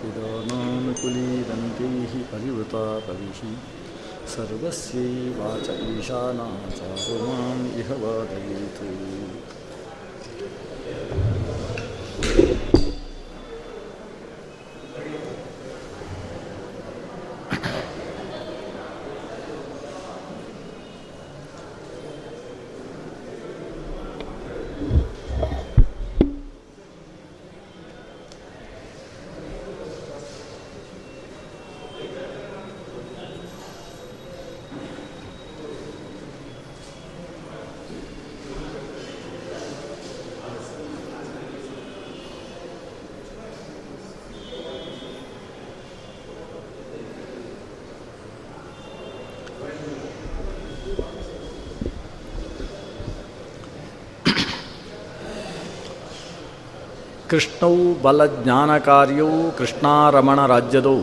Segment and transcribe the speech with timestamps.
[0.00, 0.92] पिदानानुकुलीदन्तैः
[2.32, 3.52] परिवृता कविषं
[4.34, 6.80] सर्वस्यैवाच ईशाना च
[7.80, 8.80] इह वादयेत्।
[57.33, 61.01] ಕೃಷ್ಣೌ ಬಲಜ್ಞಾನಕಾರ್ಯೌ ಕೃಷ್ಣಾರಮಣರಾಜ್ಯದೌ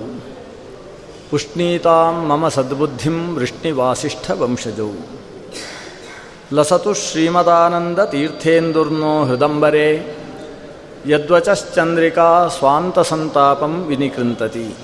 [1.30, 4.90] ಪುಷ್ಣೀತಾಂ ಮಮ ಸದ್ಬುದ್ಧಿಂ ವೃಷ್ಣಿವಾಸಿಷ್ಠವಂಶಜೌ
[6.52, 10.04] ಲಸತು ಶ್ರೀಮದಾನಂದತೀರ್ಥೇಂದುರ್ನೋ ಹೃದಂಬರೆ
[11.08, 14.74] ಯದ್ವಚಶ್ಚಂದ್ರಿಕಾ ಸ್ವಾಂತಸಂತಾಪಂ ವಿನಿಕೃಂತತಿ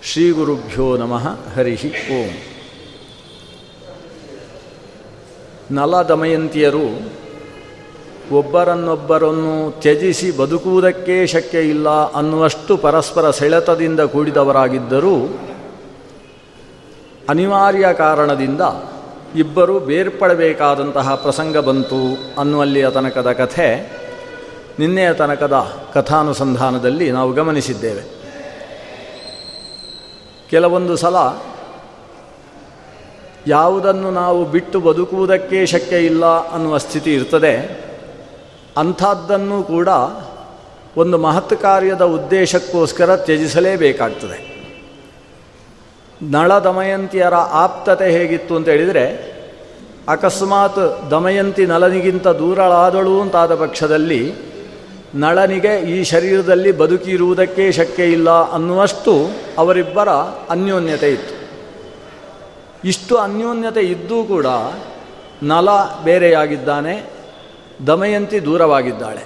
[0.02, 1.25] ಶ್ರೀ ಗುರುಭ್ಯೋ ನಮಃ
[1.56, 1.75] ಹರಿ
[2.12, 2.32] ಓಂ.
[5.70, 6.86] ನಲ ದಮಯಂತಿಯರು
[8.32, 15.16] ಒಬ್ಬರನ್ನೊಬ್ಬರನ್ನು ತ್ಯಜಿಸಿ ಬದುಕುವುದಕ್ಕೇ ಶಕ್ಯ ಇಲ್ಲ ಅನ್ನುವಷ್ಟು ಪರಸ್ಪರ ಸೆಳೆತದಿಂದ ಕೂಡಿದವರಾಗಿದ್ದರೂ
[17.28, 18.60] ಅನಿವಾರ್ಯ ಕಾರಣದಿಂದ
[19.36, 22.00] ಇಬ್ಬರು ಬೇರ್ಪಡಬೇಕಾದಂತಹ ಪ್ರಸಂಗ ಬಂತು
[22.38, 23.69] ಅನ್ನುವಲ್ಲಿಯ ತನಕದ ಕಥೆ
[24.78, 28.02] ನಿನ್ನೆಯ ತನಕದ ಕಥಾನುಸಂಧಾನದಲ್ಲಿ ನಾವು ಗಮನಿಸಿದ್ದೇವೆ.
[30.50, 31.16] ಕೆಲವೊಂದು ಸಲ
[33.46, 37.84] ಯಾವುದನ್ನು ನಾವು ಬಿಟ್ಟು ಬದುಕುವುದಕ್ಕೆ ಶಕ್ಯ ಇಲ್ಲ ಅನ್ನುವ ಸ್ಥಿತಿ ಇರ್ತದೆ.
[38.76, 39.88] ಅಂಥದ್ದನ್ನು ಕೂಡ
[40.96, 44.54] ಒಂದು ಮಹತ್ ಕಾರ್ಯದ ಉದ್ದೇಶಕ್ಕೋಸ್ಕರ ತ್ಯಜಿಸಲೇಬೇಕಾಗ್ತದೆ.
[46.22, 49.34] ನಳ ದಮಯಂತಿಯರ ಆಪ್ತತೆ ಹೇಗಿತ್ತು ಅಂತ ಹೇಳಿದರೆ,
[50.08, 54.53] ಅಕಸ್ಮಾತ್ ದಮಯಂತಿ ನಲನಿಗಿಂತ ದೂರಳಾದಳು ಅಂತಾದ ಪಕ್ಷದಲ್ಲಿ
[55.14, 59.12] ನಳನಿಗೆ ಈ ಶರೀರದಲ್ಲಿ ಬದುಕಿರುವುದಕ್ಕೆ ಶಕ್ಯ ಇಲ್ಲ ಅನ್ನುವಷ್ಟು
[59.58, 60.08] ಅವರಿಬ್ಬರ
[60.50, 61.44] ಅನ್ಯೋನ್ಯತೆ ಇತ್ತು.
[62.84, 64.47] ಇಷ್ಟು ಅನ್ಯೋನ್ಯತೆ ಇದ್ದೂ ಕೂಡ
[65.42, 65.69] ನಲ
[66.04, 67.10] ಬೇರೆಯಾಗಿದ್ದಾನೆ,
[67.86, 69.25] ದಮಯಂತಿ ದೂರವಾಗಿದ್ದಾಳೆ.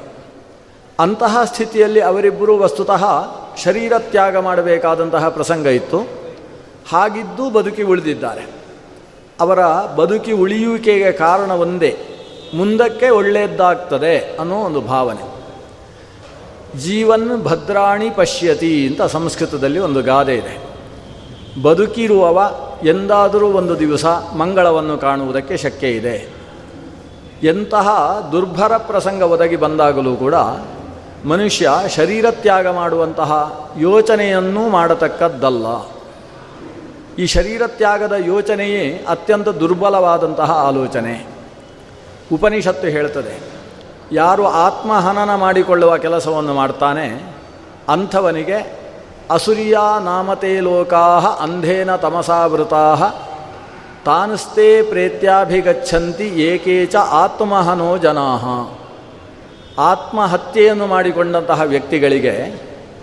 [1.01, 3.05] ಅಂತಹ ಸ್ಥಿತಿಯಲ್ಲಿ ಅವರಿಬ್ಬರೂ ವಸ್ತುತಃ
[3.65, 5.99] ಶರೀರ ತ್ಯಾಗ ಮಾಡಬೇಕಾದಂತಹ ಪ್ರಸಂಗ ಇತ್ತು.
[6.89, 8.47] ಹಾಗಿದ್ದೂ ಬದುಕಿ ಉಳಿದಿದ್ದಾರೆ.
[9.41, 9.65] ಅವರ
[9.97, 11.99] ಬದುಕಿ ಉಳಿಯುವಿಕೆಗೆ ಕಾರಣ ಒಂದೇ,
[12.55, 15.28] ಮುಂದಕ್ಕೆ ಒಳ್ಳೆಯದ್ದಾಗ್ತದೆ ಅನ್ನೋ ಒಂದು ಭಾವನೆ.
[16.77, 20.69] ಜೀವನ್ ಭದ್ರಾಣಿ ಪಶ್ಯತಿ ಅಂತ ಸಂಸ್ಕೃತದಲ್ಲಿ ಒಂದು ಗಾದೆ ಇದೆ.
[21.63, 24.05] ಬದುಕಿರುವವ ಎಂದಾದರೂ ಒಂದು ದಿವಸ
[24.37, 26.35] ಮಂಗಳವನ್ನು ಕಾಣುವುದಕ್ಕೆ ಶಕ್ಯ ಇದೆ.
[27.43, 30.35] ಎಂತಹ ದುರ್ಭರ ಪ್ರಸಂಗ ಒದಗಿ ಬಂದಾಗಲೂ ಕೂಡ
[31.25, 35.67] ಮನುಷ್ಯ ಶರೀರ ತ್ಯಾಗ ಮಾಡುವಂತಹ ಯೋಚನೆಯನ್ನೂ ಮಾಡತಕ್ಕದ್ದಲ್ಲ.
[37.19, 41.27] ಈ ಶರೀರ ತ್ಯಾಗದ ಯೋಚನೆಯೇ ಅತ್ಯಂತ ದುರ್ಬಲವಾದಂತಹ ಆಲೋಚನೆ.
[42.33, 43.58] ಉಪನಿಷತ್ತು ಹೇಳ್ತದೆ
[44.13, 47.33] ಯಾರು ಆತ್ಮಹನನ ಮಾಡಿಕೊಳ್ಳುವ ಕೆಲಸವನ್ನು ಮಾಡ್ತಾನೆ,
[47.89, 48.89] ಅಂಥವನಿಗೆ
[49.31, 51.05] ಅಸುರಿಯ ನಾಮತೆ ಲೋಕಾ
[51.41, 52.85] ಅಂಧೇನ ತಮಸಾವೃತಾ
[54.05, 58.29] ತಾನಸ್ತೆ ಪ್ರೇತ್ಯಾಭಿಗಚ್ಚಂತಿ ಏಕೇಚ ಆತ್ಮಹನೋ ಜನಾ
[59.79, 62.35] ಆತ್ಮಹತ್ಯೆಯನ್ನು ಮಾಡಿಕೊಂಡಂತಹ ವ್ಯಕ್ತಿಗಳಿಗೆ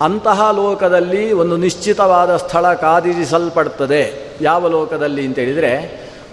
[0.02, 4.02] ಅಂತಹ ಲೋಕದಲ್ಲಿ ಒಂದು ನಿಶ್ಚಿತವಾದ ಸ್ಥಳ ಕಾದಿರಿಸಲ್ಪಡ್ತದೆ.
[4.42, 5.72] ಯಾವ ಲೋಕದಲ್ಲಿ ಅಂತೇಳಿದರೆ,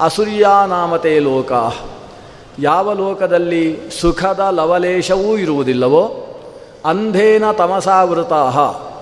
[0.01, 1.19] ಅಸುರಿಯಾ ನಾಮತೆ
[2.63, 6.17] ಯಾವ ಲೋಕದಲ್ಲಿ ಸುಖದ ಲವಲೇಶವೂ ಇರುವುದಿಲ್ಲವೋ,
[6.85, 8.33] ಅಂಧೇನ ತಮಸಾವೃತ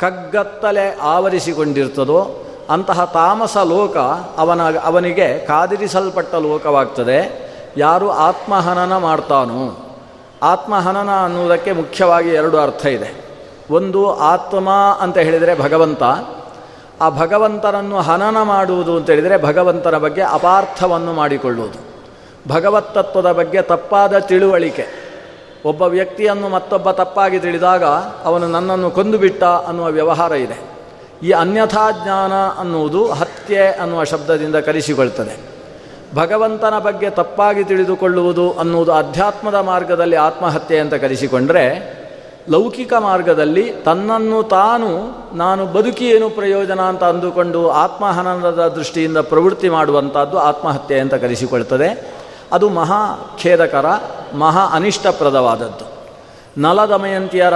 [0.00, 3.96] ಕಗ್ಗತ್ತಲೆ ಆವರಿಸಿಕೊಂಡಿರ್ತದೋ, ಅಂತಹ ತಾಮಸ ಲೋಕ
[4.38, 7.50] ಅವನ, ಅವನಿಗೆ ಕಾದಿರಿಸಲ್ಪಟ್ಟ ಲೋಕವಾಗ್ತದೆ.
[7.76, 9.92] ಯಾರು ಆತ್ಮಹನನ ಮಾಡ್ತಾನೋ,
[10.42, 13.24] ಆತ್ಮಹನನ ಅನ್ನುವುದಕ್ಕೆ ಮುಖ್ಯವಾಗಿ ಎರಡು ಅರ್ಥ ಇದೆ.
[13.70, 14.70] ಒಂದು, ಆತ್ಮ
[15.00, 16.02] ಅಂತ ಹೇಳಿದರೆ ಭಗವಂತ,
[17.00, 21.89] ಆ ಭಗವಂತನನ್ನು ಹನನ ಮಾಡುವುದು ಅಂತ ಹೇಳಿದರೆ ಭಗವಂತನ ಬಗ್ಗೆ ಅಪಾರ್ಥವನ್ನು ಮಾಡಿಕೊಳ್ಳುವುದು.
[22.48, 25.10] ಭಗವತ್ತತ್ವದ ಬಗ್ಗೆ ತಪ್ಪಾದ ತಿಳುವಳಿಕೆ.
[25.64, 27.84] ಒಬ್ಬ ವ್ಯಕ್ತಿಯನ್ನು ಮತ್ತೊಬ್ಬ ತಪ್ಪಾಗಿ ತಿಳಿದಾಗ
[28.24, 30.70] ಅವನು ನನ್ನನ್ನು ಕೊಂದುಬಿಟ್ಟ ಅನ್ನುವ ವ್ಯವಹಾರ ಇದೆ.
[31.22, 35.50] ಈ ಅನ್ಯಥಾ ಜ್ಞಾನ ಅನ್ನುವುದು ಹತ್ಯೆ ಅನ್ನುವ ಶಬ್ದದಿಂದ ಕರೆಸಿಕೊಳ್ತದೆ
[36.14, 42.00] ಭಗವಂತನ ಬಗ್ಗೆ ತಪ್ಪಾಗಿ ತಿಳಿದುಕೊಳ್ಳುವುದು ಅನ್ನುವುದು ಅಧ್ಯಾತ್ಮದ ಮಾರ್ಗದಲ್ಲಿ ಆತ್ಮಹತ್ಯೆ ಅಂತ ಕಲಿಸಿಕೊಂಡರೆ,
[42.50, 44.88] ಲೌಕಿಕ ಮಾರ್ಗದಲ್ಲಿ ತನ್ನನ್ನು ತಾನು
[45.36, 52.19] ನಾನು ಬದುಕಿ ಏನು ಪ್ರಯೋಜನ ಅಂತ ಅಂದುಕೊಂಡು ಆತ್ಮಹನನದ ದೃಷ್ಟಿಯಿಂದ ಪ್ರವೃತ್ತಿ ಮಾಡುವಂಥದ್ದು ಆತ್ಮಹತ್ಯೆ ಅಂತ ಕರೆಸಿಕೊಳ್ತದೆ
[52.52, 53.86] ಅದು ಮಹಾ ಖೇದಕರ,
[54.34, 56.00] ಮಹಾ ಅನಿಷ್ಟಪ್ರದವಾದದ್ದು.
[56.60, 57.54] ನಲದಮಯಂತಿಯರ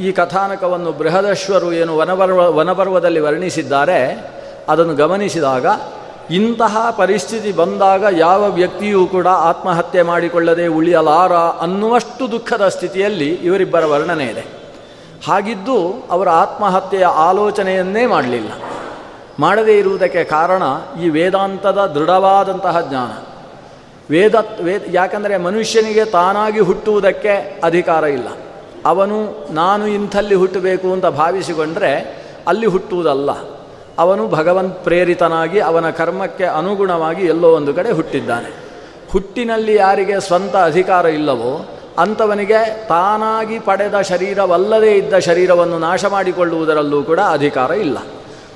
[0.00, 4.30] ಈ ಕಥಾನಕವನ್ನು ಬೃಹದಶ್ವರು ಏನು ವನಪರ್ವ, ವನಪರ್ವದಲ್ಲಿ ವರ್ಣಿಸಿದ್ದಾರೆ,
[4.68, 5.66] ಅದನ್ನು ಗಮನಿಸಿದಾಗ
[6.30, 14.44] ಇಂತಹ ಪರಿಸ್ಥಿತಿ ಬಂದಾಗ ಯಾವ ವ್ಯಕ್ತಿಯೂ ಕೂಡ ಆತ್ಮಹತ್ಯೆ ಮಾಡಿಕೊಳ್ಳದೆ ಉಳಿಯಲಾರ ಅನ್ನುವಷ್ಟು ದುಃಖದ ಸ್ಥಿತಿಯಲ್ಲಿ ಇವರಿಬ್ಬರ ವರ್ಣನೆ ಇದೆ.
[15.26, 18.50] ಹಾಗಿದ್ದು ಅವರ ಆತ್ಮಹತ್ಯೆಯ ಆಲೋಚನೆಯನ್ನೇ ಮಾಡಲಿಲ್ಲ.
[19.38, 20.62] ಮಾಡದೇ ಇರುವುದಕ್ಕೆ ಕಾರಣ
[21.02, 23.29] ಈ ವೇದಾಂತದ ದೃಢವಾದಂತಹ ಜ್ಞಾನ.
[24.10, 28.28] ವೇದ ವೇದ, ಯಾಕಂದರೆ ಮನುಷ್ಯನಿಗೆ ತಾನಾಗಿ ಹುಟ್ಟುವುದಕ್ಕೆ ಅಧಿಕಾರ ಇಲ್ಲ.
[28.86, 33.30] ಅವನು ನಾನು ಇಂಥಲ್ಲಿ ಹುಟ್ಟಬೇಕು ಅಂತ ಭಾವಿಸಿಕೊಂಡರೆ ಅಲ್ಲಿ ಹುಟ್ಟುವುದಲ್ಲ.
[33.98, 38.52] ಅವನು ಭಗವಂತ ಪ್ರೇರಿತನಾಗಿ ಅವನ ಕರ್ಮಕ್ಕೆ ಅನುಗುಣವಾಗಿ ಎಲ್ಲೋ ಒಂದು ಕಡೆ ಹುಟ್ಟಿದ್ದಾನೆ.
[39.12, 41.68] ಹುಟ್ಟಿನಲ್ಲಿ ಯಾರಿಗೆ ಸ್ವಂತ ಅಧಿಕಾರ ಇಲ್ಲವೋ,
[41.98, 47.98] ಅಂಥವನಿಗೆ ತಾನಾಗಿ ಪಡೆದ ಶರೀರವಲ್ಲದೇ ಇದ್ದ ಶರೀರವನ್ನು ನಾಶ ಮಾಡಿಕೊಳ್ಳುವುದರಲ್ಲೂ ಕೂಡ ಅಧಿಕಾರ ಇಲ್ಲ.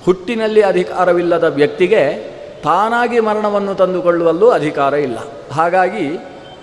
[0.05, 2.34] ಹುಟ್ಟಿನಲ್ಲಿ ಅಧಿಕಾರವಿಲ್ಲದ ವ್ಯಕ್ತಿಗೆ
[2.65, 5.19] ತಾನಾಗಿ ಮರಣವನ್ನು ತಂದುಕೊಳ್ಳುವಲ್ಲೂ ಅಧಿಕಾರ ಇಲ್ಲ.
[5.55, 6.07] ಹಾಗಾಗಿ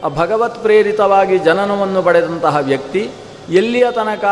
[0.06, 3.04] ಆ ಭಗವತ್ ಪ್ರೇರಿತವಾಗಿ ಜನನವನ್ನು ಪಡೆದಂತಹ ವ್ಯಕ್ತಿ
[3.50, 4.26] ಎಲ್ಲಿಯ ತನಕ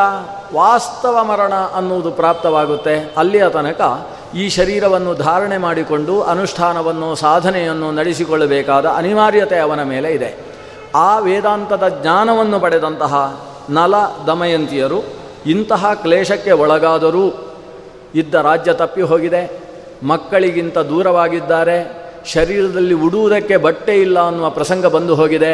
[0.53, 3.81] ವಾಸ್ತವ ಮರಣ ಅನ್ನುವುದು ಪ್ರಾಪ್ತವಾಗುತ್ತೆ, ಅಲ್ಲಿಯ ತನಕ
[4.35, 10.29] ಈ ಶರೀರವನ್ನು ಧಾರಣೆ ಮಾಡಿಕೊಂಡು ಅನುಷ್ಠಾನವನ್ನು ಸಾಧನೆಯನ್ನು ನಡೆಸಿಕೊಳ್ಳಬೇಕಾದ ಅನಿವಾರ್ಯತೆ ಅವನ ಮೇಲೆ ಇದೆ.
[10.95, 13.15] ಆ ವೇದಾಂತದ ಜ್ಞಾನವನ್ನು ಪಡೆದಂತಹ
[13.69, 13.95] ನಲ
[14.27, 14.99] ದಮಯಂತಿಯರು
[15.45, 17.25] ಇಂತಹ ಕ್ಲೇಶಕ್ಕೆ ಒಳಗಾದರೂ
[18.15, 19.41] ಇದ್ದ ರಾಜ್ಯ ತಪ್ಪಿ ಹೋಗಿದೆ
[20.03, 21.77] ಮಕ್ಕಳಿಗಿಂತ ದೂರವಾಗಿದ್ದಾರೆ.
[22.25, 25.53] ಶರೀರದಲ್ಲಿ ಉಡುವುದಕ್ಕೆ ಬಟ್ಟೆ ಇಲ್ಲ ಅನ್ನುವ ಪ್ರಸಂಗ ಬಂದು ಹೋಗಿದೆ.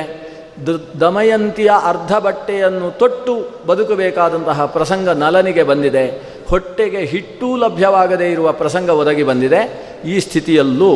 [0.67, 0.69] ದ,
[0.99, 6.35] ದಮಯಂತಿಯ ಅರ್ಧ ಬಟ್ಟೆಯನ್ನು ತೊಟ್ಟು ಬದುಕಬೇಕಾದಂತಹ ಪ್ರಸಂಗ ನಲನಿಗೆ ಬಂದಿದೆ.
[6.49, 9.61] ಹೊಟ್ಟೆಗೆ ಹಿಟ್ಟೂ ಲಭ್ಯವಾಗದೇ ಇರುವ ಪ್ರಸಂಗ ಒದಗಿ ಬಂದಿದೆ.
[10.05, 10.91] ಈ ಸ್ಥಿತಿಯಲ್ಲೂ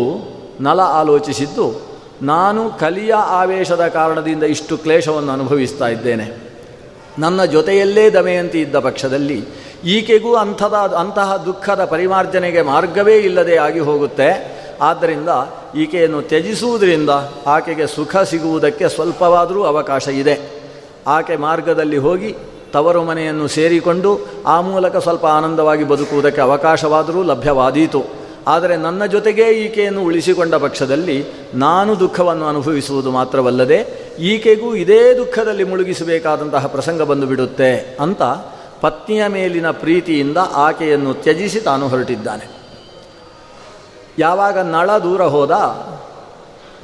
[0.61, 1.81] ನಲ ಆಲೋಚಿಸಿದ್ದು,
[2.21, 6.49] ನಾನು ಕಲಿಯ ಆವೇಶದ ಕಾರಣದಿಂದ ಇಷ್ಟು ಕ್ಲೇಶವನ್ನು ಅನುಭವಿಸ್ತಾ ಇದ್ದೇನೆ.
[7.19, 9.45] ನನ್ನ ಜೊತೆಯಲ್ಲೇ ದಮಯಂತಿ ಇದ್ದ ಪಕ್ಷದಲ್ಲಿ
[9.85, 14.59] ಈಕೆಗೂ ಅಂಥದ, ಅಂತಹ ದುಃಖದ ಪರಿಮಾರ್ಜನೆಗೆ ಮಾರ್ಗವೇ ಇಲ್ಲದೆ ಆಗಿ ಹೋಗುತ್ತೆ.
[14.81, 15.29] ಆದ್ದರಿಂದ
[15.75, 17.09] ಈಕೆಯನ್ನು ತ್ಯಜಿಸುವುದರಿಂದ
[17.47, 20.39] ಆಕೆಗೆ ಸುಖ ಸಿಗುವುದಕ್ಕೆ ಸ್ವಲ್ಪವಾದರೂ ಅವಕಾಶ ಇದೆ.
[21.07, 22.35] ಆಕೆ ಮಾರ್ಗದಲ್ಲಿ ಹೋಗಿ
[22.73, 28.19] ತವರು ಮನೆಯನ್ನು ಸೇರಿಕೊಂಡು ಆ ಮೂಲಕ ಸ್ವಲ್ಪ ಆನಂದವಾಗಿ ಬದುಕುವುದಕ್ಕೆ ಅವಕಾಶವಾದರೂ ಲಭ್ಯವಾದೀತು.
[28.47, 37.01] ಆದರೆ ನನ್ನ ಜೊತೆಗೇ ಈಕೆಯನ್ನು ಉಳಿಸಿಕೊಂಡ ಪಕ್ಷದಲ್ಲಿ ನಾನು ದುಃಖವನ್ನು ಅನುಭವಿಸುವುದು ಮಾತ್ರವಲ್ಲದೆ ಈಕೆಗೂ ಇದೇ ದುಃಖದಲ್ಲಿ ಮುಳುಗಿಸಬೇಕಾದಂತಹ ಪ್ರಸಂಗ
[37.01, 38.21] ಬಂದು ಬಿಡುತ್ತೆ ಅಂತ
[38.81, 42.49] ಪತ್ನಿಯ ಮೇಲಿನ ಪ್ರೀತಿಯಿಂದ ಆಕೆಯನ್ನು ತ್ಯಜಿಸಿ ತಾನು ಹೊರಟಿದ್ದಾನೆ.
[44.19, 45.51] ಯಾವಾಗ ನಳ ದೂರ ಹೋದ,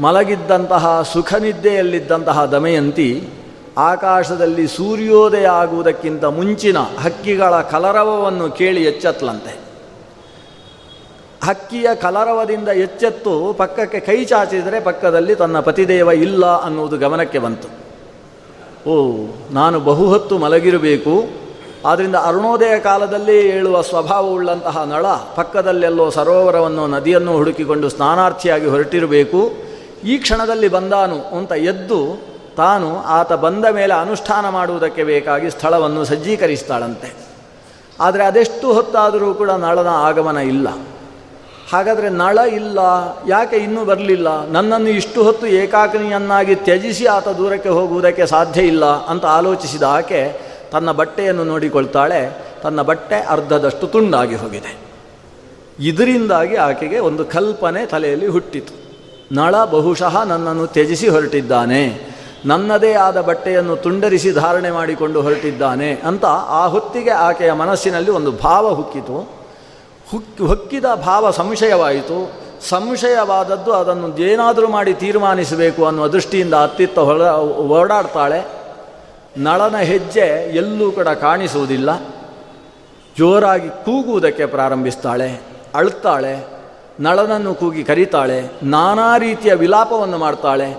[0.01, 3.29] ಮಲಗಿದ್ದಂತಹ ಸುಖ ನಿದ್ದೆಯಲ್ಲಿದ್ದಂತಹ ದಮಯಂತಿ
[3.77, 9.59] ಆಕಾಶದಲ್ಲಿ ಸೂರ್ಯೋದಯ ಆಗುವುದಕ್ಕಿಂತ ಮುಂಚಿನ ಹಕ್ಕಿಗಳ ಕಲರವವನ್ನು ಕೇಳಿ ಎಚ್ಚತ್ಲಂತೆ
[11.43, 17.67] ಹಕ್ಕಿಯ ಕಲರವದಿಂದ ಎಚ್ಚೆತ್ತು ಪಕ್ಕಕ್ಕೆ ಕೈ ಚಾಚಿದರೆ ಪಕ್ಕದಲ್ಲಿ ತನ್ನ ಪತಿದೇವ ಇಲ್ಲ ಅನ್ನುವುದು ಗಮನಕ್ಕೆ ಬಂತು.
[18.89, 21.44] ಓ, ನಾನು ಬಹುಹೊತ್ತು ಮಲಗಿರಬೇಕು
[21.85, 25.05] ಆದ್ದರಿಂದ ಅರುಣೋದಯ ಕಾಲದಲ್ಲಿ ಏಳುವ ಸ್ವಭಾವವುಳ್ಳಂತಹ ನಳ
[25.35, 29.41] ಪಕ್ಕದಲ್ಲೆಲ್ಲೋ ಸರೋವರವನ್ನು, ನದಿಯನ್ನು ಹುಡುಕಿಕೊಂಡು ಸ್ನಾನಾರ್ಥಿಯಾಗಿ ಹೊರಟಿರಬೇಕು.
[30.03, 31.99] ಈ ಕ್ಷಣದಲ್ಲಿ ಬಂದಾನು ಅಂತ ಎದ್ದು
[32.57, 37.09] ತಾನು ಆತ ಬಂದ ಮೇಲೆ ಅನುಷ್ಠಾನ ಮಾಡುವುದಕ್ಕೆ ಬೇಕಾಗಿ ಸ್ಥಳವನ್ನು ಸಜ್ಜೀಕರಿಸ್ತಾಳಂತೆ.
[37.99, 40.67] ಆದರೆ ಅದೆಷ್ಟು ಹೊತ್ತಾದರೂ ಕೂಡ ನಳನ ಆಗಮನ ಇಲ್ಲ.
[41.73, 42.79] ಹಾಗಾದರೆ ನಳ ಇಲ್ಲ,
[43.27, 44.45] ಯಾಕೆ ಇನ್ನೂ ಬರಲಿಲ್ಲ?
[44.45, 50.21] ನನ್ನನ್ನು ಇಷ್ಟು ಹೊತ್ತು ಏಕಾಕಿನಿಯನ್ನಾಗಿ ತ್ಯಜಿಸಿ ಆತ ದೂರಕ್ಕೆ ಹೋಗುವುದಕ್ಕೆ ಸಾಧ್ಯ ಇಲ್ಲ ಅಂತ ಆಲೋಚಿಸಿದ ಆಕೆ
[50.75, 52.21] ತನ್ನ ಬಟ್ಟೆಯನ್ನು ನೋಡಿಕೊಳ್ತಾಳೆ,
[52.63, 54.71] ತನ್ನ ಬಟ್ಟೆ ಅರ್ಧದಷ್ಟು ತುಂಡಾಗಿ ಹೋಗಿದೆ.
[55.79, 58.73] ಇದರಿಂದಾಗಿ ಆಕೆಗೆ ಒಂದು ಕಲ್ಪನೆ ತಲೆಯಲ್ಲಿ ಹುಟ್ಟಿತು.
[59.35, 61.81] ನಳ ಬಹುಶಃ ನನ್ನನ್ನು ತ್ಯಜಿಸಿ ಹೊರಟಿದ್ದಾನೆ,
[62.45, 66.25] ನನ್ನದೇ ಆದ ಬಟ್ಟೆಯನ್ನು ತುಂಡರಿಸಿ ಧಾರಣೆ ಮಾಡಿಕೊಂಡು ಹೊರಟಿದ್ದಾನೆ ಅಂತ
[66.59, 69.17] ಆ ಹೊತ್ತಿಗೆ ಆಕೆಯ ಮನಸ್ಸಿನಲ್ಲಿ ಒಂದು ಭಾವ ಹುಕ್ಕಿತು.
[70.11, 72.19] ಹುಕ್ಕಿ ಹೊಕ್ಕಿದ ಭಾವ ಸಂಶಯವಾಯಿತು.
[72.69, 77.23] ಸಂಶಯವಾದದ್ದು ಅದನ್ನು ಏನಾದರೂ ಮಾಡಿ ತೀರ್ಮಾನಿಸಬೇಕು ಅನ್ನುವ ದೃಷ್ಟಿಯಿಂದ ಅತ್ತಿತ್ತ ಹೊರ
[77.71, 78.39] ಓಡಾಡ್ತಾಳೆ.
[79.37, 81.99] ನಳನ ಹೆಜ್ಜೆ ಎಲ್ಲೂ ಕೂಡ ಕಾಣಿಸುವುದಿಲ್ಲ.
[83.17, 85.41] ಜೋರಾಗಿ ಕೂಗುವುದಕ್ಕೆ ಪ್ರಾರಂಭಿಸ್ತಾಳೆ,
[85.75, 86.47] ಅಳ್ತಾಳೆ,
[86.99, 90.77] ನಳನನ್ನು ಕೂಗಿ ಕರೀತಾಳೆ, ನಾನಾ ರೀತಿಯ ವಿಲಾಪವನ್ನು ಮಾಡ್ತಾಳೆ.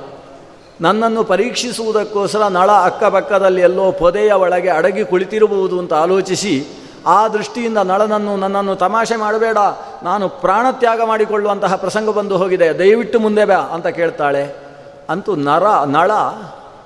[0.80, 6.66] ನನ್ನನ್ನು ಪರೀಕ್ಷಿಸುವುದಕ್ಕೋಸ್ಕರ ನಳ ಅಕ್ಕಪಕ್ಕದಲ್ಲಿ ಎಲ್ಲೋ ಪೊದೆಯ ಒಳಗೆ ಅಡಗಿ ಕುಳಿತಿರಬಹುದು ಅಂತ ಆಲೋಚಿಸಿ,
[7.06, 9.56] ಆ ದೃಷ್ಟಿಯಿಂದ ನಳನನ್ನು, ನನ್ನನ್ನು ತಮಾಷೆ ಮಾಡಬೇಡ,
[10.02, 14.56] ನಾನು ಪ್ರಾಣತ್ಯಾಗ ಮಾಡಿಕೊಳ್ಳುವಂತಹ ಪ್ರಸಂಗ ಬಂದು ಹೋಗಿದೆ, ದಯವಿಟ್ಟು ಮುಂದೆ ಬಾ ಅಂತ ಕೇಳ್ತಾಳೆ.
[15.10, 16.10] ಅಂತೂ ನರ, ನಳ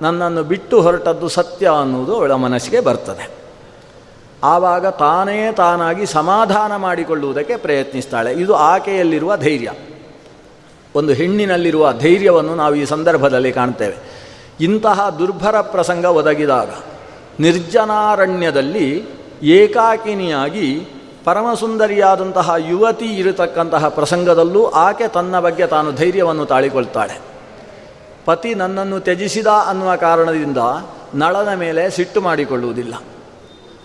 [0.01, 3.29] ನನ್ನನ್ನು ಬಿಟ್ಟು ಹೊರಟದ್ದು ಸತ್ಯ ಅನ್ನುವುದು ಅವಳ ಮನಸ್ಸಿಗೆ ಬರ್ತದೆ.
[4.43, 8.33] ಆವಾಗ ತಾನೇ ತಾನಾಗಿ ಸಮಾಧಾನ ಮಾಡಿಕೊಳ್ಳುವುದಕ್ಕೆ ಪ್ರಯತ್ನಿಸ್ತಾಳೆ.
[8.33, 9.71] ಇದು ಆಕೆಯಲ್ಲಿರುವ ಧೈರ್ಯ.
[10.95, 13.95] ಒಂದು ಹೆಣ್ಣಿನಲ್ಲಿರುವ ಧೈರ್ಯವನ್ನು ನಾವು ಈ ಸಂದರ್ಭದಲ್ಲಿ ಕಾಣ್ತೇವೆ.
[14.59, 16.69] ಇಂತಹ ದುರ್ಭರ ಪ್ರಸಂಗ ಒದಗಿದಾಗ
[17.39, 19.05] ನಿರ್ಜನಾರಣ್ಯದಲ್ಲಿ
[19.43, 20.87] ಏಕಾಕಿನಿಯಾಗಿ
[21.23, 27.30] ಪರಮಸುಂದರಿಯಾದಂತಹ ಯುವತಿ ಇರತಕ್ಕಂತಹ ಪ್ರಸಂಗದಲ್ಲೂ ಆಕೆ ತನ್ನ ಬಗ್ಗೆ ತಾನು ಧೈರ್ಯವನ್ನು ತಾಳಿಕೊಳ್ತಾಳೆ.
[28.25, 30.57] ಪತಿ ನನ್ನನ್ನು ತ್ಯಜಿಸಿದ ಅನ್ನುವ ಕಾರಣದಿಂದ
[31.13, 32.93] ನಳನ ಮೇಲೆ ಸಿಟ್ಟು ಮಾಡಿಕೊಳ್ಳುವುದಿಲ್ಲ.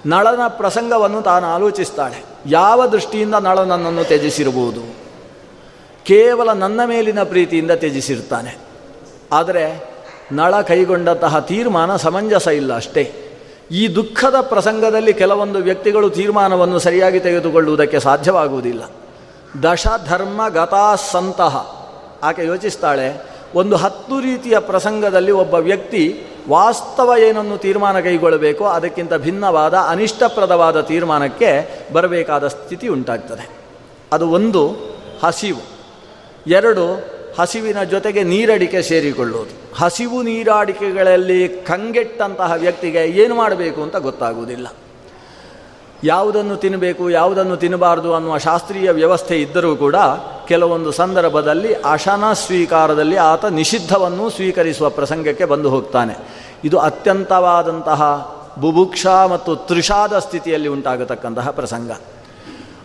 [0.07, 2.25] ನಳನ ಪ್ರಸಂಗವನ್ನು ತಾನು ಆಲೋಚಿಸ್ತಾಳೆ.
[2.47, 4.81] ಯಾವ ದೃಷ್ಟಿಯಿಂದ ನಳ ನನ್ನನ್ನು ತ್ಯಜಿಸಿರಬಹುದು?
[6.05, 8.59] ಕೇವಲ ನನ್ನ ಮೇಲಿನ ಪ್ರೀತಿಯಿಂದ ತ್ಯಜಿಸಿರ್ತಾನೆ.
[9.33, 9.97] ಆದರೆ
[10.33, 13.14] ನಳ ಕೈಗೊಂಡಂತಹ ತೀರ್ಮಾನ ಸಮಂಜಸ ಇಲ್ಲ ಅಷ್ಟೇ.
[13.71, 18.83] ಈ ದುಃಖದ ಪ್ರಸಂಗದಲ್ಲಿ ಕೆಲವೊಂದು ವ್ಯಕ್ತಿಗಳು ತೀರ್ಮಾನವನ್ನು ಸರಿಯಾಗಿ ತೆಗೆದುಕೊಳ್ಳುವುದಕ್ಕೆ ಸಾಧ್ಯವಾಗುವುದಿಲ್ಲ.
[19.62, 21.87] ದಶ ಧರ್ಮ ಗತಾಸಂತಹ
[22.23, 30.80] ಆಕೆ ಯೋಚಿಸ್ತಾಳೆ ಒಂದು ಹತ್ತು ರೀತಿಯ ಪ್ರಸಂಗದಲ್ಲಿ ಒಬ್ಬ ವ್ಯಕ್ತಿ ವಾಸ್ತವ ಏನನ್ನು ತೀರ್ಮಾನ ಕೈಗೊಳ್ಳಬೇಕೋ ಅದಕ್ಕಿಂತ ಭಿನ್ನವಾದ ಅನಿಷ್ಟಪ್ರದವಾದ
[30.80, 33.50] ತೀರ್ಮಾನಕ್ಕೆ ಬರಬೇಕಾದ ಸ್ಥಿತಿ ಉಂಟಾಗ್ತದೆ.
[34.12, 34.76] ಅದು ಒಂದು,
[35.25, 35.60] ಹಸಿವು.
[36.46, 39.84] ಎರಡು, ಹಸಿವಿನ ಜೊತೆಗೆ ನೀರಡಿಕೆ ಸೇರಿಕೊಳ್ಳುವುದು.
[39.84, 44.66] ಹಸಿವು ನೀರಾಡಿಕೆಗಳಲ್ಲಿ ಕಂಗೆಟ್ಟಂತಹ ವ್ಯಕ್ತಿಗೆ ಏನು ಮಾಡಬೇಕು ಅಂತ ಗೊತ್ತಾಗುವುದಿಲ್ಲ.
[46.05, 49.97] ಯಾವುದನ್ನು ತಿನ್ನಬೇಕು ಯಾವುದನ್ನು ತಿನ್ನಬಾರದು ಅನ್ನುವ ಶಾಸ್ತ್ರೀಯ ವ್ಯವಸ್ಥೆ ಇದ್ದರೂ ಕೂಡ
[50.49, 56.15] ಕೆಲವೊಂದು ಸಂದರ್ಭದಲ್ಲಿ ಅಶನ ಸ್ವೀಕಾರದಲ್ಲಿ ಆತ ನಿಷಿದ್ಧವನ್ನು ಸ್ವೀಕರಿಸುವ ಪ್ರಸಂಗಕ್ಕೆ ಬಂದು ಹೋಗ್ತಾನೆ.
[56.65, 61.91] ಇದು ಅತ್ಯಂತವಾದಂತಹ ಬುಭುಕ್ಷ ಮತ್ತು ತೃಷಾದ ಸ್ಥಿತಿಯಲ್ಲಿ ಉಂಟಾಗತಕ್ಕಂತಹ ಪ್ರಸಂಗ.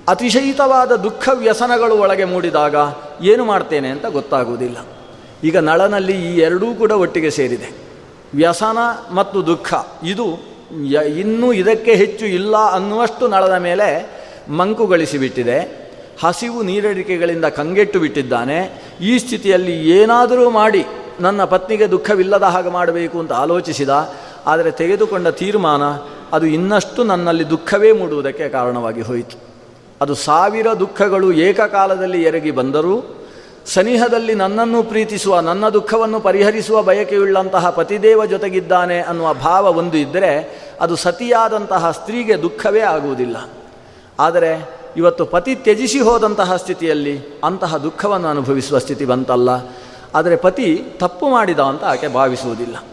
[0.08, 2.76] ಅತಿಶಯಿತವಾದ ದುಃಖ ವ್ಯಸನಗಳು ಒಳಗೆ ಮೂಡಿದಾಗ
[3.22, 4.78] ಏನು ಮಾಡ್ತೇನೆ ಅಂತ ಗೊತ್ತಾಗುವುದಿಲ್ಲ.
[5.44, 7.72] ಈಗ ನಳನಲ್ಲಿ ಈ ಎರಡೂ ಕೂಡ ಒಟ್ಟಿಗೆ ಸೇರಿದೆ.
[8.36, 8.78] ವ್ಯಸನ
[9.14, 10.51] ಮತ್ತು ದುಃಖ, ಇದು
[11.18, 15.82] ಇನ್ನೂ ಇದಕ್ಕೆ ಹೆಚ್ಚು ಇಲ್ಲ ಅನ್ನುವಷ್ಟು ನಳದ ಮೇಲೆ ಮಂಕುಗಳಿಸಿಬಿಟ್ಟಿದೆ
[16.24, 18.84] ಹಸಿವು ನೀರಡಿಕೆಗಳಿಂದ ಕಂಗೆಟ್ಟು ಬಿಟ್ಟಿದ್ದಾನೆ.
[19.02, 20.86] ಈ ಸ್ಥಿತಿಯಲ್ಲಿ ಏನಾದರೂ ಮಾಡಿ
[21.20, 24.14] ನನ್ನ ಪತ್ನಿಗೆ ದುಃಖವಿಲ್ಲದ ಹಾಗೆ ಮಾಡಬೇಕು ಅಂತ ಆಲೋಚಿಸಿದ.
[24.46, 25.82] ಆದರೆ ತೆಗೆದುಕೊಂಡ ತೀರ್ಮಾನ,
[26.34, 29.38] ಅದು ಇನ್ನಷ್ಟು ನನ್ನಲ್ಲಿ ದುಃಖವೇ ಮೂಡುವುದಕ್ಕೆ ಕಾರಣವಾಗಿ ಹೋಯಿತು.
[30.02, 33.21] ಅದು ಸಾವಿರ ದುಃಖಗಳು ಏಕಕಾಲದಲ್ಲಿ ಎರಗಿ ಬಂದರೂ
[33.66, 41.92] ಸನಿಹದಲ್ಲಿ ನನ್ನನ್ನು ಪ್ರೀತಿಸುವ, ನನ್ನ ದುಃಖವನ್ನು ಪರಿಹರಿಸುವ ಬಯಕೆಯುಳ್ಳಂತಹ ಪತಿದೇವ ಜೊತೆಗಿದ್ದಾನೆ ಅನ್ನುವ ಭಾವ ಒಂದು ಇದ್ದರೆ ಅದು ಸತಿಯಾದಂತಹ
[41.92, 43.50] ಸ್ತ್ರೀಗೆ ದುಃಖವೇ ಆಗುವುದಿಲ್ಲ.
[44.20, 49.50] ಆದರೆ ಇವತ್ತು ಪತಿ ತ್ಯಜಿಸಿ ಹೋದಂತಹ ಸ್ಥಿತಿಯಲ್ಲಿ ಅಂತಹ ದುಃಖವನ್ನು ಅನುಭವಿಸುವ ಸ್ಥಿತಿ ಬಂತಲ್ಲ.
[50.16, 52.84] ಆದರೆ ಪತಿ ತಪ್ಪು ಮಾಡಿದ ಅಂತ ಆಕೆ ಭಾವಿಸುವುದಿಲ್ಲ.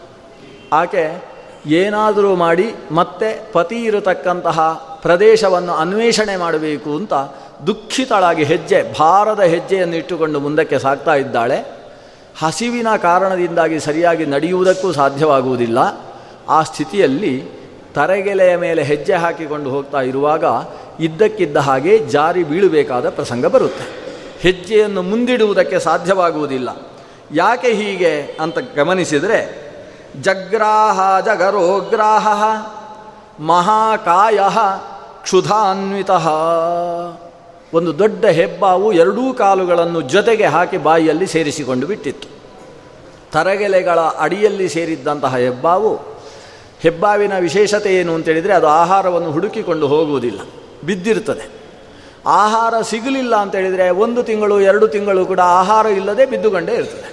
[0.73, 1.23] ಆಕೆ
[1.65, 4.59] ಏನಾದರೂ ಮಾಡಿ ಮತ್ತೆ ಪತಿ ಇರತಕ್ಕಂತಹ
[5.01, 7.13] ಪ್ರದೇಶವನ್ನು ಅನ್ವೇಷಣೆ ಮಾಡಬೇಕು ಅಂತ
[7.67, 11.79] ದುಃಖಿತಳಾಗಿ ಹೆಜ್ಜೆ, ಭಾರದ ಹೆಜ್ಜೆಯನ್ನು ಇಟ್ಟುಕೊಂಡು ಮುಂದಕ್ಕೆ ಸಾಗ್ತಾ ಇದ್ದಾಳೆ.
[12.39, 15.77] ಹಸಿವಿನ ಕಾರಣದಿಂದಾಗಿ ಸರಿಯಾಗಿ ನಡೆಯುವುದಕ್ಕೂ ಸಾಧ್ಯವಾಗುವುದಿಲ್ಲ.
[16.49, 17.59] ಆ ಸ್ಥಿತಿಯಲ್ಲಿ
[17.93, 20.43] ತರೆಗೆಲೆಯ ಮೇಲೆ ಹೆಜ್ಜೆ ಹಾಕಿಕೊಂಡು ಹೋಗ್ತಾ ಇರುವಾಗ
[20.99, 23.99] ಇದ್ದಕ್ಕಿದ್ದ ಹಾಗೆ ಜಾರಿ ಬೀಳಬೇಕಾದ ಪ್ರಸಂಗ ಬರುತ್ತೆ.
[24.39, 26.69] ಹೆಜ್ಜೆಯನ್ನು ಮುಂದಿಡುವುದಕ್ಕೆ ಸಾಧ್ಯವಾಗುವುದಿಲ್ಲ.
[27.31, 29.69] ಯಾಕೆ ಹೀಗೆ ಅಂತ ಗಮನಿಸಿದರೆ,
[30.21, 32.43] ಜಗ್ರಾಹ ಜಗರೋಗ್ರಾಹ
[33.41, 34.39] ಮಹಾಕಾಯ
[35.21, 36.11] ಕ್ಷುಧಾನ್ವಿತ.
[37.73, 42.27] ಒಂದು ದೊಡ್ಡ ಹೆಬ್ಬಾವು ಎರಡೂ ಕಾಲುಗಳನ್ನು ಜೊತೆಗೆ ಹಾಕಿ ಬಾಯಿಯಲ್ಲಿ ಸೇರಿಸಿಕೊಂಡು ಬಿಟ್ಟಿತ್ತು.
[43.33, 45.91] ತರಗೆಲೆಗಳ ಅಡಿಯಲ್ಲಿ ಸೇರಿದ್ದಂತಹ ಹೆಬ್ಬಾವು,
[46.83, 50.41] ಹೆಬ್ಬಾವಿನ ವಿಶೇಷತೆ ಏನು ಅಂತೇಳಿದರೆ ಅದು ಆಹಾರವನ್ನು ಹುಡುಕಿಕೊಂಡು ಹೋಗುವುದಿಲ್ಲ
[50.85, 51.45] ಬಿದ್ದಿರ್ತದೆ
[52.25, 57.09] ಆಹಾರ ಸಿಗಲಿಲ್ಲ ಅಂತೇಳಿದರೆ ಒಂದು ತಿಂಗಳು, ಎರಡು ತಿಂಗಳು ಕೂಡ ಆಹಾರ ಇಲ್ಲದೆ ಬಿದ್ದುಕೊಂಡೇ ಇರ್ತದೆ.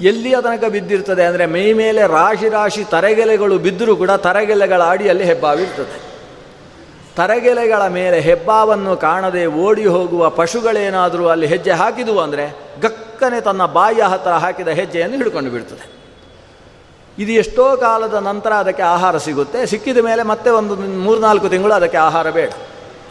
[0.00, 6.05] ಎಲ್ಲಿ ತನಕ ಬಿದ್ದಿರ್ತದೆ ಅಂದರೆ ಮೈ ಮೇಲೆ ರಾಶಿ ರಾಶಿ ತರಗೆಲೆಗಳು ಬಿದ್ದರೂ ಕೂಡ ತರೆಗೆಲೆಗಳ ಅಡಿಯಲ್ಲಿ ಹೆಬ್ಬಾವಿರ್ತದೆ
[7.16, 12.44] ತರೆಗೆಲೆಗಳ ಮೇಲೆ ಹೆಬ್ಬಾವನ್ನು ಕಾಣದೆ ಓಡಿ ಹೋಗುವ ಪಶುಗಳೇನಾದರೂ ಅಲ್ಲಿ ಹೆಜ್ಜೆ ಹಾಕಿದವು ಅಂದರೆ
[12.82, 15.84] ಗಕ್ಕನೆ ತನ್ನ ಬಾಯಿಯ ಹತ್ತಿರ ಹಾಕಿದ ಹೆಜ್ಜೆಯನ್ನು ಹಿಡ್ಕೊಂಡು ಬಿಡ್ತದೆ.
[17.18, 19.66] ಇದು ಎಷ್ಟೋ ಕಾಲದ ನಂತರ ಅದಕ್ಕೆ ಆಹಾರ ಸಿಗುತ್ತೆ.
[19.66, 22.50] ಸಿಕ್ಕಿದ ಮೇಲೆ ಮತ್ತೆ ಒಂದು ಮೂರ್ನಾಲ್ಕು ತಿಂಗಳು ಅದಕ್ಕೆ ಆಹಾರ ಬೇಡ.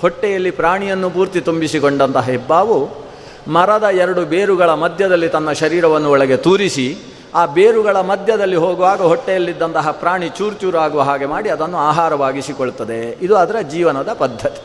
[0.02, 3.06] ಹೊಟ್ಟೆಯಲ್ಲಿ ಪ್ರಾಣಿಯನ್ನು ಪೂರ್ತಿ ತುಂಬಿಸಿಕೊಂಡಂತಹ ಹೆಬ್ಬಾವು
[3.48, 6.98] ಮರದ ಎರಡು ಬೇರುಗಳ ಮಧ್ಯದಲ್ಲಿ ತನ್ನ ಶರೀರವನ್ನು ಒಳಗೆ ತೂರಿಸಿ
[7.34, 13.60] ಆ ಬೇರುಗಳ ಮಧ್ಯದಲ್ಲಿ ಹೋಗುವಾಗ ಹೊಟ್ಟೆಯಲ್ಲಿದ್ದಂತಹ ಪ್ರಾಣಿ ಚೂರು ಚೂರು ಆಗುವ ಹಾಗೆ ಮಾಡಿ ಅದನ್ನು ಆಹಾರವಾಗಿಸಿಕೊಳ್ತದೆ ಇದು ಅದರ
[13.60, 14.62] ಜೀವನದ ಪದ್ಧತಿ.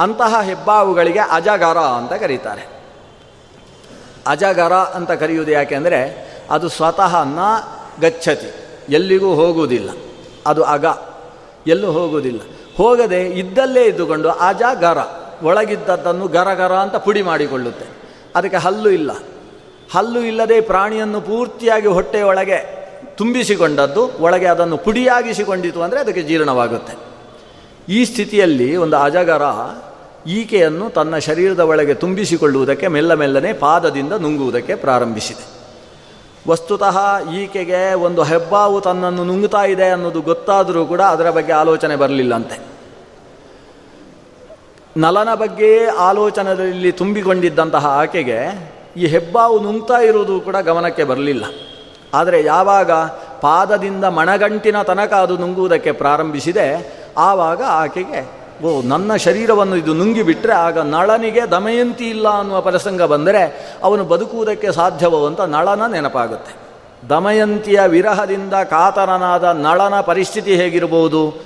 [0.00, 2.82] ಅಂತಹ ಹೆಬ್ಬಾವುಗಳಿಗೆ ಅಜಗರ ಅಂತ ಕರೀತಾರೆ.
[4.26, 7.38] ಅಜಗರ ಅಂತ ಕರೆಯುವುದು ಯಾಕೆಂದರೆ ಅದು ಸ್ವತಃ ನ
[8.00, 8.54] ಗಚ್ಚತಿ.
[8.88, 9.90] ಎಲ್ಲಿಗೂ ಹೋಗುವುದಿಲ್ಲ.
[10.46, 10.84] ಅದು ಅಗ.
[11.66, 12.40] ಎಲ್ಲೂ ಹೋಗುವುದಿಲ್ಲ.
[12.76, 14.98] ಹೋಗದೆ ಇದ್ದಲ್ಲೇ ಇದ್ದುಕೊಂಡು ಅಜಗರ,
[15.42, 17.86] ಒಳಗಿದ್ದದ್ದನ್ನು ಗರಗರ ಅಂತ ಪುಡಿ ಮಾಡಿಕೊಳ್ಳುತ್ತೆ.
[18.36, 19.10] ಅದಕ್ಕೆ ಹಲ್ಲು ಇಲ್ಲ.
[19.90, 22.82] ಹಲ್ಲು ಇಲ್ಲದೆ ಪ್ರಾಣಿಯನ್ನು ಪೂರ್ತಿಯಾಗಿ ಹೊಟ್ಟೆಯೊಳಗೆ
[23.16, 26.94] ತುಂಬಿಸಿಕೊಂಡದ್ದು, ಒಳಗೆ ಅದನ್ನು ಪುಡಿಯಾಗಿಸಿಕೊಂಡಿತು ಅಂದರೆ ಅದಕ್ಕೆ ಜೀರ್ಣವಾಗುತ್ತೆ.
[27.88, 29.42] ಈ ಸ್ಥಿತಿಯಲ್ಲಿ ಒಂದು ಅಜಗರ
[30.26, 35.62] ಈಕೆಯನ್ನು ತನ್ನ ಶರೀರದ ಒಳಗೆ ತುಂಬಿಸಿಕೊಳ್ಳುವುದಕ್ಕೆ ಮೆಲ್ಲ ಮೆಲ್ಲನೆ ಪಾದದಿಂದ ನುಂಗುವುದಕ್ಕೆ ಪ್ರಾರಂಭಿಸಿದೆ.
[36.48, 36.98] ವಸ್ತುತಃ
[37.32, 42.58] ಈಕೆಗೆ ಒಂದು ಹೆಬ್ಬಾವು ತನ್ನನ್ನು ನುಂಗುತ್ತಾ ಇದೆ ಅನ್ನೋದು ಗೊತ್ತಾದರೂ ಕೂಡ ಅದರ ಬಗ್ಗೆ ಆಲೋಚನೆ ಬರಲಿಲ್ಲಂತೆ.
[44.96, 51.44] ನಲನ ಬಗ್ಗೆ ಆಲೋಚನೆಯಲ್ಲಿ ತುಂಬಿಕೊಂಡಿದ್ದಂತಹ ಆಕೆಗೆ ಈ ಹೆಬ್ಬಾವು ನುಂಗ್ತಾ ಇರೋದು ಕೂಡ ಗಮನಕ್ಕೆ ಬರಲಿಲ್ಲ.
[52.14, 52.90] ಆದರೆ ಯಾವಾಗ
[53.40, 61.50] ಪಾದದಿಂದ ಮಣಗಂಟಿನ ತನಕ ಅದು ನುಂಗುವುದಕ್ಕೆ ಪ್ರಾರಂಭಿಸಿದೆ, ಆವಾಗ ಆಕೆಗೆ, ಓ, ನನ್ನ ಶರೀರವನ್ನು ಇದು ನುಂಗಿಬಿಟ್ರೆ ಆಗ ನಳನಿಗೆ
[61.50, 66.54] ದಮಯಂತಿ ಇಲ್ಲ ಅನ್ನುವ ಪ್ರಸಂಗ ಬಂದರೆ ಅವನು ಬದುಕುವುದಕ್ಕೆ ಸಾಧ್ಯವೋ ಅಂತ ನಳನ ನೆನಪಾಗುತ್ತೆ.
[67.08, 71.42] ದಮಯಂತಿಯ ವಿರಹದಿಂದ ಕಾತರನಾದ ನಳನ ಪರಿಸ್ಥಿತಿ ಹೇಗಿರಬಹುದು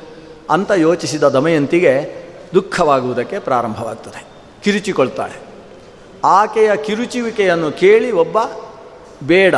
[0.50, 4.24] ಅಂತ ಯೋಚಿಸಿದ ದಮಯಂತಿಗೆ ದುಃಖವಾಗುವುದಕ್ಕೆ ಪ್ರಾರಂಭವಾಗ್ತದೆ.
[4.64, 5.45] ಕಿರುಚಿಕೊಳ್ತಾಳೆ.
[6.26, 8.38] ಆಕೆಯ ಕಿರುಚುವಿಕೆಯನ್ನು ಕೇಳಿ ಒಬ್ಬ
[9.26, 9.54] ಬೇಡ.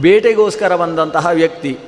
[0.00, 1.78] ಬೇಟೆಗೋಸ್ಕರ ಬಂದಂತಹ ವ್ಯಕ್ತಿ.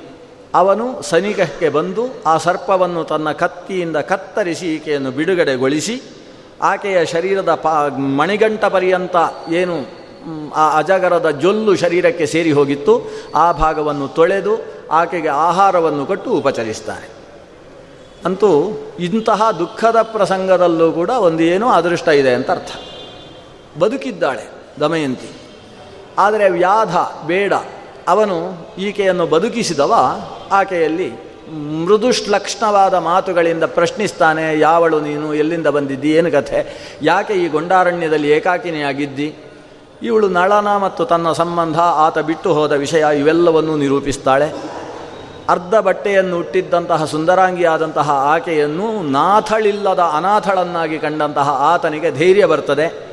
[0.53, 6.01] ಅವನು ಸನಿಕಕ್ಕೆ ಬಂದು ಆ ಸರ್ಪವನ್ನು ತನ್ನ ಕತ್ತಿಯಿಂದ ಕತ್ತರಿಸಿ ಈಕೆಯನ್ನು ಬಿಡುಗಡೆಗೊಳಿಸಿ,
[6.61, 9.15] ಆಕೆಯ ಶರೀರದ ಪಾ, ಮಣಿಗಂಟ ಪರ್ಯಂತ
[9.49, 10.01] ಏನು
[10.55, 13.11] ಆ ಅಜಗರದ ಜೊಲ್ಲು ಶರೀರಕ್ಕೆ ಸೇರಿ ಹೋಗಿತ್ತು.
[13.35, 17.09] ಆ ಭಾಗವನ್ನು ತೊಳೆದು ಆಕೆಗೆ ಆಹಾರವನ್ನು ಕೊಟ್ಟು ಉಪಚರಿಸ್ತಾರೆ.
[18.25, 22.90] ಅಂತೂ ಇಂತಹ ದುಃಖದ ಪ್ರಸಂಗದಲ್ಲೂ ಕೂಡ ಒಂದು ಏನೋ ಅದೃಷ್ಟ ಇದೆ ಅಂತ ಅರ್ಥ.
[23.79, 24.49] ಬದುಕಿದ್ದಾಳೆ
[24.79, 25.29] ದಮಯಂತಿ.
[26.17, 26.95] ಆದರೆ ವ್ಯಾಧ,
[27.27, 27.53] ಬೇಡ.
[28.07, 29.93] ಅವನು ಈಕೆಯನ್ನು ಬದುಕಿಸಿದವ,
[30.51, 31.11] ಆಕೆಯಲ್ಲಿ
[31.85, 35.33] ಮೃದುಶ್ಲಕ್ಷ್ಣವಾದ ಮಾತುಗಳಿಂದ ಪ್ರಶ್ನಿಸ್ತಾನೆ, ಯಾವಳು ನೀನು?
[35.33, 36.11] ಎಲ್ಲಿಂದ ಬಂದಿದ್ದಿ?
[36.11, 36.89] ಏನು ಕಥೆ?
[37.01, 39.35] ಯಾಕೆ ಈ ಗೊಂಡಾರಣ್ಯದಲ್ಲಿ ಏಕಾಕಿನಿಯಾಗಿದ್ದಿ?
[40.03, 44.53] ಇವಳು ನಳನ ಮತ್ತು ತನ್ನ ಸಂಬಂಧ ಆತ ಬಿಟ್ಟು ಹೋದ ವಿಷಯ ಇವೆಲ್ಲವನ್ನೂ ನಿರೂಪಿಸ್ತಾಳೆ.
[45.49, 53.10] ಅರ್ಧ ಬಟ್ಟೆಯನ್ನು ಹುಟ್ಟಿದ್ದಂತಹ ಸುಂದರಾಂಗಿಯಾದಂತಹ ಆಕೆಯನ್ನು ನಾಥಳಿಲ್ಲದ ಅನಾಥಳನ್ನಾಗಿ ಕಂಡಂತಹ ಆತನಿಗೆ ಧೈರ್ಯ ಬರ್ತದೆ.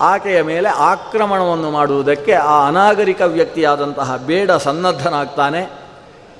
[0.00, 5.70] ಆಕೆಯ ಮೇಲೆ ಆಕ್ರಮಣವನ್ನು ಮಾಡುವುದಕ್ಕೆ ಆ ಅನಾಗರಿಕ ವ್ಯಕ್ತಿಯಾದಂತಹ ಬೇಡ ಸನ್ನದ್ಧನಾಗ್ತಾನೆ.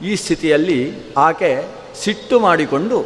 [0.03, 1.65] ಈ ಸ್ಥಿತಿಯಲ್ಲಿ ಆಕೆ
[2.05, 3.05] ಸಿಟ್ಟು ಮಾಡಿಕೊಂಡು,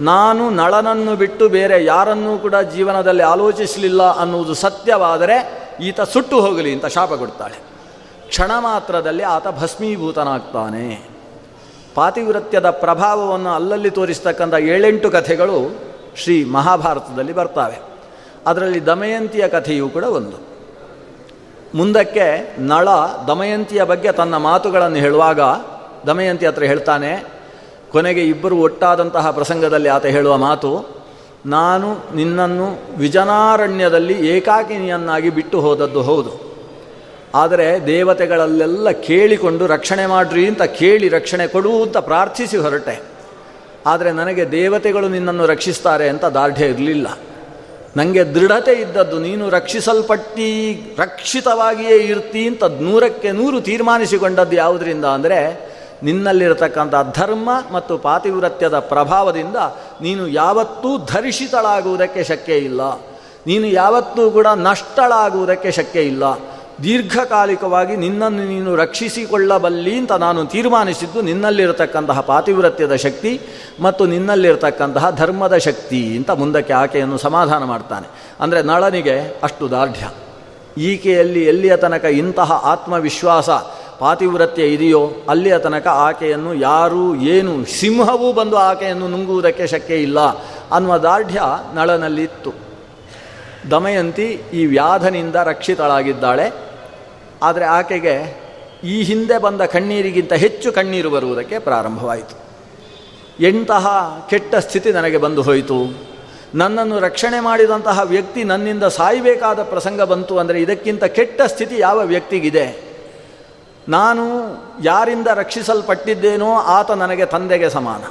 [0.00, 7.12] ನಾನು ನಳನನ್ನು ಬಿಟ್ಟು ಬೇರೆ ಯಾರನ್ನೂ ಕೂಡ ಜೀವನದಲ್ಲಿ ಆಲೋಚಿಸಲಿಲ್ಲ ಅನ್ನುವುದು ಸತ್ಯವಾದರೆ ಈತ ಸುಟ್ಟು ಹೋಗಲಿ ಅಂತ ಶಾಪ
[7.12, 7.58] ಕೊಡ್ತಾಳೆ.
[8.28, 11.08] ಕ್ಷಣ ಮಾತ್ರದಲ್ಲಿ ಆತ ಭಸ್ಮೀಭೂತನಾಗ್ತಾನೆ.
[11.94, 15.76] ಪಾತಿವೃತ್ಯದ ಪ್ರಭಾವವನ್ನು ಅಲ್ಲಲ್ಲಿ ತೋರಿಸ್ತಕ್ಕಂಥ ಏಳೆಂಟು ಕಥೆಗಳು
[16.16, 17.91] ಶ್ರೀ ಮಹಾಭಾರತದಲ್ಲಿ ಬರ್ತಾವೆ.
[18.46, 20.38] ಅದರಲ್ಲಿ ದಮಯಂತಿಯ ಕಥೆಯೂ ಕೂಡ ಒಂದು.
[21.74, 22.88] ಮುಂದಕ್ಕೆ ನಳ
[23.28, 25.40] ದಮಯಂತಿಯ ಬಗ್ಗೆ ತನ್ನ ಮಾತುಗಳನ್ನು ಹೇಳುವಾಗ
[26.06, 27.24] ದಮಯಂತಿ ಹತ್ರ ಹೇಳ್ತಾನೆ,
[27.92, 31.02] ಕೊನೆಗೆ ಇಬ್ಬರು ಒಟ್ಟಾದಂತಹ ಪ್ರಸಂಗದಲ್ಲಿ ಆತ ಹೇಳುವ ಮಾತು,
[31.46, 36.32] ನಾನು ನಿನ್ನನ್ನು ವಿಜನಾರಣ್ಯದಲ್ಲಿ ಏಕಾಕಿನಿಯನ್ನಾಗಿ ಬಿಟ್ಟು ಹೋದದ್ದು ಹೌದು.
[37.34, 43.02] ಆದರೆ ದೇವತೆಗಳಲ್ಲೆಲ್ಲ ಕೇಳಿಕೊಂಡು ರಕ್ಷಣೆ ಮಾಡ್ರಿ ಅಂತ ಕೇಳಿ ರಕ್ಷಣೆ ಕೊಡು ಅಂತ ಪ್ರಾರ್ಥಿಸಿ ಹೊರಟೆ.
[43.86, 47.08] ಆದರೆ ನನಗೆ ದೇವತೆಗಳು ನಿನ್ನನ್ನು ರಕ್ಷಿಸ್ತಾರೆ ಅಂತ ದಾರ್ಢ್ಯ ಇರಲಿಲ್ಲ.
[47.96, 50.50] ನನಗೆ ದೃಢತೆ ಇದ್ದದ್ದು, ನೀನು ರಕ್ಷಿಸಲ್ಪಟ್ಟಿ,
[50.98, 59.56] ರಕ್ಷಿತವಾಗಿಯೇ ಇರ್ತಿ ಅಂತ ನೂರಕ್ಕೆ ನೂರು ತೀರ್ಮಾನಿಸಿಕೊಂಡದ್ದು ಯಾವುದರಿಂದ ಅಂದರೆ, ನಿನ್ನಲ್ಲಿರತಕ್ಕಂಥ ಧರ್ಮ ಮತ್ತು ಪಾತಿವ್ರತ್ಯದ ಪ್ರಭಾವದಿಂದ
[60.00, 62.80] ನೀನು ಯಾವತ್ತೂ ಧರಿಸಿತಳಾಗುವುದಕ್ಕೆ ಶಕ್ಯ ಇಲ್ಲ.
[63.46, 66.24] ನೀನು ಯಾವತ್ತೂ ಕೂಡ ನಷ್ಟಳಾಗುವುದಕ್ಕೆ ಶಕ್ಯ ಇಲ್ಲ.
[66.82, 73.40] ದೀರ್ಘಕಾಲಿಕವಾಗಿ ನಿನ್ನನ್ನು ನೀನು ರಕ್ಷಿಸಿಕೊಳ್ಳಬಲ್ಲಿ ಅಂತ ನಾನು ತೀರ್ಮಾನಿಸಿದ್ದು ನಿನ್ನಲ್ಲಿರತಕ್ಕಂತಹ ಪಾತಿವ್ರತ್ಯದ ಶಕ್ತಿ
[73.80, 78.08] ಮತ್ತು ನಿನ್ನಲ್ಲಿರತಕ್ಕಂತಹ ಧರ್ಮದ ಶಕ್ತಿ ಅಂತ ಮುಂದಕ್ಕೆ ಆಕೆಯನ್ನು ಸಮಾಧಾನ ಮಾಡ್ತಾನೆ.
[78.40, 80.08] ಅಂದರೆ ನಳನಿಗೆ ಅಷ್ಟು ದಾರ್ಢ್ಯ.
[80.78, 83.50] ಈಕೆಯಲ್ಲಿ ಎಲ್ಲಿಯ ತನಕ ಇಂತಹ ಆತ್ಮವಿಶ್ವಾಸ,
[83.98, 90.20] ಪಾತಿವ್ರತ್ಯ ಇದೆಯೋ ಅಲ್ಲಿಯ ತನಕ ಆಕೆಯನ್ನು ಯಾರೂ ಏನು ಸಿಂಹವೂ ಬಂದು ಆಕೆಯನ್ನು ನುಂಗುವುದಕ್ಕೆ ಶಕ್ಯ ಇಲ್ಲ
[90.72, 91.42] ಅನ್ನುವ ದಾರ್ಢ್ಯ
[91.74, 92.52] ನಳನಲ್ಲಿತ್ತು.
[93.70, 96.61] ದಮಯಂತಿ ಈ ವ್ಯಾಧನಿಂದ ರಕ್ಷಿತಳಾಗಿದ್ದಾಳೆ.
[97.42, 98.42] ಆದರೆ ಆಕೆಗೆ
[98.84, 102.42] ಈ ಹಿಂದೆ ಬಂದ ಕಣ್ಣೀರಿಗಿಂತ ಹೆಚ್ಚು ಕಣ್ಣೀರು ಬರುವುದಕ್ಕೆ ಪ್ರಾರಂಭವಾಯಿತು.
[103.40, 103.86] ಎಂತಹ
[104.30, 106.12] ಕೆಟ್ಟ ಸ್ಥಿತಿ ನನಗೆ ಬಂದು ಹೋಯಿತು.
[106.54, 112.92] ನನ್ನನ್ನು ರಕ್ಷಣೆ ಮಾಡಿದಂತಹ ವ್ಯಕ್ತಿ ನನ್ನಿಂದ ಸಾಯಬೇಕಾದ ಪ್ರಸಂಗ ಬಂತು ಅಂದರೆ ಇದಕ್ಕಿಂತ ಕೆಟ್ಟ ಸ್ಥಿತಿ ಯಾವ ವ್ಯಕ್ತಿಗಿದೆ?
[113.88, 114.24] ನಾನು
[114.82, 118.04] ಯಾರಿಂದ ರಕ್ಷಿಸಲ್ಪಟ್ಟಿದ್ದೇನೋ ಆತ ನನಗೆ ತಂದೆಗೆ ಸಮಾನ.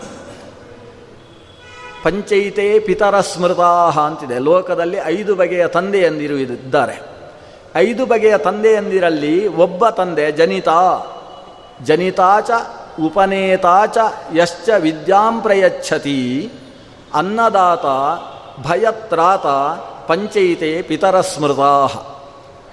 [2.04, 4.40] ಪಂಚೈತೆ ಪಿತರ ಸ್ಮೃತಾಹ ಅಂತಿದೆ.
[4.40, 7.11] ಲೋಕದಲ್ಲಿ ಐದು ಬಗೆಯ ತಂದೆಯಂದಿರು ಇದ್ದಾರೆ.
[7.76, 11.06] ಐದು ಬಗೆಯ ತಂದೆಯಂದಿರಲ್ಲಿ ಒಬ್ಬ ತಂದೆ ಜನಿತಾ.
[11.84, 12.52] ಜನಿತಾಚ,
[13.06, 13.98] ಉಪನೇತಾಚ,
[14.36, 16.52] ಯಶ್ಚ ವಿದ್ಯಾಂ ಪ್ರಯಚ್ಛತಿ.
[17.14, 17.86] ಅನ್ನದಾತ,
[18.68, 19.46] ಭಯತ್ರಾತ,
[20.08, 21.88] ಪಂಚೈತೆ ಪಿತರ ಸ್ಮೃತಾ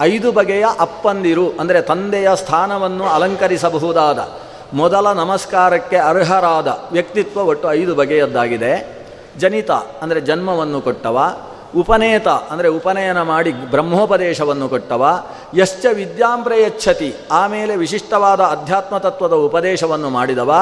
[0.00, 4.28] ಐದು ಬಗೆಯ ಅಪ್ಪಂದಿರು, ಅಂದರೆ ತಂದೆಯ ಸ್ಥಾನವನ್ನು ಅಲಂಕರಿಸಬಹುದಾದ,
[4.74, 8.98] ಮೊದಲ ನಮಸ್ಕಾರಕ್ಕೆ ಅರ್ಹರಾದ ವ್ಯಕ್ತಿತ್ವ ಒಟ್ಟು ಐದು ಬಗೆಯದ್ದಾಗಿದೆ.
[9.38, 11.38] ಜನಿತ, ಅಂದರೆ ಜನ್ಮವನ್ನು ಕೊಟ್ಟವ.
[11.76, 20.54] ಉಪನೇತ, ಅಂದರೆ ಉಪನಯನ ಮಾಡಿ ಬ್ರಹ್ಮೋಪದೇಶವನ್ನು ಕೊಟ್ಟವ, ಯಶ್ಚ ವಿದ್ಯಾಂಪ್ರಯಚ್ಛತಿ ಆಮೇಲೆ ವಿಶಿಷ್ಟವಾದ ಅಧ್ಯಾತ್ಮ ತತ್ವದ ಉಪದೇಶವನ್ನು ಮಾಡಿದವ,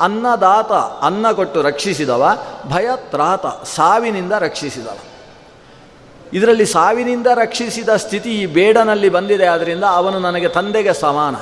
[0.00, 2.28] ಅನ್ನದಾತ, ಅನ್ನ ಕೊಟ್ಟು ರಕ್ಷಿಸಿದವ,
[2.72, 4.96] ಭಯತ್ರಾತ, ಸಾವಿನಿಂದ ರಕ್ಷಿಸಿದವ.
[6.32, 11.36] ಇದರಲ್ಲಿ ಸಾವಿನಿಂದ ರಕ್ಷಿಸಿದ ಸ್ಥಿತಿ ಈ ಬೇಡನಲ್ಲಿ ಬಂದಿದೆ ಆದ್ದರಿಂದ ಅವನು ನನಗೆ ತಂದೆಗೆ ಸಮಾನ.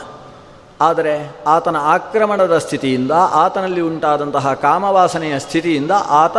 [0.81, 6.37] ಆದರೆ ಆತನ ಆಕ್ರಮಣದ ಸ್ಥಿತಿಯಿಂದ, ಆತನಲ್ಲಿ ಉಂಟಾದಂತಹ ಕಾಮವಾಸನೆಯ ಸ್ಥಿತಿಯಿಂದ ಆತ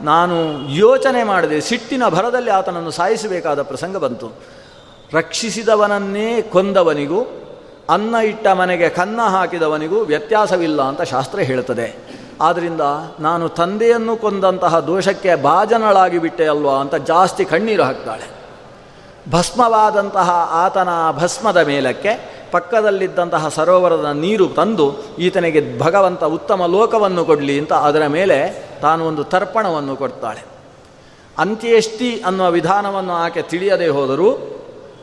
[0.00, 4.32] ನಾನು ಯೋಚನೆ ಮಾಡಿದೆ, ಸಿಟ್ಟಿನ ಭರದಲ್ಲಿ ಆತನನ್ನು ಸಾಯಿಸಬೇಕಾದ ಪ್ರಸಂಗ ಬಂತು.
[5.12, 7.20] ರಕ್ಷಿಸಿದವನನ್ನೇ ಕೊಂದವನಿಗೂ,
[7.90, 12.18] ಅನ್ನ ಇಟ್ಟ ಮನೆಗೆ ಕನ್ನ ಹಾಕಿದವನಿಗೂ ವ್ಯತ್ಯಾಸವಿಲ್ಲ ಅಂತ ಶಾಸ್ತ್ರ ಹೇಳುತ್ತದೆ.
[12.40, 12.80] ಆದ್ದರಿಂದ
[13.20, 18.37] ನಾನು ತಂದೆಯನ್ನು ಕೊಂದಂತಹ ದೋಷಕ್ಕೆ ಭಾಜನಳಾಗಿ ಬಿಟ್ಟೆ ಅಲ್ವಾ ಅಂತ ಜಾಸ್ತಿ ಕಣ್ಣೀರು ಹಾಕ್ತಾಳೆ.
[19.30, 24.86] ಭಸ್ಮವಾದಂತಹ ಆತನ ಭಸ್ಮದ ಮೇಲಕ್ಕೆ ಪಕ್ಕದಲ್ಲಿದ್ದಂತಹ ಸರೋವರದ ನೀರು ತಂದು
[25.18, 28.38] ಈತನಿಗೆ ಭಗವಂತ ಉತ್ತಮ ಲೋಕವನ್ನು ಕೊಡಲಿ ಅಂತ ಅದರ ಮೇಲೆ
[28.82, 30.44] ತಾನು ಒಂದು ತರ್ಪಣವನ್ನು ಕೊಡ್ತಾಳೆ.
[31.38, 34.30] ಅಂತ್ಯೇಷ್ಟಿ ಅನ್ನುವ ವಿಧಾನವನ್ನು ಆಕೆ ತಿಳಿಯದೆ ಹೋದರೂ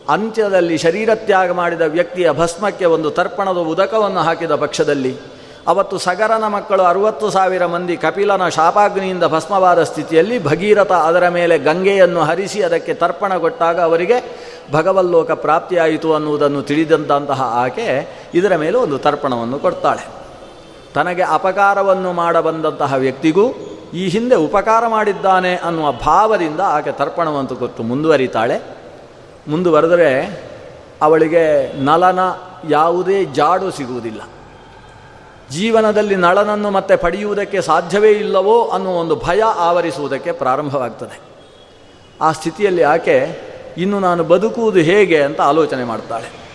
[0.10, 5.16] ಅಂತ್ಯದಲ್ಲಿ ಶರೀರ ತ್ಯಾಗ ಮಾಡಿದ ವ್ಯಕ್ತಿಯ ಭಸ್ಮಕ್ಕೆ ಒಂದು ತರ್ಪಣದ ಉದಕವನ್ನು ಹಾಕಿದ ಪಕ್ಷದಲ್ಲಿ
[5.68, 12.62] ಅವತ್ತು ಸಗರನ ಮಕ್ಕಳು ಅರುವತ್ತು ಸಾವಿರ ಮಂದಿ ಕಪಿಲನ ಶಾಪಾಗ್ನಿಯಿಂದ ಭಸ್ಮವಾದ ಸ್ಥಿತಿಯಲ್ಲಿ ಭಗೀರಥ ಅದರ ಮೇಲೆ ಗಂಗೆಯನ್ನು ಹರಿಸಿ
[12.62, 20.08] ಅದಕ್ಕೆ ತರ್ಪಣ ಕೊಟ್ಟಾಗ ಅವರಿಗೆ ಭಗವಲ್ಲೋಕ ಪ್ರಾಪ್ತಿಯಾಯಿತು ಅನ್ನುವುದನ್ನು ತಿಳಿದಂತಹ ಆಕೆ ಇದರ ಮೇಲೆ ಒಂದು ತರ್ಪಣವನ್ನು ಕೊಡ್ತಾಳೆ.
[20.94, 23.50] ತನಗೆ ಅಪಕಾರವನ್ನು ಮಾಡಬಂದಂತಹ ವ್ಯಕ್ತಿಗೂ
[23.94, 28.62] ಈ ಹಿಂದೆ ಉಪಕಾರ ಮಾಡಿದ್ದಾನೆ ಅನ್ನುವ ಭಾವದಿಂದ ಆಕೆ ತರ್ಪಣವಂತು ಕೊಟ್ಟು ಮುಂದುವರಿತಾಳೆ.
[29.48, 30.40] ಮುಂದುವರೆದರೆ
[31.02, 32.20] ಅವಳಿಗೆ ನಲನ
[32.70, 34.22] ಯಾವುದೇ ಜಾಡು ಸಿಗುವುದಿಲ್ಲ.
[35.52, 41.20] ಜೀವನದಲ್ಲಿ ನಳನನ್ನು ಮತ್ತೆ ಪಡೆಯುವುದಕ್ಕೆ ಸಾಧ್ಯವೇ ಇಲ್ಲವೋ ಅನ್ನುವ ಒಂದು ಭಯ ಆವರಿಸುವುದಕ್ಕೆ ಪ್ರಾರಂಭವಾಗ್ತದೆ.
[42.22, 43.42] ಆ ಸ್ಥಿತಿಯಲ್ಲಿ ಆಕೆ
[43.78, 46.46] ಇನ್ನು ನಾನು ಬದುಕುವುದು ಹೇಗೆ ಅಂತ ಆಲೋಚನೆ ಮಾಡ್ತಾಳೆ.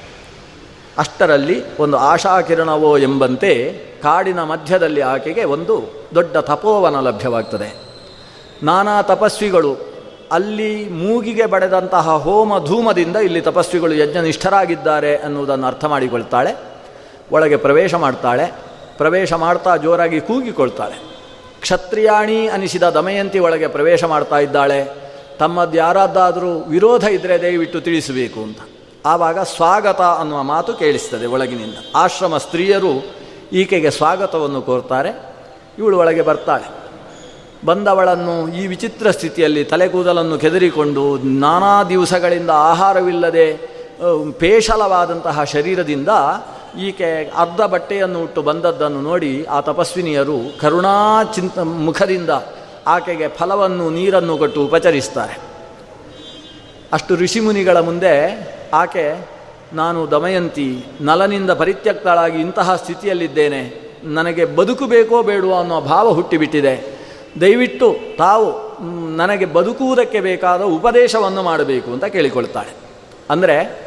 [0.98, 3.72] ಅಷ್ಟರಲ್ಲಿ ಒಂದು ಆಶಾಕಿರಣವೋ ಎಂಬಂತೆ
[4.02, 7.76] ಕಾಡಿನ ಮಧ್ಯದಲ್ಲಿ ಆಕೆಗೆ ಒಂದು ದೊಡ್ಡ ತಪೋವನ ಲಭ್ಯವಾಗ್ತದೆ.
[8.62, 9.76] ನಾನಾ ತಪಸ್ವಿಗಳು
[10.32, 16.56] ಅಲ್ಲಿ ಮೂಗಿಗೆ ಬಡೆದಂತಹ ಹೋಮ ಧೂಮದಿಂದ ಇಲ್ಲಿ ತಪಸ್ವಿಗಳು ಯಜ್ಞನಿಷ್ಠರಾಗಿದ್ದಾರೆ ಅನ್ನುವುದನ್ನು ಅರ್ಥ ಮಾಡಿಕೊಳ್ತಾಳೆ.
[17.32, 18.69] ಒಳಗೆ ಪ್ರವೇಶ ಮಾಡ್ತಾಳೆ.
[19.00, 20.96] ಪ್ರವೇಶ ಮಾಡ್ತಾ ಜೋರಾಗಿ ಕೂಗಿಕೊಳ್ತಾಳೆ.
[21.60, 24.80] ಕ್ಷತ್ರಿಯಾಣಿ ಅನಿಸಿದ ದಮಯಂತಿ ಒಳಗೆ ಪ್ರವೇಶ ಮಾಡ್ತಾ ಇದ್ದಾಳೆ.
[25.38, 28.58] ತಮ್ಮದು ಯಾರಾದಾದರೂ ವಿರೋಧ ಇದ್ದರೆ ದಯವಿಟ್ಟು ತಿಳಿಸಬೇಕು ಅಂತ.
[29.06, 31.74] ಆವಾಗ ಸ್ವಾಗತ ಅನ್ನುವ ಮಾತು ಕೇಳಿಸ್ತದೆ ಒಳಗಿನಿಂದ.
[31.94, 32.92] ಆಶ್ರಮ ಸ್ತ್ರೀಯರು
[33.52, 35.10] ಈಕೆಗೆ ಸ್ವಾಗತವನ್ನು ಕೋರ್ತಾರೆ.
[35.78, 36.68] ಇವಳು ಒಳಗೆ ಬರ್ತಾಳೆ.
[37.66, 43.46] ಬಂದವಳನ್ನು ಈ ವಿಚಿತ್ರ ಸ್ಥಿತಿಯಲ್ಲಿ ತಲೆಕೂದಲನ್ನು ಕೆದರಿಕೊಂಡು ನಾನಾ ದಿವಸಗಳಿಂದ ಆಹಾರವಿಲ್ಲದೆ
[44.38, 46.08] ಪೇಶಲವಾದಂತಹ ಶರೀರದಿಂದ
[46.78, 52.30] ಈಕೆ ಅರ್ಧ ಬಟ್ಟೆಯನ್ನು ಉಟ್ಟು ಬಂದದ್ದನ್ನು ನೋಡಿ ಆ ತಪಸ್ವಿನಿಯರು ಕರುಣಾ ಚಿಂತ ಮುಖದಿಂದ
[52.86, 55.38] ಆಕೆಗೆ ಫಲವನ್ನು, ನೀರನ್ನು ಕೊಟ್ಟು ಉಪಚರಿಸ್ತಾರೆ.
[56.92, 58.14] ಅಷ್ಟು ಋಷಿಮುನಿಗಳ ಮುಂದೆ
[58.74, 59.04] ಆಕೆ,
[59.72, 63.62] ನಾನು ದಮಯಂತಿ, ನಲನಿಂದ ಪರಿತ್ಯಕ್ತಳಾಗಿ ಇಂತಹ ಸ್ಥಿತಿಯಲ್ಲಿದ್ದೇನೆ,
[64.04, 66.74] ನನಗೆ ಬದುಕು ಬೇಕೋ ಬೇಡುವ ಅನ್ನೋ ಭಾವ ಹುಟ್ಟಿಬಿಟ್ಟಿದೆ.
[67.40, 68.46] ದಯವಿಟ್ಟು ತಾವು
[69.16, 72.72] ನನಗೆ ಬದುಕುವುದಕ್ಕೆ ಬೇಕಾದ ಉಪದೇಶವನ್ನು ಮಾಡಬೇಕು, ಅಂತ ಕೇಳಿಕೊಳ್ತಾಳೆ.
[73.30, 73.79] ಅಂದರೆ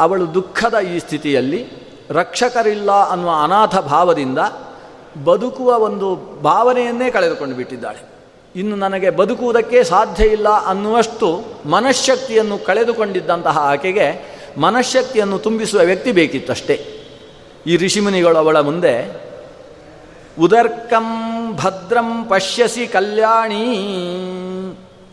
[0.00, 1.70] ಅವಳು ದುಃಖದ ಈ ಸ್ಥಿತಿಯಲ್ಲಿ
[2.10, 4.38] ರಕ್ಷಕರಿಲ್ಲ ಅನ್ನುವ ಅನಾಥ ಭಾವದಿಂದ
[5.24, 8.12] ಬದುಕುವ ಒಂದು ಭಾವನೆಯನ್ನೇ ಕಳೆದುಕೊಂಡು ಬಿಟ್ಟಿದ್ದಾಳೆ.
[8.56, 17.04] ಇನ್ನು ನನಗೆ ಬದುಕುವುದಕ್ಕೆ ಸಾಧ್ಯ ಇಲ್ಲ ಅನ್ನುವಷ್ಟು ಮನಃಶಕ್ತಿಯನ್ನು ಕಳೆದುಕೊಂಡಿದ್ದಂತಹ ಆಕೆಗೆ ಮನಃಶಕ್ತಿಯನ್ನು ತುಂಬಿಸುವ ವ್ಯಕ್ತಿ ಬೇಕಿತ್ತಷ್ಟೇ.
[17.66, 19.22] ಈ ಋಷಿಮುನಿಗಳು ಅವಳ ಮುಂದೆ,
[20.40, 23.76] ಉದರ್ಕಂ ಭದ್ರಂ ಪಶ್ಯಸಿ ಕಲ್ಯಾಣಿ.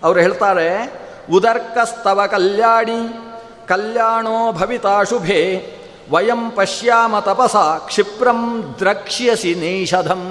[0.03, 0.93] ಅವರು ಹೇಳ್ತಾರೆ,
[1.33, 3.28] ಉದರ್ಕಸ್ತವ ಕಲ್ಯಾಣಿ.
[3.69, 5.65] ಕಲ್ಯಾಣೋ ಭವಿತಾ ಶುಭೆ.
[6.11, 7.55] ವಯಂ ಪಶ್ಯಾಮ ತಪಸ,
[7.87, 10.23] ಕ್ಷಿಪ್ರಂ ದ್ರಕ್ಷ್ಯಸಿ ನೀಷಧಂ.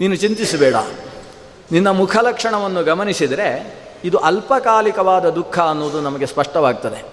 [0.00, 0.74] ನೀನು ಚಿಂತಿಸಬೇಡ.
[1.72, 7.04] ನಿನ್ನ ಮುಖಲಕ್ಷಣವನ್ನು ಗಮನಿಸಿದರೆ ಇದು ಅಲ್ಪಕಾಲಿಕವಾದ ದುಃಖ ಅನ್ನೋದು ನಮಗೆ ಸ್ಪಷ್ಟವಾಗ್ತದೆ.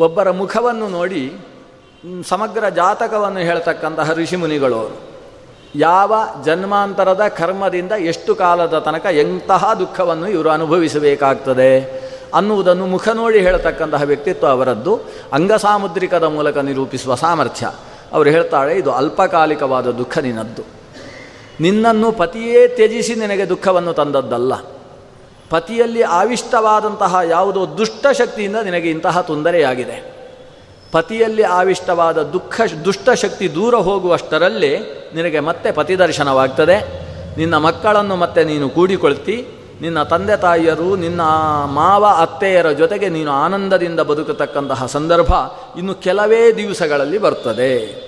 [0.00, 1.32] ಒಬ್ಬರ ಮುಖವನ್ನು ನೋಡಿ
[2.28, 5.00] ಸಮಗ್ರ ಜಾತಕವನ್ನು ಹೇಳ್ತಕ್ಕಂತಹ ಋಷಿಮುನಿಗಳು
[5.74, 6.14] ಯಾವ
[6.44, 12.06] ಜನ್ಮಾಂತರದ ಕರ್ಮದಿಂದ ಎಷ್ಟು ಕಾಲದ ತನಕ ಎಂತಹ ದುಃಖವನ್ನು ಇವರು ಅನುಭವಿಸಬೇಕಾಗ್ತದೆ?
[12.36, 15.00] ಅನ್ನುವುದನ್ನು ಮುಖ ನೋಡಿ ಹೇಳತಕ್ಕಂತಹ ವ್ಯಕ್ತಿತ್ವ ಅವರದ್ದು.
[15.32, 17.70] ಅಂಗಸಾಮುದ್ರಿಕದ ಮೂಲಕ ನಿರೂಪಿಸುವ ಸಾಮರ್ಥ್ಯ.
[18.12, 20.62] ಅವರು ಹೇಳ್ತಾಳೆ, ಇದು ಅಲ್ಪಕಾಲಿಕವಾದ ದುಃಖ ನಿನ್ನದ್ದು.
[21.60, 24.54] ನಿನ್ನನ್ನು ಪತಿಯೇ ತ್ಯಜಿಸಿ ನಿನಗೆ ದುಃಖವನ್ನು ತಂದದ್ದಲ್ಲ.
[25.50, 30.14] ಪತಿಯಲ್ಲಿ ಆವಿಷ್ಟವಾದಂತಹ ಯಾವುದೋ ದುಷ್ಟಶಕ್ತಿಯಿಂದ ನಿನಗೆ ಇಂತಹ ತೊಂದರೆಯಾಗಿದೆ.
[30.92, 34.78] ಪತಿಯಲ್ಲಿ ಆವಿಷ್ಟವಾದ ದುಃಖ ದುಷ್ಟಶಕ್ತಿ ದೂರ ಹೋಗುವಷ್ಟರಲ್ಲಿ
[35.14, 37.06] ನಿನಗೆ ಮತ್ತೆ ಪತಿದರ್ಶನವಾಗ್ತದೆ.
[37.36, 39.55] ನಿನ್ನ ಮಕ್ಕಳನ್ನು ಮತ್ತೆ ನೀನು ಕೂಡಿಕೊಳ್ತಿ.
[39.80, 41.20] ನಿನ್ನ ತಂದೆ ತಾಯಿಯರು, ನಿನ್ನ
[41.64, 45.32] ಮಾವ, ಅತ್ತೆಯರ ಜೊತೆಗೆ ನೀನು ಆನಂದದಿಂದ ಬದುಕತಕ್ಕಂತಹ ಸಂದರ್ಭ
[45.76, 48.06] ಇನ್ನು ಕೆಲವೇ ದಿವಸಗಳಲ್ಲಿ ಬರ್ತದೆ.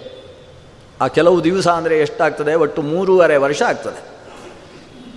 [1.00, 2.54] ಆ ಕೆಲವು ದಿವಸ ಅಂದರೆ ಎಷ್ಟಾಗ್ತದೆ?
[2.54, 4.18] ಒಟ್ಟು ಮೂರುವರೆ ವರ್ಷ ಆಗ್ತದೆ.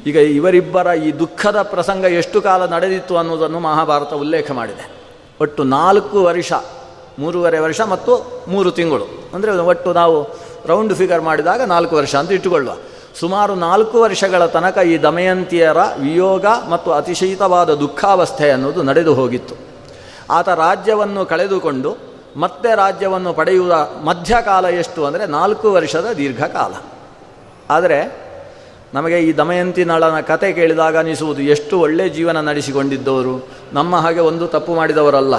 [0.06, 4.92] ಈಗ ಇವರಿಬ್ಬರ ಈ ದುಃಖದ ಪ್ರಸಂಗ ಎಷ್ಟು ಕಾಲ ನಡೆದಿತ್ತು ಅನ್ನೋದನ್ನು ಮಹಾಭಾರತ ಉಲ್ಲೇಖ ಮಾಡಿದೆ.
[5.42, 6.54] ಒಟ್ಟು ನಾಲ್ಕು ವರ್ಷ,
[7.20, 9.30] ಮೂರುವರೆ ವರ್ಷ ಮತ್ತು ಮೂರು ತಿಂಗಳು.
[9.34, 10.28] ಅಂದರೆ ಒಟ್ಟು ನಾವು
[10.66, 12.74] ರೌಂಡ್ ಫಿಗರ್ ಮಾಡಿದಾಗ ನಾಲ್ಕು ವರ್ಷ ಅಂತ ಇಟ್ಟುಕೊಳ್ಳುವ.
[13.16, 19.56] ಸುಮಾರು ನಾಲ್ಕು ವರ್ಷಗಳ ತನಕ ಈ ದಮಯಂತಿಯರ ವಿಯೋಗ ಮತ್ತು ಅತಿಶಯಿತವಾದ ದುಃಖಾವಸ್ಥೆ ಅನ್ನೋದು ನಡೆದು ಹೋಗಿತ್ತು.
[20.30, 21.98] ಆತ ರಾಜ್ಯವನ್ನು ಕಳೆದುಕೊಂಡು
[22.38, 26.74] ಮತ್ತೆ ರಾಜ್ಯವನ್ನು ಪಡೆಯುವ ಮಧ್ಯಕಾಲ ಎಷ್ಟು ಅಂದರೆ ನಾಲ್ಕು ವರ್ಷದ ದೀರ್ಘಕಾಲ.
[27.70, 28.32] ಆದರೆ
[28.94, 33.48] ನಮಗೆ ಈ ದಮಯಂತಿ ನಳನ ಕತೆ ಕೇಳಿದಾಗ ಅನಿಸುವುದು ಎಷ್ಟು ಒಳ್ಳೆಯ ಜೀವನ ನಡೆಸಿಕೊಂಡಿದ್ದವರು.
[33.74, 35.36] ನಮ್ಮ ಹಾಗೆ ಒಂದು ತಪ್ಪು ಮಾಡಿದವರಲ್ಲ.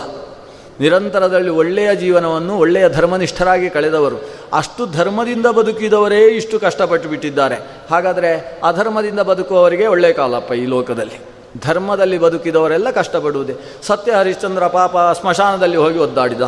[0.81, 4.17] ನಿರಂತರದಲ್ಲಿ ಒಳ್ಳೆಯ ಜೀವನವನ್ನು ಒಳ್ಳೆಯ ಧರ್ಮನಿಷ್ಠರಾಗಿ ಕಳೆದವರು.
[4.53, 7.57] ಅಷ್ಟು ಧರ್ಮದಿಂದ ಬದುಕಿದವರೇ ಇಷ್ಟು ಕಷ್ಟಪಟ್ಟು ಬಿಟ್ಟಿದ್ದಾರೆ.
[7.91, 11.21] ಹಾಗಾದರೆ ಅಧರ್ಮದಿಂದ ಬದುಕುವವರಿಗೆ ಒಳ್ಳೆಯ ಕಾಲಪ್ಪ ಈ ಲೋಕದಲ್ಲಿ.
[11.65, 13.55] ಧರ್ಮದಲ್ಲಿ ಬದುಕಿದವರೆಲ್ಲ ಕಷ್ಟಪಡುವುದೇ.
[13.83, 16.41] ಸತ್ಯ ಹರಿಶ್ಚಂದ್ರ ಪಾಪ ಸ್ಮಶಾನದಲ್ಲಿ ಹೋಗಿ ಒದ್ದಾಡಿದ.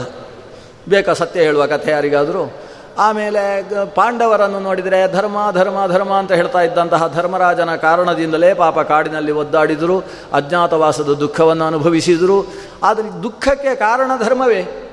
[0.88, 2.52] ಬೇಕಾ ಸತ್ಯ ಹೇಳುವ ಕಥೆ ಯಾರಿಗಾದರೂ?
[2.98, 11.08] ಆಮೇಲೆ ಪಾಂಡವರನ್ನು ನೋಡಿದರೆ ಧರ್ಮ ಧರ್ಮ ಧರ್ಮ ಅಂತ ಹೇಳ್ತಾ ಇದ್ದಂತಹ ಧರ್ಮರಾಜನ ಕಾರಣದಿಂದಲೇ ಪಾಪ ಕಾಡಿನಲ್ಲಿ ಒದ್ದಾಡಿದರು, ಅಜ್ಞಾತವಾಸದ
[11.08, 12.46] ದುಃಖವನ್ನು ಅನುಭವಿಸಿದರು.
[12.82, 14.90] ಆದರೆ ದುಃಖಕ್ಕೆ ಕಾರಣ ಧರ್ಮವೇ?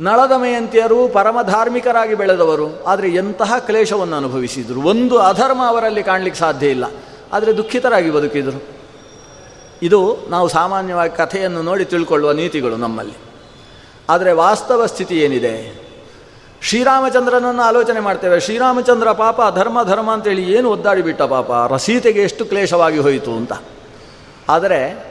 [0.00, 4.82] ನಳದಮಯಂತಿಯರು ಪರಮ ಧಾರ್ಮಿಕರಾಗಿ ಬೆಳೆದವರು, ಆದರೆ ಎಂತಹ ಕ್ಲೇಶವನ್ನು ಅನುಭವಿಸಿದರು?
[4.82, 6.84] ಒಂದು ಅಧರ್ಮ ಅವರಲ್ಲಿ ಕಾಣಲಿಕ್ಕೆ ಸಾಧ್ಯ ಇಲ್ಲ.
[7.32, 8.62] ಆದರೆ ದುಃಖಿತರಾಗಿ ಬದುಕಿದರು.
[9.82, 13.14] ಇದು ನಾವು ಸಾಮಾನ್ಯವಾಗಿ ಕಥೆಯನ್ನು ನೋಡಿ ತಿಳ್ಕೊಳ್ಳುವ ನೀತಿಗಳು ನಮ್ಮಲ್ಲಿ.
[14.10, 15.79] ಆದರೆ ವಾಸ್ತವ ಸ್ಥಿತಿ ಏನಿದೆ?
[16.62, 18.40] ಶ್ರೀರಾಮಚಂದ್ರನನ್ನು ಆಲೋಚನೆ ಮಾಡ್ತೇವೆ.
[18.40, 21.72] ಶ್ರೀರಾಮಚಂದ್ರ ಪಾಪ ಧರ್ಮ ಧರ್ಮ ಅಂತೇಳಿ ಏನು ಒದ್ದಾಡಿಬಿಟ್ಟ ಪಾಪ?
[21.72, 23.52] ರಸೀತೆಗೆ ಎಷ್ಟು ಕ್ಲೇಶವಾಗಿ ಹೋಯಿತು ಅಂತ.
[24.48, 25.10] ಆದರೆ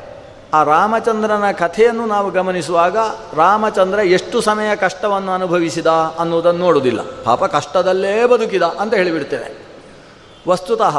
[0.54, 2.98] ಆ ರಾಮಚಂದ್ರನ ಕಥೆಯನ್ನು ನಾವು ಗಮನಿಸುವಾಗ
[3.36, 7.00] ರಾಮಚಂದ್ರ ಎಷ್ಟು ಸಮಯ ಕಷ್ಟವನ್ನು ಅನುಭವಿಸಿದ ಅನ್ನೋದನ್ನು ನೋಡುವುದಿಲ್ಲ.
[7.24, 9.66] ಪಾಪ ಕಷ್ಟದಲ್ಲೇ ಬದುಕಿದ ಅಂತ ಹೇಳಿಬಿಡ್ತೇವೆ
[10.48, 10.98] ವಸ್ತುತಃ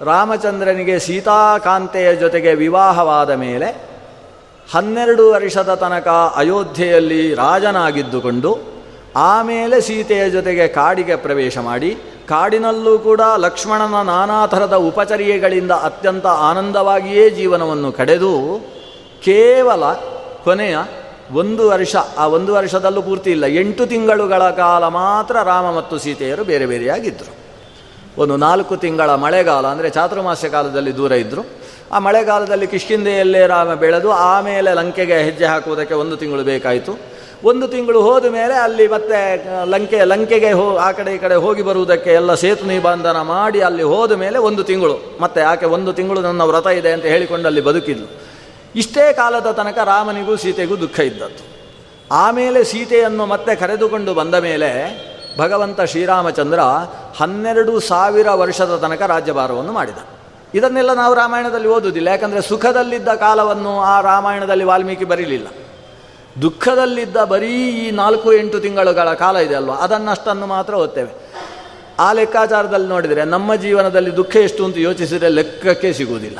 [0.00, 3.88] ರಾಮಚಂದ್ರನಿಗೆ ಸೀತಾಕಾಂತೆಯ ಜೊತೆಗೆ ವಿವಾಹವಾದ ಮೇಲೆ
[4.74, 8.77] ಹನ್ನೆರಡು ವರ್ಷದ ತನಕ ಅಯೋಧ್ಯೆಯಲ್ಲಿ ರಾಜನಾಗಿದ್ದುಕೊಂಡು
[9.26, 11.90] ಆಮೇಲೆ ಸೀತೆಯ ಜೊತೆಗೆ ಕಾಡಿಗೆ ಪ್ರವೇಶ ಮಾಡಿ,
[12.30, 18.32] ಕಾಡಿನಲ್ಲೂ ಕೂಡ ಲಕ್ಷ್ಮಣನ ನಾನಾ ಥರದ ಉಪಚರ್ಯೆಗಳಿಂದ ಅತ್ಯಂತ ಆನಂದವಾಗಿಯೇ ಜೀವನವನ್ನು ಕಡೆದು
[19.26, 19.84] ಕೇವಲ
[20.46, 20.76] ಕೊನೆಯ
[21.40, 26.66] ಒಂದು ವರ್ಷ, ಆ ಒಂದು ವರ್ಷದಲ್ಲೂ ಪೂರ್ತಿ ಇಲ್ಲ, ಎಂಟು ತಿಂಗಳುಗಳ ಕಾಲ ಮಾತ್ರ ರಾಮ ಮತ್ತು ಸೀತೆಯರು ಬೇರೆ
[26.72, 27.32] ಬೇರೆಯಾಗಿದ್ದರು
[28.22, 31.42] ಒಂದು ನಾಲ್ಕು ತಿಂಗಳ ಮಳೆಗಾಲ ಅಂದರೆ ಚಾತುರ್ಮಾಸ್ಯ ಕಾಲದಲ್ಲಿ ದೂರ ಇದ್ದರು
[31.94, 36.92] ಆ ಮಳೆಗಾಲದಲ್ಲಿ ಕಿಷ್ಕಿಂದೆಯಲ್ಲೇ ರಾಮ ಬೆಳೆದು, ಆಮೇಲೆ ಲಂಕೆಗೆ ಹೆಜ್ಜೆ ಹಾಕುವುದಕ್ಕೆ ಒಂದು ತಿಂಗಳು ಬೇಕಾಯಿತು.
[37.44, 42.10] ಒಂದು ತಿಂಗಳು ಹೋದ ಮೇಲೆ ಅಲ್ಲಿ ಮತ್ತೆ ಲಂಕೆ, ಲಂಕೆಗೆ ಹೋ, ಆ ಕಡೆ ಈ ಕಡೆ ಹೋಗಿ ಬರುವುದಕ್ಕೆ
[42.10, 45.18] ಎಲ್ಲ ಸೇತು ನಿಬಂಧನ ಮಾಡಿ ಅಲ್ಲಿ ಹೋದ ಮೇಲೆ ಒಂದು ತಿಂಗಳು.
[45.20, 48.06] ಮತ್ತೆ ಆಕೆ ಒಂದು ತಿಂಗಳು ನನ್ನ ವ್ರತ ಇದೆ ಅಂತ ಹೇಳಿಕೊಂಡು ಅಲ್ಲಿ ಬದುಕಿದ್ಲು.
[48.74, 51.46] ಇಷ್ಟೇ ಕಾಲದ ತನಕ ರಾಮನಿಗೂ ಸೀತೆಗೂ ದುಃಖ ಇದ್ದದ್ದು.
[52.12, 54.70] ಆಮೇಲೆ ಸೀತೆಯನ್ನು ಮತ್ತೆ ಕರೆದುಕೊಂಡು ಬಂದ ಮೇಲೆ
[55.38, 56.60] ಭಗವಂತ ಶ್ರೀರಾಮಚಂದ್ರ
[57.20, 59.98] ಹನ್ನೆರಡು ಸಾವಿರ ವರ್ಷದ ತನಕ ರಾಜ್ಯಭಾರವನ್ನು ಮಾಡಿದ.
[60.54, 62.08] ಇದನ್ನೆಲ್ಲ ನಾವು ರಾಮಾಯಣದಲ್ಲಿ ಓದುವುದಿಲ್ಲ.
[62.08, 65.46] ಯಾಕಂದರೆ ಸುಖದಲ್ಲಿದ್ದ ಕಾಲವನ್ನು ಆ ರಾಮಾಯಣದಲ್ಲಿ ವಾಲ್ಮೀಕಿ ಬರೀಲಿಲ್ಲ.
[66.42, 69.74] ದುಃಖದಲ್ಲಿದ್ದ ಬರೀ ಈ ನಾಲ್ಕು ಎಂಟು ತಿಂಗಳುಗಳ ಕಾಲ ಇದೆ ಅಲ್ವಾ?
[69.74, 71.28] ಅದನ್ನಷ್ಟನ್ನು ಮಾತ್ರ ಓದ್ತೇವೆ.
[71.98, 76.38] ಆ ಲೆಕ್ಕಾಚಾರದಲ್ಲಿ ನೋಡಿದರೆ ನಮ್ಮ ಜೀವನದಲ್ಲಿ ದುಃಖ ಎಷ್ಟು ಅಂತ ಯೋಚಿಸಿದರೆ ಲೆಕ್ಕಕ್ಕೆ ಸಿಗುವುದಿಲ್ಲ.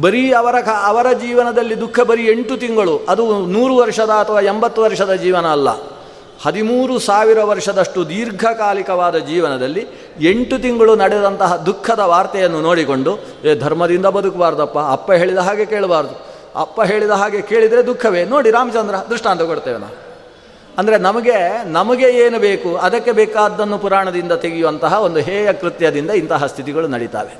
[0.00, 5.12] ಬರೀ ಅವರ ಕ, ಅವರ ಜೀವನದಲ್ಲಿ ದುಃಖ ಬರೀ ಎಂಟು ತಿಂಗಳು, ಅದು ನೂರು ವರ್ಷದ ಅಥವಾ ಎಂಬತ್ತು ವರ್ಷದ
[5.12, 5.68] ಜೀವನ ಅಲ್ಲ.
[6.42, 9.86] ಹದಿಮೂರು ಸಾವಿರ ವರ್ಷದಷ್ಟು ದೀರ್ಘಕಾಲಿಕವಾದ ಜೀವನದಲ್ಲಿ
[10.20, 16.29] ಎಂಟು ತಿಂಗಳು ನಡೆದಂತಹ ದುಃಖದ ವಾರ್ತೆಯನ್ನು ನೋಡಿಕೊಂಡು, ಏ, ಧರ್ಮದಿಂದ ಬದುಕಬಾರ್ದಪ್ಪ, ಅಪ್ಪ ಹೇಳಿದ ಹಾಗೆ ಕೇಳಬಾರ್ದು.
[16.56, 18.24] ಅಪ್ಪ ಹೇಳಿದ ಹಾಗೆ ಕೇಳಿದರೆ ದುಃಖವೇ.
[18.24, 19.96] ನೋಡಿ ರಾಮಚಂದ್ರ ದೃಷ್ಟಾಂತ ಕೊಡ್ತೇವೆ ನಾವು
[20.78, 27.34] ಅಂದರೆ ನಮಗೆ ನಮಗೆ ಏನು ಬೇಕು, ಅದಕ್ಕೆ ಬೇಕಾದ್ದನ್ನು ಪುರಾಣದಿಂದ ತೆಗೆಯುವಂತಹ ಒಂದು ಹೇಯ ಕೃತ್ಯದಿಂದ ಇಂತಹ ಸ್ಥಿತಿಗಳು ನಡೀತಾವೆ.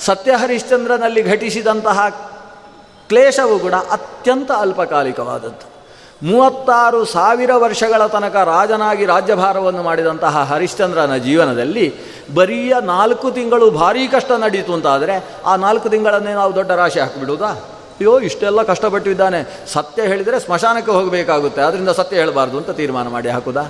[0.00, 2.08] ಸತ್ಯ ಹರಿಶ್ಚಂದ್ರನಲ್ಲಿ ಘಟಿಸಿದಂತಹ
[3.08, 5.66] ಕ್ಲೇಶವು ಕೂಡ ಅತ್ಯಂತ ಅಲ್ಪಕಾಲಿಕವಾದದ್ದು.
[6.22, 11.86] ಮೂವತ್ತಾರು ಸಾವಿರ ವರ್ಷಗಳ ತನಕ ರಾಜನಾಗಿ ರಾಜ್ಯಭಾರವನ್ನು ಮಾಡಿದಂತಹ ಹರಿಶ್ಚಂದ್ರನ ಜೀವನದಲ್ಲಿ
[12.34, 17.54] ಬರೀಯ ನಾಲ್ಕು ತಿಂಗಳು ಭಾರೀ ಕಷ್ಟ ನಡೀತು ಅಂತಾದರೆ ಆ ನಾಲ್ಕು ತಿಂಗಳನ್ನೇ ನಾವು ದೊಡ್ಡ ರಾಶಿ ಹಾಕಿಬಿಡುವುದಾ?
[17.94, 19.66] ಅಯ್ಯೋ, ಇಷ್ಟೆಲ್ಲ ಕಷ್ಟಪಟ್ಟಿದ್ದಾನೆ.
[19.72, 21.62] ಸತ್ಯ ಹೇಳಿದರೆ ಸ್ಮಶಾನಕ್ಕೆ ಹೋಗಬೇಕಾಗುತ್ತೆ.
[21.62, 23.64] ಅದರಿಂದ ಸತ್ಯ ಹೇಳಬಾರ್ದು ಅಂತ ತೀರ್ಮಾನ ಮಾಡಿ ಹಾಕುದಾ?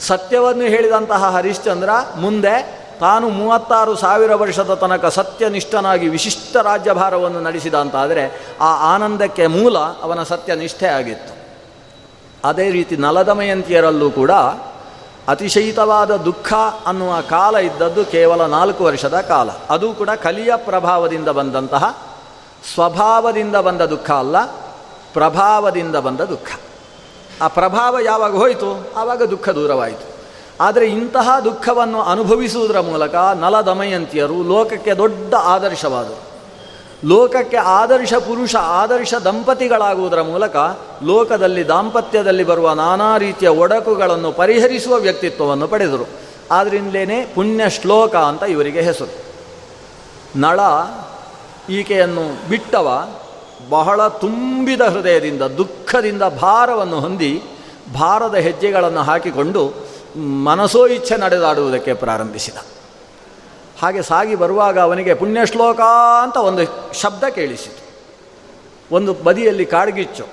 [0.00, 8.94] ಸತ್ಯವನ್ನು ಹೇಳಿದಂತಹ ಹರಿಶ್ಚಂದ್ರ ಮುಂದೆ ತಾನು ಮೂವತ್ತಾರು ಸಾವಿರ ವರ್ಷದ ತನಕ ಸತ್ಯನಿಷ್ಠನಾಗಿ ವಿಶಿಷ್ಟ ರಾಜ್ಯಭಾರವನ್ನು ನಡೆಸಿದ ಅಂತಾದರೆ ಆ
[8.94, 11.40] ಆನಂದಕ್ಕೆ ಮೂಲ ಅವನ ಸತ್ಯನಿಷ್ಠೆ ಆಗಿತ್ತು.
[12.48, 14.30] ಅದೇ ರೀತಿ ನಲದಮಯಂತಿಯರಲ್ಲೂ ಕೂಡ
[15.28, 16.52] ಅತಿಶಯಿತವಾದ ದುಃಖ
[16.86, 19.50] ಅನ್ನುವ ಕಾಲ ಇದ್ದದ್ದು ಕೇವಲ ನಾಲ್ಕು ವರ್ಷದ ಕಾಲ.
[19.70, 22.09] ಅದು ಕೂಡ ಕಲಿಯ ಪ್ರಭಾವದಿಂದ ಬಂದಂತಹ
[22.74, 24.44] ಸ್ವಭಾವದಿಂದ ಬಂದ ದುಃಖ ಅಲ್ಲ,
[25.12, 26.60] ಪ್ರಭಾವದಿಂದ ಬಂದ ದುಃಖ.
[27.42, 28.88] ಆ ಪ್ರಭಾವ ಯಾವಾಗ ಹೋಯಿತು?
[28.96, 30.10] ಆವಾಗ ದುಃಖ ದೂರವಾಯಿತು.
[30.60, 36.30] ಆದರೆ ಇಂತಹ ದುಃಖವನ್ನು ಅನುಭವಿಸುವುದರ ಮೂಲಕ ನಲದಮಯಂತಿಯರು ಲೋಕಕ್ಕೆ ದೊಡ್ಡ ಆದರ್ಶವಾದರು.
[37.04, 40.56] ಲೋಕಕ್ಕೆ ಆದರ್ಶ ಪುರುಷ, ಆದರ್ಶ ದಂಪತಿಗಳಾಗುವುದರ ಮೂಲಕ
[41.02, 46.08] ಲೋಕದಲ್ಲಿ, ದಾಂಪತ್ಯದಲ್ಲಿ ಬರುವ ನಾನಾ ರೀತಿಯ ಒಡಕುಗಳನ್ನು ಪರಿಹರಿಸುವ ವ್ಯಕ್ತಿತ್ವವನ್ನು ಪಡೆದರು.
[46.50, 49.30] ಆದ್ದರಿಂದಲೇ ಪುಣ್ಯ ಶ್ಲೋಕ ಅಂತ ಇವರಿಗೆ ಹೆಸರು.
[50.36, 50.60] ನಳ
[51.70, 53.08] ಈಕೆಯನ್ನು ಬಿಟ್ಟವ
[53.70, 57.42] ಬಹಳ ತುಂಬಿದ ಹೃದಯದಿಂದ, ದುಃಖದಿಂದ ಭಾರವನ್ನು ಹೊಂದಿ
[57.94, 62.54] ಭಾರದ ಹೆಜ್ಜೆಗಳನ್ನು ಹಾಕಿಕೊಂಡು ಮನಸೋ ಇಚ್ಛೆ ನಡೆದಾಡುವುದಕ್ಕೆ ಪ್ರಾರಂಭಿಸಿದ.
[63.82, 65.80] ಹಾಗೆ ಸಾಗಿ ಬರುವಾಗ ಅವನಿಗೆ ಪುಣ್ಯಶ್ಲೋಕ
[66.22, 67.90] ಅಂತ ಒಂದು ಶಬ್ದ ಕೇಳಿಸಿತು.
[68.94, 70.24] ಒಂದು ಬದಿಯಲ್ಲಿ ಕಾಡ್ಗಿಚ್ಚು.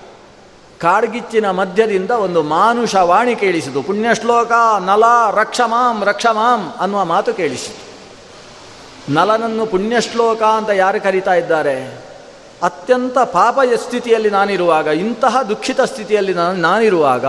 [0.79, 3.83] ಕಾಡ್ಗಿಚ್ಚಿನ ಮಧ್ಯದಿಂದ ಒಂದು ಮಾನುಷವಾಣಿ ಕೇಳಿಸಿತು.
[3.83, 4.51] ಪುಣ್ಯಶ್ಲೋಕ
[4.85, 7.86] ನಲ ರಕ್ಷಮಾಂ ರಕ್ಷಮಾಂ ಅನ್ನುವ ಮಾತು ಕೇಳಿಸಿತು.
[9.09, 11.75] ನಲನನ್ನು ಪುಣ್ಯಶ್ಲೋಕ ಅಂತ ಯಾರು ಕರೀತಾ ಇದ್ದಾರೆ?
[12.63, 17.25] ಅತ್ಯಂತ ಪಾಪಯ ಸ್ಥಿತಿಯಲ್ಲಿ ನಾನಿರುವಾಗ, ಇಂತಹ ದುಃಖಿತ ಸ್ಥಿತಿಯಲ್ಲಿ ನಾನು ನಾನಿರುವಾಗ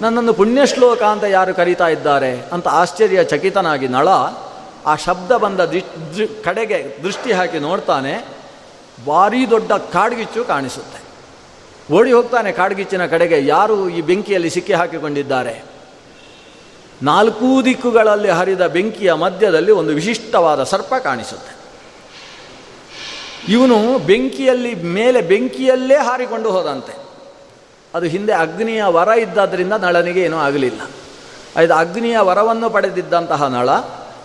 [0.00, 4.08] ನನ್ನನ್ನು ಪುಣ್ಯಶ್ಲೋಕ ಅಂತ ಯಾರು ಕರೀತಾ ಇದ್ದಾರೆ ಅಂತ ಆಶ್ಚರ್ಯ ಚಕಿತನಾಗಿ ನಳ
[4.86, 5.80] ಆ ಶಬ್ದ ಬಂದ ದಿ,
[6.44, 8.24] ಕಡೆಗೆ ದೃಷ್ಟಿ ಹಾಕಿ ನೋಡ್ತಾನೆ,
[9.06, 11.00] ಭಾರೀ ದೊಡ್ಡ ಕಾಡ್ಗಿಚ್ಚು ಕಾಣಿಸುತ್ತೆ.
[11.94, 15.64] ಓಡಿ ಹೋಗ್ತಾನೆ ಕಾಡ್ಗಿಚ್ಚಿನ ಕಡೆಗೆ ಯಾರು ಈ ಬೆಂಕಿಯಲ್ಲಿ ಸಿಕ್ಕಿ ಹಾಕಿಕೊಂಡಿದ್ದಾರೆ?
[17.02, 21.60] ನಾಲ್ಕೂ ದಿಕ್ಕುಗಳಲ್ಲಿ ಹರಿದ ಬೆಂಕಿಯ ಮಧ್ಯದಲ್ಲಿ ಒಂದು ವಿಶಿಷ್ಟವಾದ ಸರ್ಪ ಕಾಣಿಸುತ್ತೆ.
[23.52, 26.96] ಇವನು ಬೆಂಕಿಯಲ್ಲಿ, ಮೇಲೆ ಬೆಂಕಿಯಲ್ಲೇ ಹಾರಿಕೊಂಡು ಹೋದಂತೆ.
[27.94, 30.80] ಅದು ಹಿಂದೆ ಅಗ್ನಿಯ ವರ ಇದ್ದಾದ್ದರಿಂದ ನಳನಿಗೆ ಏನೂ ಆಗಲಿಲ್ಲ.
[31.60, 33.70] ಇದು ಅಗ್ನಿಯ ವರವನ್ನು ಪಡೆದಿದ್ದಂತಹ ನಳ,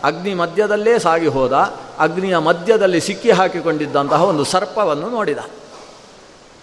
[0.03, 1.53] ಅಗ್ನಿ ಮಧ್ಯದಲ್ಲೇ ಸಾಗಿ ಹೋದ,
[1.99, 5.37] ಅಗ್ನಿಯ ಮಧ್ಯದಲ್ಲಿ ಸಿಕ್ಕಿ ಹಾಕಿಕೊಂಡಿದ್ದಂತಹ ಒಂದು ಸರ್ಪವನ್ನು ನೋಡಿದ.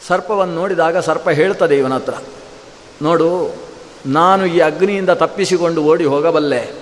[0.09, 2.15] ಸರ್ಪವನ್ನು ನೋಡಿದಾಗ ಸರ್ಪ ಹೇಳ್ತದೆ ಇವನ ಹತ್ರ
[3.03, 3.55] ನೋಡು
[4.07, 6.73] ನಾನು ಈ ಅಗ್ನಿಯಿಂದ ತಪ್ಪಿಸಿಕೊಂಡು ಓಡಿ ಹೋಗಬಲ್ಲೆ.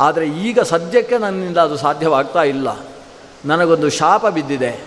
[0.00, 2.68] ಆದರೆ ಈಗ ಸದ್ಯಕ್ಕೆ ನನ್ನಿಂದ ಅದು ಸಾಧ್ಯವಾಗ್ತಾ ಇಲ್ಲ.
[3.44, 4.84] ನನಗೊಂದು ಶಾಪ ಬಿದ್ದಿದೆ.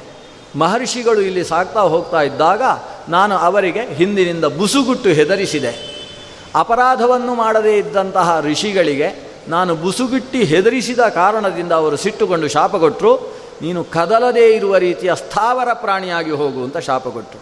[0.56, 2.62] ಮಹರ್ಷಿಗಳು ಇಲ್ಲಿ ಸಾಕ್ತಾ ಹೋಗ್ತಾ ಇದ್ದಾಗ
[3.10, 5.94] ನಾನು ಅವರಿಗೆ ಹಿಂದಿನಿಂದ ಬುಸುಗುಟ್ಟು ಹೆದರಿಸಿದೆ.
[6.56, 13.16] ಅಪರಾಧವನ್ನು ಮಾಡದೇ ಇದ್ದಂತಹ ಋಷಿಗಳಿಗೆ ನಾನು ಬುಸುಗುಟ್ಟಿ ಹೆದರಿಸಿದ ಕಾರಣದಿಂದ ಅವರು ಸಿಟ್ಟುಕೊಂಡು ಶಾಪ ಕೊಟ್ಟರು
[13.62, 17.42] ನೀನು ಕದಲದೇ ಇರುವ ರೀತಿಯ ಸ್ಥಾವರ ಪ್ರಾಣಿಯಾಗಿ ಹೋಗು ಅಂತ ಶಾಪ ಕೊಟ್ಟರು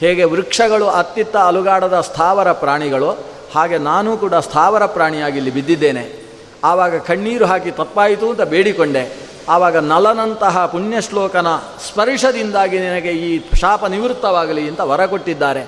[0.00, 3.18] ಹೇಗೆ ವೃಕ್ಷಗಳು ಅತ್ತಿತ್ತ ಅಲುಗಾಡದ ಸ್ಥಾವರ ಪ್ರಾಣಿಗಳು
[3.54, 6.20] ಹಾಗೆ ನಾನು ಕೂಡ ಸ್ಥಾವರ ಪ್ರಾಣಿಯಾಗಿ ಇಲ್ಲಿ ಬಿದ್ದಿದ್ದೇನೆ.
[6.64, 9.30] ಆವಾಗ ಕಣ್ಣೀರು ಹಾಕಿ ತಪ್ಪಾಯಿತು ಅಂತ ಬೇಡಿಕೊಂಡೆ.
[9.48, 11.46] ಆವಾಗ ನಲನಂತಹ ಪುಣ್ಯಶ್ಲೋಕನ
[11.88, 15.62] ಸ್ಪರ್ಶದಿಂದಾಗಿ ನಿನಗೆ ಈ ಶಾಪ ನಿವೃತ್ತವಾಗಲಿ ಅಂತ ವರ ಕೊಟ್ಟಿದ್ದಾರೆ.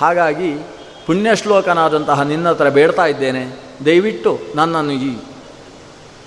[0.00, 0.66] ಹಾಗಾಗಿ
[1.06, 3.60] ಪುಣ್ಯಶ್ಲೋಕನಾದಂತಹ ನಿನ್ನ ಹತ್ರ ಬೇಡ್ತಾ ಇದ್ದೇನೆ.
[3.84, 5.18] ದಯವಿಟ್ಟು ನನ್ನನ್ನು ಈ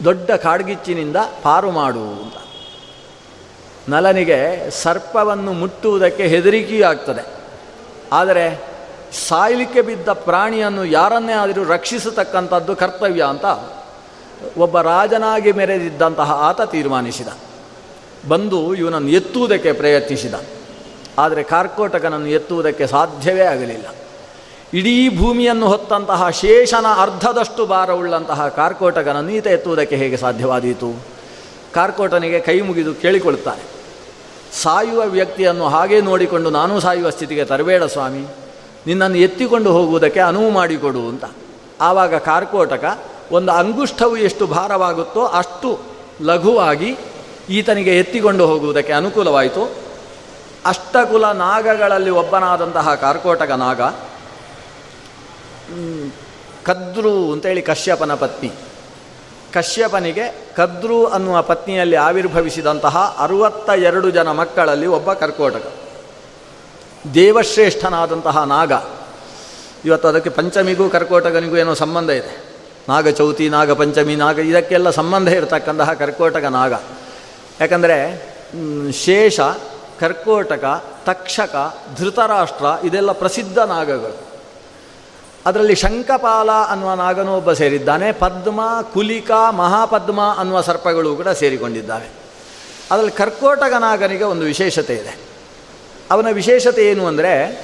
[0.03, 2.33] ದೊಡ್ಡ ಕಾಡ್ಗಿಚ್ಚಿನಿಂದ ಪಾರು ಮಾಡು ಅಂತ.
[3.89, 7.27] ನಲನಿಗೆ ಸರ್ಪವನ್ನು ಮುಟ್ಟುವುದಕ್ಕೆ ಹೆದರಿಕೆಯಾಗ್ತದೆ
[8.13, 8.68] ಆದರೆ
[9.13, 13.45] ಸಾಯಲಿಕ್ಕೆ ಬಿದ್ದ ಪ್ರಾಣಿಯನ್ನು ಯಾರನ್ನೇ ಆದರೂ ರಕ್ಷಿಸತಕ್ಕಂಥದ್ದು ಕರ್ತವ್ಯ ಅಂತ
[14.57, 17.27] ಒಬ್ಬ ರಾಜನಾಗಿ ಮೆರೆದಿದ್ದಂತಹ ಆತ ತೀರ್ಮಾನಿಸಿದ.
[18.29, 20.33] ಬಂದು ಇವನನ್ನು ಎತ್ತುವುದಕ್ಕೆ ಪ್ರಯತ್ನಿಸಿದ.
[21.17, 23.85] ಆದರೆ ಕಾರ್ಕೋಟಕನನ್ನು ಎತ್ತುವುದಕ್ಕೆ ಸಾಧ್ಯವೇ ಆಗಲಿಲ್ಲ.
[24.73, 30.95] ಇಡೀ ಭೂಮಿಯನ್ನು ಹೊತ್ತಂತಹ ಶೇಷನ ಅರ್ಧದಷ್ಟು ಭಾರವುಳ್ಳಂತಹ ಕಾರ್ಕೋಟಕನನ್ನು ಈತ ಎತ್ತುವುದಕ್ಕೆ ಹೇಗೆ ಸಾಧ್ಯವಾದೀತು?
[31.73, 33.79] ಕಾರ್ಕೋಟನಿಗೆ ಕೈ ಮುಗಿದು ಕೇಳಿಕೊಳ್ಳುತ್ತಾನೆ
[34.61, 38.27] ಸಾಯುವ ವ್ಯಕ್ತಿಯನ್ನು ಹಾಗೇ ನೋಡಿಕೊಂಡು ನಾನೂ ಸಾಯುವ ಸ್ಥಿತಿಗೆ ತರಬೇಡ ಸ್ವಾಮಿ.
[38.89, 41.25] ನಿನ್ನನ್ನು ಎತ್ತಿಕೊಂಡು ಹೋಗುವುದಕ್ಕೆ ಅನುವು ಮಾಡಿಕೊಡು ಅಂತ.
[41.81, 42.85] ಆವಾಗ ಕಾರ್ಕೋಟಕ
[43.31, 45.79] ಒಂದು ಅಂಗುಷ್ಠವು ಎಷ್ಟು ಭಾರವಾಗುತ್ತೋ ಅಷ್ಟು
[46.21, 46.97] ಲಘುವಾಗಿ
[47.49, 49.63] ಈತನಿಗೆ ಎತ್ತಿಕೊಂಡು ಹೋಗುವುದಕ್ಕೆ ಅನುಕೂಲವಾಯಿತು.
[50.65, 53.81] ಅಷ್ಟಕುಲ ನಾಗಗಳಲ್ಲಿ ಒಬ್ಬನಾದಂತಹ ಕಾರ್ಕೋಟಕ ನಾಗ
[56.65, 58.51] ಕದ್ರು ಅಂತೇಳಿ ಕಶ್ಯಪನ ಪತ್ನಿ.
[59.53, 60.25] ಕಶ್ಯಪನಿಗೆ
[60.55, 65.65] ಕದ್ರು ಅನ್ನುವ ಪತ್ನಿಯಲ್ಲಿ ಆವಿರ್ಭವಿಸಿದಂತಹ ಅರುವತ್ತ ಎರಡು ಜನ ಮಕ್ಕಳಲ್ಲಿ ಒಬ್ಬ ಕರ್ಕೋಟಕ.
[67.13, 68.71] ದೇವಶ್ರೇಷ್ಠನಾದಂತಹ ನಾಗ.
[69.85, 72.49] ಇವತ್ತು ಅದಕ್ಕೆ ಪಂಚಮಿಗೂ ಕರ್ಕೋಟಕನಿಗೂ ಏನೋ ಸಂಬಂಧ ಇದೆ.
[72.89, 76.73] ನಾಗ ಚೌತಿ ನಾಗ ಪಂಚಮಿ ನಾಗ ಇದಕ್ಕೆಲ್ಲ ಸಂಬಂಧ ಇರತಕ್ಕಂತಹ ಕರ್ಕೋಟಕ ನಾಗ.
[77.61, 78.29] ಯಾಕಂದರೆ
[78.91, 79.39] ಶೇಷ,
[79.99, 84.17] ಕರ್ಕೋಟಕ, ತಕ್ಷಕ, ಧೃತರಾಷ್ಟ್ರ ಇದೆಲ್ಲ ಪ್ರಸಿದ್ಧ ನಾಗಗಳು.
[85.45, 88.11] ಅದರಲ್ಲಿ ಶಂಕಪಾಲ ಅನ್ನುವ ನಾಗನೂ ಒಬ್ಬ ಸೇರಿದ್ದಾನೆ.
[88.11, 92.09] ಪದ್ಮ, ಕುಲಿಕ, ಮಹಾಪದ್ಮ ಅನ್ನುವ ಸರ್ಪಗಳು ಕೂಡ ಸೇರಿಕೊಂಡಿದ್ದಾವೆ.
[92.91, 95.28] ಅದರಲ್ಲಿ ಕರ್ಕೋಟಕ ನಾಗನಿಗೆ ಒಂದು ವಿಶೇಷತೆ ಇದೆ.
[96.11, 97.61] ಅವನ ವಿಶೇಷತೆ ಏನು ಅಂದರೆ,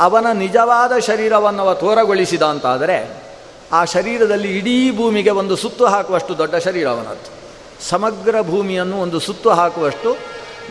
[0.00, 3.28] ಅವನ ನಿಜವಾದ ಶರೀರವನ್ನು ಅವ ತೋರಗೊಳಿಸಿದ ಅಂತಾದರೆ
[3.72, 7.38] ಆ ಶರೀರದಲ್ಲಿ ಇಡೀ ಭೂಮಿಗೆ ಒಂದು ಸುತ್ತು ಹಾಕುವಷ್ಟು ದೊಡ್ಡ ಶರೀರ ಅವನದ್ದು.
[7.88, 10.16] ಸಮಗ್ರ ಭೂಮಿಯನ್ನು ಒಂದು ಸುತ್ತು ಹಾಕುವಷ್ಟು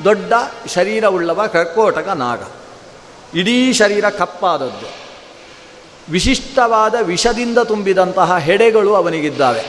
[0.04, 0.34] ದೊಡ್ಡ
[0.68, 2.40] ಶರೀರವುಳ್ಳವ ಕರ್ಕೋಟಕ ನಾಗ.
[3.38, 5.08] ಇಡೀ ಶರೀರ ಕಪ್ಪಾದದ್ದು.
[6.12, 9.64] ವಿಶಿಷ್ಟವಾದ ವಿಷದಿಂದ ತುಂಬಿದಂತಹ ಹೆಡೆಗಳು ಅವನಿಗಿದ್ದಾವೆ.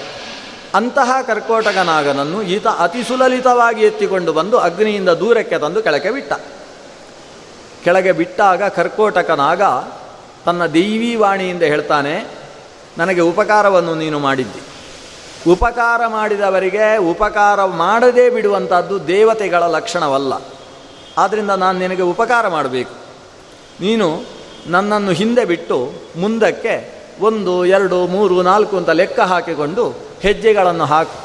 [0.74, 6.32] ಅಂತಹ ಕರ್ಕೋಟಕ ನಾಗನನ್ನು ಈತ ಅತಿ ಸುಲಲಿತವಾಗಿ ಎತ್ತಿಕೊಂಡು ಬಂದು ಅಗ್ನಿಯಿಂದ ದೂರಕ್ಕೆ ತಂದು ಕೆಳಕ್ಕೆ ಬಿಟ್ಟ.
[7.84, 9.62] ಕೆಳಗೆ ಬಿಟ್ಟಾಗ ಕರ್ಕೋಟಕನಾಗ
[10.46, 12.14] ತನ್ನ ದೈವೀ ವಾಣಿಯಿಂದ ಹೇಳ್ತಾನೆ,
[12.98, 14.62] ನನಗೆ ಉಪಕಾರವನ್ನು ನೀನು ಮಾಡಿದ್ದಿ.
[15.50, 20.32] ಉಪಕಾರ ಮಾಡಿದವರಿಗೆ ಉಪಕಾರ ಮಾಡದೇ ಬಿಡುವಂಥದ್ದು ದೇವತೆಗಳ ಲಕ್ಷಣವಲ್ಲ.
[21.18, 22.94] ಆದ್ದರಿಂದ ನಾನು ನಿನಗೆ ಉಪಕಾರ ಮಾಡಬೇಕು.
[23.80, 24.08] ನೀನು
[24.66, 26.74] ನನ್ನನ್ನು ಹಿಂದೆ ಬಿಟ್ಟು ಮುಂದಕ್ಕೆ
[27.20, 29.84] ಒಂದು, ಎರಡು, ಮೂರು, ನಾಲ್ಕು ಅಂತ ಲೆಕ್ಕ ಹಾಕಿಕೊಂಡು
[30.20, 31.16] ಹೆಜ್ಜೆಗಳನ್ನು ಹಾಕು.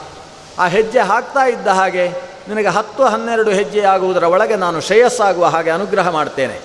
[0.59, 2.05] ಆ ಹೆಜ್ಜೆ ಹಾಕ್ತಾ ಇದ್ದ ಹಾಗೆ
[2.49, 6.59] ನಿನಗೆ ಹತ್ತು ಹನ್ನೆರಡು ಹೆಜ್ಜೆ ಆಗುವುದರ ಒಳಗೆ ನಾನು ಶ್ರೇಯಸ್ಸಾಗುವ ಹಾಗೆ ಅನುಗ್ರಹ ಮಾಡ್ತೇನೆ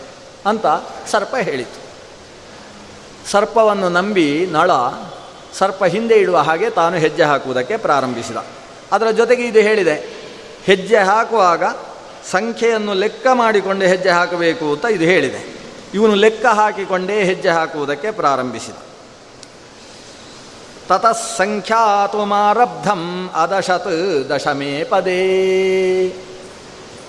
[0.47, 0.67] ಅಂತ
[1.11, 1.79] ಸರ್ಪ ಹೇಳಿತು.
[3.31, 4.71] ಸರ್ಪವನ್ನು ನಂಬಿ ನಳ
[5.59, 8.37] ಸರ್ಪ ಹಿಂದೆ ಇಡುವ ಹಾಗೆ ತಾನು ಹೆಜ್ಜೆ ಹಾಕುವುದಕ್ಕೆ ಪ್ರಾರಂಭಿಸಿದ.
[8.93, 9.97] ಅದರ ಜೊತೆಗೆ ಇದು ಹೇಳಿದೆ,
[10.65, 11.65] ಹೆಜ್ಜೆ ಹಾಕುವಾಗ
[12.31, 15.41] ಸಂಖ್ಯೆಯನ್ನು ಲೆಕ್ಕ ಮಾಡಿಕೊಂಡು ಹೆಜ್ಜೆ ಹಾಕಬೇಕು ಅಂತ ಇದು ಹೇಳಿದೆ.
[15.95, 18.75] ಇವನು ಲೆಕ್ಕ ಹಾಕಿಕೊಂಡೇ ಹೆಜ್ಜೆ ಹಾಕುವುದಕ್ಕೆ ಪ್ರಾರಂಭಿಸಿದ.
[20.89, 25.21] ತತಃಸಂಖ್ಯಾತುಮಾರಬ್ಧಂ ಅದಶತ್ ದಶಮೇ ಪದೇ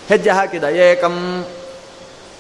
[0.10, 1.48] ಹೆಜ್ಜೆ ಹಾಕಿದ ಏಕಂ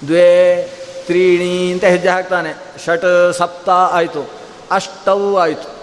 [0.07, 0.67] ದ್ವೇ
[1.07, 4.31] ತ್ರೀಣಿ ಅಂತ ಹೆಜ್ಜೆ ಹಾಕ್ತಾನೆ ಷಟ್ ಸಪ್ತ ಆಯಿತು
[4.71, 5.79] ಅಷ್ಟವು ಆಯಿತು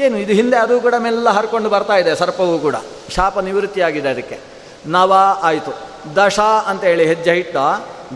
[0.00, 2.74] ಏನು, ಇದು ಹಿಂದೆ ಅದು ಕೂಡ ಮೆಲ್ಲ ಹರ್ಕೊಂಡು ಬರ್ತಾ ಇದೆ, ಸರ್ಪವೂ ಕೂಡ.
[3.14, 4.40] ಶಾಪ ನಿವೃತ್ತಿಯಾಗಿದೆ ಅದಕ್ಕೆ.
[4.86, 5.72] ನವ ಆಯಿತು.
[6.16, 7.56] ದಶ ಅಂತ ಹೇಳಿ ಹೆಜ್ಜೆ ಇಟ್ಟ,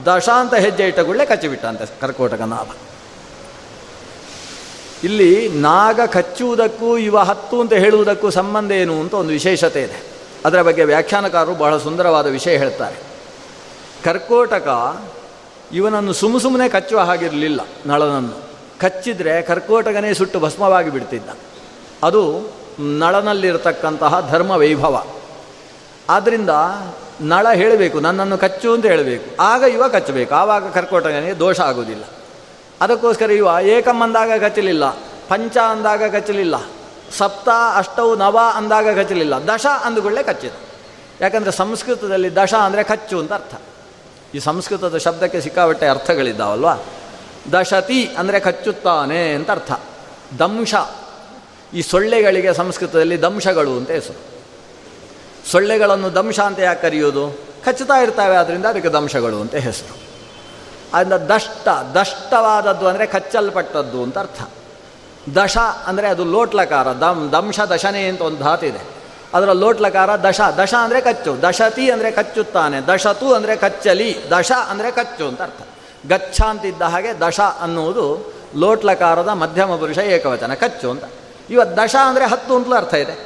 [0.07, 2.88] ದಶ ಅಂತ ಹೆಜ್ಜೆ ಇಟ್ಟ ಕೂಡಲೇ ಕಚ್ಚಿಬಿಟ್ಟಂತೆ ಕರ್ಕೋಟಕ ನಾಭ.
[5.05, 10.03] ಇಲ್ಲಿ ನಾಗ ಕಚ್ಚುವುದಕ್ಕೂ ಇವ ಹತ್ತು ಅಂತ ಹೇಳುವುದಕ್ಕೂ ಸಂಬಂಧ ಏನು ಅಂತ ಒಂದು ವಿಶೇಷತೆ ಇದೆ.
[10.45, 12.97] ಅದರ ಬಗ್ಗೆ ವ್ಯಾಖ್ಯಾನಕಾರರು ಬಹಳ ಸುಂದರವಾದ ವಿಷಯ ಹೇಳ್ತಾರೆ.
[14.05, 15.01] ಕರ್ಕೋಟಕ
[15.73, 18.49] ಇವನನ್ನು ಸುಮ್ ಸುಮ್ಮನೆ ಕಚ್ಚುವ ಹಾಗಿರಲಿಲ್ಲ ನಳನನ್ನು.
[18.81, 21.31] ಕಚ್ಚಿದರೆ ಕರ್ಕೋಟಕನೇ ಸುಟ್ಟು ಭಸ್ಮವಾಗಿ ಬಿಡ್ತಿದ್ದ.
[22.03, 25.05] ಅದು ನಳನಲ್ಲಿರತಕ್ಕಂತಹ ಧರ್ಮ ವೈಭವ.
[26.11, 26.51] ಆದ್ದರಿಂದ
[27.21, 29.42] ನಳ ಹೇಳಬೇಕು, ನನ್ನನ್ನು ಕಚ್ಚು ಅಂತ ಹೇಳಬೇಕು.
[29.42, 32.05] ಆಗ ಇವ ಕಚ್ಚಬೇಕು, ಆವಾಗ ಕರ್ಕೋಟಕನಿಗೆ ದೋಷ ಆಗೋದಿಲ್ಲ
[32.81, 34.90] ಅದಕ್ಕೋಸ್ಕರ ಇವ, ಏಕಂ ಅಂದಾಗ ಕಚ್ಚಲಿಲ್ಲ
[35.29, 36.54] ಪಂಚ ಅಂದಾಗ ಕಚ್ಚಲಿಲ್ಲ
[37.18, 40.50] ಸಪ್ತ ಅಷ್ಟವು ನವ ಅಂದಾಗ ಕಚ್ಚಲಿಲ್ಲ ದಶ ಅಂದುಕೊಳ್ಳೆ ಕಚ್ಚಿದ.
[41.20, 43.54] ಯಾಕಂದರೆ ಸಂಸ್ಕೃತದಲ್ಲಿ ದಶ ಅಂದರೆ ಕಚ್ಚು ಅಂತ ಅರ್ಥ.
[44.35, 46.68] ಈ ಸಂಸ್ಕೃತದ ಶಬ್ದಕ್ಕೆ ಸಿಕ್ಕಾಬಟ್ಟೆ ಅರ್ಥಗಳಿದ್ದಾವಲ್ವ?
[47.52, 49.72] ದಶತಿ ಅಂದರೆ ಕಚ್ಚುತ್ತಾನೆ ಅಂತ ಅರ್ಥ.
[50.38, 50.74] ದಂಶ.
[51.74, 54.20] ಈ ಸೊಳ್ಳೆಗಳಿಗೆ ಸಂಸ್ಕೃತದಲ್ಲಿ ದಂಶಗಳು ಅಂತ ಹೆಸರು.
[55.50, 57.38] ಸೊಳ್ಳೆಗಳನ್ನು ದಂಶ ಅಂತ ಯಾಕೆ ಕರೆಯೋದು?
[57.64, 60.08] ಕಚ್ಚುತ್ತಾ ಇರ್ತವೆ ಆದ್ದರಿಂದ ಅದಕ್ಕೆ ದಂಶಗಳು ಅಂತ ಹೆಸರು.
[60.95, 64.41] ಅದರಿಂದ ದಷ್ಟ, ದಷ್ಟವಾದದ್ದು ಅಂದರೆ ಕಚ್ಚಲ್ಪಟ್ಟದ್ದು ಅಂತ ಅರ್ಥ.
[65.37, 68.81] ದಶ ಅಂದರೆ ಅದು ಲೋಟ್ಲಕಾರ, ದಮ್, ದಂಶ, ದಶನೆ ಅಂತ ಒಂದು ಧಾತಿದೆ
[69.35, 75.29] ಅದರ ಲೋಟ್ಲಕಾರ ದಶ ದಶ ಅಂದರೆ ಕಚ್ಚು, ದಶತಿ ಅಂದರೆ ಕಚ್ಚುತ್ತಾನೆ, ದಶತು ಅಂದರೆ ಕಚ್ಚಲಿ, ದಶ ಅಂದರೆ ಕಚ್ಚು
[75.29, 75.63] ಅಂತ ಅರ್ಥ.
[76.09, 81.05] ಗಚ್ಚ ಅಂತಿದ್ದ ಹಾಗೆ ದಶ ಅನ್ನುವುದು ಲೋಟ್ಲಕಾರದ ಮಧ್ಯಮ ಪುರುಷ ಏಕವಚನ, ಕಚ್ಚು ಅಂತ.
[81.51, 83.17] ಇವತ್ತು ದಶ ಅಂದರೆ ಹತ್ತು ಅಂತಲೂ ಅರ್ಥ ಇದೆ.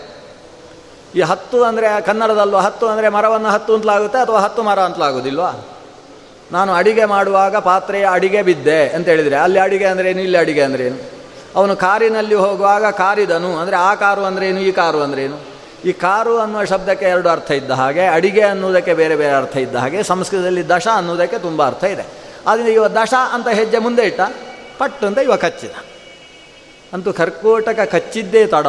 [1.15, 5.53] ಈ ಹತ್ತು ಅಂದರೆ ಕನ್ನಡದಲ್ಲೂ ಹತ್ತು ಅಂದರೆ ಮರವನ್ನು ಹತ್ತು ಅಂತಲಾಗುತ್ತೆ ಅಥವಾ ಹತ್ತು ಮರ ಅಂತಲಾಗೋದಿಲ್ವಾ?
[6.53, 10.99] ನಾನು ಅಡಿಗೆ ಮಾಡುವಾಗ ಪಾತ್ರೆಯ ಅಡಿಗೆ ಬಿದ್ದೆ ಅಂತ ಹೇಳಿದರೆ, ಅಲ್ಲಿ ಅಡಿಗೆ ಅಂದ್ರೇನು ಇಲ್ಲಿ ಅಡಿಗೆ ಅಂದ್ರೇನು
[11.59, 15.39] ಅವನು ಕಾರಿನಲ್ಲಿ ಹೋಗುವಾಗ ಕಾರಿದನು, ಅಂದರೆ ಆ ಕಾರು ಅಂದ್ರೇನು ಈ ಕಾರು ಅಂದ್ರೇನು
[15.85, 20.03] ಈ ಕಾರು ಅನ್ನುವ ಶಬ್ದಕ್ಕೆ ಎರಡು ಅರ್ಥ ಇದ್ದ ಹಾಗೆ, ಅಡಿಗೆ ಅನ್ನುವುದಕ್ಕೆ ಬೇರೆ ಬೇರೆ ಅರ್ಥ ಇದ್ದ ಹಾಗೆ,
[20.11, 22.05] ಸಂಸ್ಕೃತದಲ್ಲಿ ದಶ ಅನ್ನುವುದಕ್ಕೆ ತುಂಬ ಅರ್ಥ ಇದೆ.
[22.47, 24.21] ಆದ್ದರಿಂದ ಇವ ದಶ ಅಂತ ಹೆಜ್ಜೆ ಮುಂದೆ ಇಟ್ಟ,
[24.79, 25.75] ಪಟ್ಟು ಅಂತ ಇವ ಕಚ್ಚಿದ.
[26.93, 28.67] ಅಂತೂ ಕರ್ಕೋಟಕ ಕಚ್ಚಿದ್ದೇ ತಡ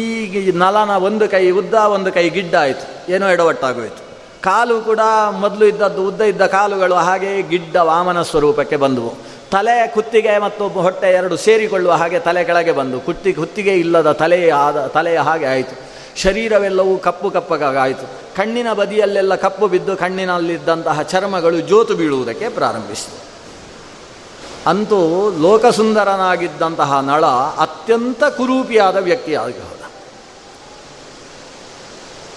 [0.00, 4.03] ಈಗ ನಲನ ಒಂದು ಕೈ, ಉದ್ದ ಒಂದು ಕೈ ಗಿಡ್ಡ ಆಯಿತು, ಏನೋ ಎಡವಟ್ಟಾಗೋಯ್ತು.
[4.44, 9.14] ಕಾಲು ಕೂಡ ಮೊದಲು ಇದ್ದದ್ದು, ಉದ್ದ ಇದ್ದ ಕಾಲುಗಳು ಹಾಗೆ ಗಿಡ್ಡ ವಾಮನ ಸ್ವರೂಪಕ್ಕೆ ಬಂದವು.
[9.52, 14.86] ತಲೆ ಕುತ್ತಿಗೆ ಮತ್ತು ಹೊಟ್ಟೆ ಎರಡು ಸೇರಿಕೊಳ್ಳುವ ಹಾಗೆ ತಲೆ ಕೆಳಗೆ ಬಂದು, ಕುತ್ತಿ, ಕುತ್ತಿಗೆ ಇಲ್ಲದ ತಲೆಯ ಆದ,
[14.86, 15.94] ತಲೆಯ ಹಾಗೆ ಆಯಿತು.
[16.16, 23.18] ಶರೀರವೆಲ್ಲವೂ ಕಪ್ಪು ಕಪ್ಪಗಾಯಿತು ಕಣ್ಣಿನ ಬದಿಯಲ್ಲೆಲ್ಲ ಕಪ್ಪು ಬಿದ್ದು ಕಣ್ಣಿನಲ್ಲಿದ್ದಂತಹ ಚರ್ಮಗಳು ಜೋತು ಬೀಳುವುದಕ್ಕೆ ಪ್ರಾರಂಭಿಸಿತು.
[24.70, 27.24] ಅಂತೂ ಲೋಕಸುಂದರನಾಗಿದ್ದಂತಹ ನಳ
[27.58, 29.83] ಅತ್ಯಂತ ಕುರೂಪಿಯಾದ ವ್ಯಕ್ತಿಯಾಗಿ ಹೋದ.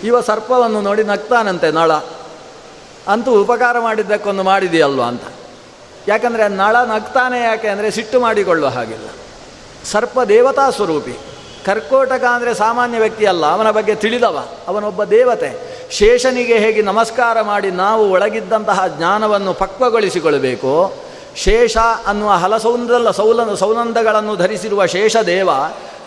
[0.03, 1.91] ಇವ ಸರ್ಪವನ್ನು ನೋಡಿ ನಗ್ತಾನಂತೆ ನಳ.
[3.07, 5.21] ಅಂತೂ ಉಪಕಾರ ಮಾಡಿದ್ದಕ್ಕೊಂದು ಮಾಡಿದೆಯಲ್ವ ಅಂತ.
[6.07, 9.07] ಯಾಕಂದರೆ ನಳ ನಗ್ತಾನೆ ಯಾಕೆ ಅಂದರೆ ಸಿಟ್ಟು ಮಾಡಿಕೊಳ್ಳುವ ಹಾಗಿಲ್ಲ.
[9.85, 11.19] ಸರ್ಪ ದೇವತಾ ಸ್ವರೂಪಿ.
[11.65, 15.77] ಕರ್ಕೋಟಕ ಅಂದರೆ ಸಾಮಾನ್ಯ ವ್ಯಕ್ತಿ ಅಲ್ಲ ಅವನ ಬಗ್ಗೆ ತಿಳಿದವ, ಅವನೊಬ್ಬ ದೇವತೆ.
[15.91, 20.93] ಶೇಷನಿಗೆ ಹೇಗೆ ನಮಸ್ಕಾರ ಮಾಡಿ ನಾವು ಒಳಗಿದ್ದಂತಹ ಜ್ಞಾನವನ್ನು ಪಕ್ವಗೊಳಿಸಿಕೊಳ್ಳಬೇಕು
[21.37, 21.77] ಶೇಷ
[22.07, 25.49] ಅನ್ನುವ ಹಲಸೌಂದಲ್ಲ ಸೌಲ ಸೌನಂದಗಳನ್ನು ಧರಿಸಿರುವ ಶೇಷದೇವ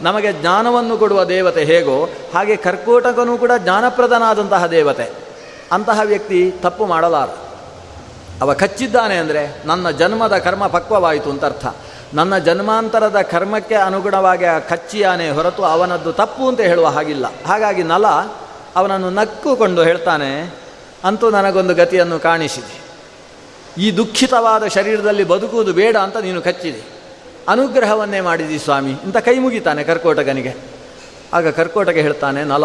[0.03, 2.05] ನಮಗೆ ಜ್ಞಾನವನ್ನು ಕೊಡುವ ದೇವತೆ ಹೇಗೋ
[2.35, 5.07] ಹಾಗೆ ಕರ್ಕೋಟಕನೂ ಕೂಡ ಜ್ಞಾನಪ್ರದನಾದಂತಹ ದೇವತೆ.
[5.73, 7.29] ಅಂತಹ ವ್ಯಕ್ತಿ ತಪ್ಪು ಮಾಡಲಾರ
[8.41, 11.67] ಅವ ಕಚ್ಚಿದ್ದಾನೆ ಅಂದರೆ ನನ್ನ ಜನ್ಮದ ಕರ್ಮ ಪಕ್ವವಾಯಿತು ಅಂತ ಅರ್ಥ
[12.15, 17.27] ನನ್ನ ಜನ್ಮಾಂತರದ ಕರ್ಮಕ್ಕೆ ಅನುಗುಣವಾಗಿ ಆ ಕಚ್ಚಿಯಾನೆ ಹೊರತು ಅವನದ್ದು ತಪ್ಪು ಅಂತ ಹೇಳುವ ಹಾಗಿಲ್ಲ.
[17.47, 18.07] ಹಾಗಾಗಿ ನಲ
[18.77, 20.31] ಅವನನ್ನು ನಕ್ಕುಕೊಂಡು ಹೇಳ್ತಾನೆ,
[21.05, 22.90] ಅಂತೂ ನನಗೊಂದು ಗತಿಯನ್ನು ಕಾಣಿಸಿದೆ.
[23.79, 27.01] ಈ ದುಃಖಿತವಾದ ಶರೀರದಲ್ಲಿ ಬದುಕುವುದು ಬೇಡ ಅಂತ ನೀನು ಕಚ್ಚಿದೆ.
[27.49, 28.91] ಅನುಗ್ರಹವನ್ನೇ ಮಾಡಿದಿ ಸ್ವಾಮಿ.
[28.91, 30.57] ಇಂಥ ಕೈ ಮುಗಿತಾನೆ ಕರ್ಕೋಟಕನಿಗೆ.
[31.33, 32.65] ಆಗ ಕರ್ಕೋಟಕ ಹೇಳ್ತಾನೆ, ನಲ,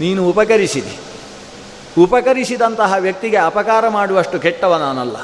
[0.00, 0.98] ನೀನು ಉಪಕರಿಸಿದಿ.
[2.02, 5.16] ಉಪಕರಿಸಿದಂತಹ ವ್ಯಕ್ತಿಗೆ ಅಪಕಾರ ಮಾಡುವಷ್ಟು ಕೆಟ್ಟವ ನಾನಲ್ಲ.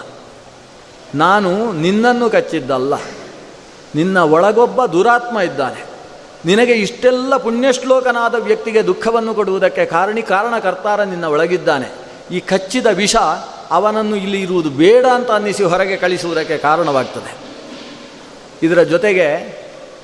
[1.15, 2.95] ನಾನು ನಿನ್ನನ್ನು ಕಚ್ಚಿದ್ದಲ್ಲ.
[3.95, 5.85] ನಿನ್ನ ಒಳಗೊಬ್ಬ ದುರಾತ್ಮ ಇದ್ದಾನೆ.
[6.45, 11.89] ನಿನಗೆ ಇಷ್ಟೆಲ್ಲ ಪುಣ್ಯಶ್ಲೋಕನಾದ ವ್ಯಕ್ತಿಗೆ ದುಃಖವನ್ನು ಕೊಡುವುದಕ್ಕೆ ಕಾರಣಿ ಕಾರಣಕರ್ತಾರ ನಿನ್ನ ಒಳಗಿದ್ದಾನೆ.
[12.31, 13.17] ಈ ಕಚ್ಚಿದ ವಿಷ
[13.71, 17.37] ಅವನನ್ನು ಇಲ್ಲಿ ಇರುವುದು ಬೇಡ ಅಂತ ಅನ್ನಿಸಿ ಹೊರಗೆ ಕಳಿಸುವುದಕ್ಕೆ ಕಾರಣವಾಗ್ತದೆ.
[18.63, 19.57] ಇದರ ಜೊತೆಗೆ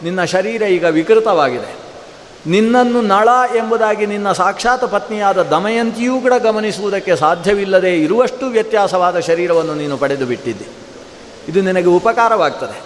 [0.02, 1.82] ನಿನ್ನ ಶರೀರ ಈಗ ವಿಕೃತವಾಗಿದೆ.
[2.46, 10.26] ನಿನ್ನನ್ನು ನಳ ಎಂಬುದಾಗಿ ನಿನ್ನ ಸಾಕ್ಷಾತ್ ಪತ್ನಿಯಾದ ದಮಯಂತಿಯೂ ಕೂಡ ಗಮನಿಸುವುದಕ್ಕೆ ಸಾಧ್ಯವಿಲ್ಲದೆ ಇರುವಷ್ಟು ವ್ಯತ್ಯಾಸವಾದ ಶರೀರವನ್ನು ನೀನು ಪಡೆದು
[10.26, 10.66] ಬಿಟ್ಟಿದ್ದಿ.
[11.48, 12.82] ಇದು ನಿನಗೆ ಉಪಕಾರವಾಗ್ತದೆ.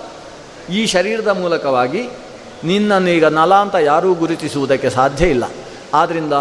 [0.74, 2.08] ಈ ಶರೀರದ ಮೂಲಕವಾಗಿ
[2.64, 5.44] ನಿನ್ನನ್ನು ಈಗ ನಲ ಅಂತ ಯಾರೂ ಗುರುತಿಸುವುದಕ್ಕೆ ಸಾಧ್ಯ ಇಲ್ಲ.
[5.94, 6.32] ಆದ್ದರಿಂದ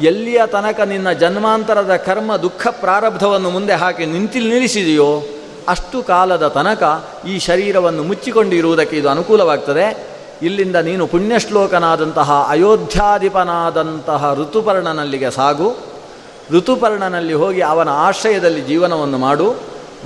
[0.00, 5.22] ಎಲ್ಲಿಯ ತನಕ ನಿನ್ನ ಜನ್ಮಾಂತರದ ಕರ್ಮ ದುಃಖ ಪ್ರಾರಬ್ಧವನ್ನು ಮುಂದೆ ಹಾಕಿ ನಿಂತಿ ನಿಲ್ಲಿಸಿದೆಯೋ
[5.68, 10.10] ಅಷ್ಟು ಕಾಲದ ತನಕ ಈ ಶರೀರವನ್ನು ಮುಚ್ಚಿಕೊಂಡಿರುವುದಕ್ಕೆ ಇದು ಅನುಕೂಲವಾಗ್ತದೆ.
[10.42, 15.76] ಇಲ್ಲಿಂದ ನೀನು ಪುಣ್ಯಶ್ಲೋಕನಾದಂತಹ ಅಯೋಧ್ಯಾಧಿಪನಾದಂತಹ ಋತುಪರ್ಣನಲ್ಲಿಗೆ ಸಾಗು.
[16.50, 19.54] ಋತುಪರ್ಣನಲ್ಲಿ ಹೋಗಿ ಅವನ ಆಶ್ರಯದಲ್ಲಿ ಜೀವನವನ್ನು ಮಾಡು.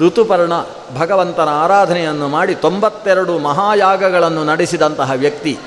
[0.00, 0.52] ಋತುಪರ್ಣ
[0.98, 5.58] ಭಗವಂತನ ಆರಾಧನೆಯನ್ನು ಮಾಡಿ ತೊಂಬತ್ತೆರಡು ಮಹಾಯಾಗಗಳನ್ನು ನಡೆಸಿದಂತಹ ವ್ಯಕ್ತಿ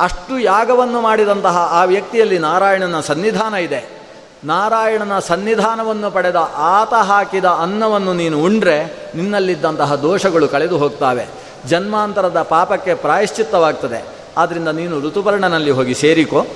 [0.00, 3.98] ಅಷ್ಟು ಯಾಗವನ್ನು ಮಾಡಿದಂತಹ ಆ ವ್ಯಕ್ತಿಯಲ್ಲಿ ನಾರಾಯಣನ ಸನ್ನಿಧಾನ ಇದೆ.
[4.44, 8.84] ನಾರಾಯಣನ ಸನ್ನಿಧಾನವನ್ನು ಪಡೆದ ಆತ ಹಾಕಿದ ಅನ್ನವನ್ನು ನೀನು ಉಂಡ್ರೆ
[9.14, 11.26] ನಿನ್ನಲ್ಲಿದ್ದಂತಹ ದೋಷಗಳು ಕಳೆದು ಹೋಗ್ತಾವೆ.
[11.66, 14.04] ಜನ್ಮಾಂತರದ ಪಾಪಕ್ಕೆ ಪ್ರಾಯಶ್ಚಿತ್ತವಾಗ್ತದೆ.
[14.36, 16.46] ಆದ್ದರಿಂದ ನೀನು ಋತುಪರ್ಣನಲ್ಲಿ ಹೋಗಿ ಸೇರಿಕೋ.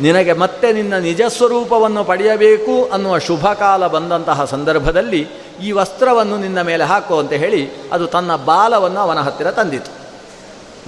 [0.00, 5.28] ನಿನಗೆ ಮತ್ತೆ ನಿನ್ನ ನಿಜ ಸ್ವರೂಪವನ್ನು ಪಡೆಯಬೇಕು ಅನ್ನುವ ಶುಭ ಕಾಲ ಬಂದಂತಹ ಸಂದರ್ಭದಲ್ಲಿ
[5.62, 9.99] ಈ ವಸ್ತ್ರವನ್ನು ನಿನ್ನ ಮೇಲೆ ಹಾಕು ಅಂತ ಹೇಳಿ ಅದು ತನ್ನ ಬಾಲವನ್ನು ಅವನ ಹತ್ತಿರ ತಂದಿತು.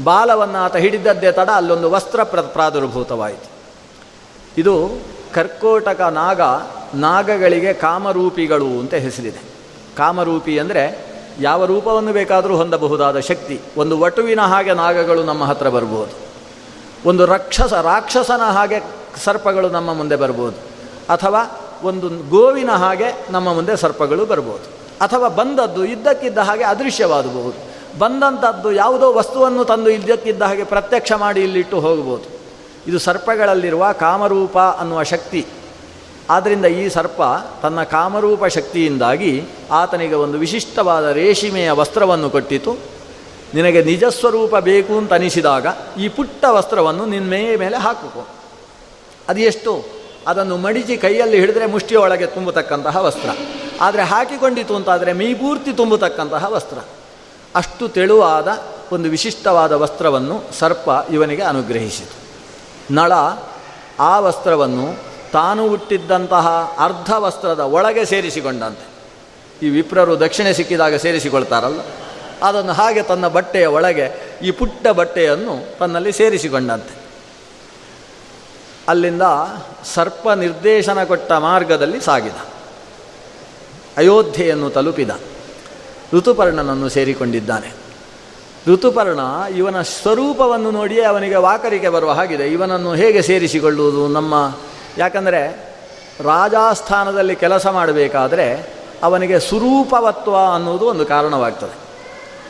[0.04, 3.50] ಬಾಲವನ್ನು ಆತ ಹಿಡಿದದ್ದೇ ತಡ, ಅಲ್ಲೊಂದು ವಸ್ತ್ರ ಪ್ರ, ಪ್ರಾದುರ್ಭೂತವಾಯಿತು.
[4.58, 4.90] ಇದು
[5.34, 6.40] ಕರ್ಕೋಟಕ ನಾಗ,
[6.94, 9.42] ನಾಗಗಳಿಗೆ ಕಾಮರೂಪಿಗಳು ಅಂತ ಹೆಸರಿದೆ.
[9.96, 13.60] ಕಾಮರೂಪಿ ಅಂದರೆ ಯಾವ ರೂಪವನ್ನು ಬೇಕಾದರೂ ಹೊಂದಬಹುದಾದ ಶಕ್ತಿ.
[13.76, 16.32] ಒಂದು ವಟುವಿನ ಹಾಗೆ ನಾಗಗಳು ನಮ್ಮ ಹತ್ರ ಬರ್ಬೋದು.
[17.08, 18.80] ಒಂದು ರಾಕ್ಷಸ, ರಾಕ್ಷಸನ ಹಾಗೆ
[19.24, 20.56] ಸರ್ಪಗಳು ನಮ್ಮ ಮುಂದೆ ಬರ್ಬೋದು.
[21.12, 24.64] ಅಥವಾ ಒಂದು ಗೋವಿನ ಹಾಗೆ ನಮ್ಮ ಮುಂದೆ ಸರ್ಪಗಳು ಬರ್ಬೋದು.
[25.00, 32.42] ಅಥವಾ ಬಂದದ್ದು, ಇದ್ದಕ್ಕಿದ್ದ ಹಾಗೆ ಅದೃಶ್ಯವಾಗಬಹುದು ಬಂದಂಥದ್ದು ಯಾವುದೋ ವಸ್ತುವನ್ನು ತಂದು ಇದ್ದಕ್ಕಿದ್ದ ಹಾಗೆ ಪ್ರತ್ಯಕ್ಷ ಮಾಡಿ ಇಲ್ಲಿಟ್ಟು ಹೋಗ್ಬೋದು
[32.86, 35.46] ಇದು ಸರ್ಪಗಳಲ್ಲಿರುವ ಕಾಮರೂಪ ಅನ್ನುವ ಶಕ್ತಿ.
[36.30, 37.22] ಆದ್ದರಿಂದ ಈ ಸರ್ಪ
[37.62, 42.76] ತನ್ನ ಕಾಮರೂಪ ಶಕ್ತಿಯಿಂದಾಗಿ ಆತನಿಗೆ ಒಂದು ವಿಶಿಷ್ಟವಾದ ರೇಷ್ಮೆಯ ವಸ್ತ್ರವನ್ನು ಕೊಟ್ಟಿತು.
[43.54, 45.66] ನಿನಗೆ ನಿಜ ಸ್ವರೂಪ ಬೇಕು ಅಂತ ಅನಿಸಿದಾಗ
[45.98, 48.28] ಈ ಪುಟ್ಟ ವಸ್ತ್ರವನ್ನು ನಿನ್ನ ಮೇ ಮೇಲೆ ಹಾಕಬೇಕು
[49.28, 49.84] ಅದು ಎಷ್ಟು?
[50.26, 53.30] ಅದನ್ನು ಮಡಿಚಿ ಕೈಯಲ್ಲಿ ಹಿಡಿದ್ರೆ ಮುಷ್ಟಿಯೊಳಗೆ ತುಂಬತಕ್ಕಂತಹ ವಸ್ತ್ರ.
[53.80, 56.78] ಆದರೆ ಹಾಕಿಕೊಂಡಿತು ಅಂತಾದರೆ ಮೈ ಪೂರ್ತಿ ತುಂಬತಕ್ಕಂತಹ ವಸ್ತ್ರ.
[57.54, 58.48] ಅಷ್ಟು ತೆಳುವಾದ
[58.92, 62.16] ಒಂದು ವಿಶಿಷ್ಟವಾದ ವಸ್ತ್ರವನ್ನು ಸರ್ಪ ಇವನಿಗೆ ಅನುಗ್ರಹಿಸಿತು.
[62.94, 63.12] ನಳ
[63.98, 64.86] ಆ ವಸ್ತ್ರವನ್ನು
[65.32, 66.48] ತಾನು ಹುಟ್ಟಿದ್ದಂತಹ
[66.78, 68.86] ಅರ್ಧ ವಸ್ತ್ರದ ಒಳಗೆ ಸೇರಿಸಿಕೊಂಡಂತೆ.
[69.66, 71.80] ಈ ವಿಪ್ರರು ದಕ್ಷಿಣೆ ಸಿಕ್ಕಿದಾಗ ಸೇರಿಸಿಕೊಳ್ತಾರಲ್ಲ,
[72.42, 74.06] ಅದನ್ನು ಹಾಗೆ ತನ್ನ ಬಟ್ಟೆಯ ಒಳಗೆ
[74.42, 76.94] ಈ ಪುಟ್ಟ ಬಟ್ಟೆಯನ್ನು ತನ್ನಲ್ಲಿ ಸೇರಿಸಿಕೊಂಡಂತೆ.
[78.88, 79.22] ಅಲ್ಲಿಂದ
[79.94, 82.38] ಸರ್ಪ ನಿರ್ದೇಶನ ಕೊಟ್ಟ ಮಾರ್ಗದಲ್ಲಿ ಸಾಗಿದ.
[83.96, 85.10] ಅಯೋಧ್ಯೆಯನ್ನು ತಲುಪಿದ.
[86.14, 87.72] ಋತುಪರ್ಣನನ್ನು ಸೇರಿಕೊಂಡಿದ್ದಾನೆ.
[88.68, 89.20] ಋತುಪರ್ಣ
[89.56, 92.48] ಇವನ ಸ್ವರೂಪವನ್ನು ನೋಡಿಯೇ ಅವನಿಗೆ ವಾಕರಿಕೆ ಬರುವ ಹಾಗಿದೆ.
[92.48, 94.52] ಇವನನ್ನು ಹೇಗೆ ಸೇರಿಸಿಕೊಳ್ಳುವುದು ನಮ್ಮ,
[94.98, 95.72] ಯಾಕಂದರೆ
[96.20, 101.82] ರಾಜಾಸ್ಥಾನದಲ್ಲಿ ಕೆಲಸ ಮಾಡಬೇಕಾದರೆ ಅವನಿಗೆ ಸುರೂಪವತ್ವ ಅನ್ನುವುದು ಒಂದು ಕಾರಣವಾಗ್ತದೆ.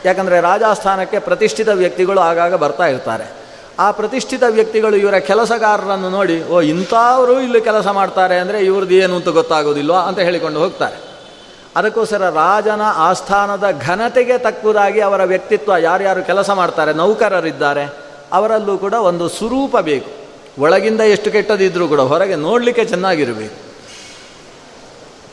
[0.05, 3.31] ಯಾಕಂದರೆ ರಾಜಾಸ್ಥಾನಕ್ಕೆ ಪ್ರತಿಷ್ಠಿತ ವ್ಯಕ್ತಿಗಳು ಆಗಾಗ ಬರ್ತಾ ಇರ್ತಾರೆ.
[3.79, 9.27] ಆ ಪ್ರತಿಷ್ಠಿತ ವ್ಯಕ್ತಿಗಳು ಇವರ ಕೆಲಸಗಾರರನ್ನು ನೋಡಿ, ಓ, ಇಂಥವರು ಇಲ್ಲಿ ಕೆಲಸ ಮಾಡ್ತಾರೆ ಅಂದರೆ ಇವ್ರದ್ದು ಏನು ಅಂತ
[9.27, 11.12] ಗೊತ್ತಾಗೋದಿಲ್ವಾ ಅಂತ ಹೇಳಿಕೊಂಡು ಹೋಗ್ತಾರೆ.
[11.75, 17.85] ಅದಕ್ಕೋಸ್ಕರ ರಾಜನ ಆಸ್ಥಾನದ ಘನತೆಗೆ ತಕ್ಕುದಾಗಿ ಅವರ ವ್ಯಕ್ತಿತ್ವ ಯಾರ್ಯಾರು ಕೆಲಸ ಮಾಡ್ತಾರೆ, ನೌಕರರಿದ್ದಾರೆ,
[18.31, 20.11] ಅವರಲ್ಲೂ ಕೂಡ ಒಂದು ಸ್ವರೂಪ ಬೇಕು.
[20.61, 23.55] ಒಳಗಿಂದ ಎಷ್ಟು ಕೆಟ್ಟದಿದ್ದರೂ ಕೂಡ ಹೊರಗೆ ನೋಡಲಿಕ್ಕೆ ಚೆನ್ನಾಗಿರಬೇಕು.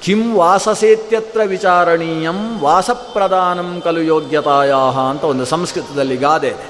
[0.02, 4.72] ಕಿಂ ವಾಸಸೇತ್ಯತ್ರ ವಿಚಾರಣೀಯಂ ವಾಸಪ್ರಧಾನಂ ಕಲು ಯೋಗ್ಯತಾಯ
[5.10, 6.68] ಅಂತ ಒಂದು ಸಂಸ್ಕೃತದಲ್ಲಿ ಗಾದೆ ಇದೆ.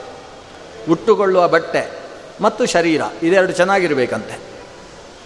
[0.91, 2.01] ಉಟ್ಟುಕೊಳ್ಳುವ ಬಟ್ಟೆ
[2.41, 4.39] ಮತ್ತು ಶರೀರ, ಇದೆರಡು ಚೆನ್ನಾಗಿರಬೇಕಂತೆ.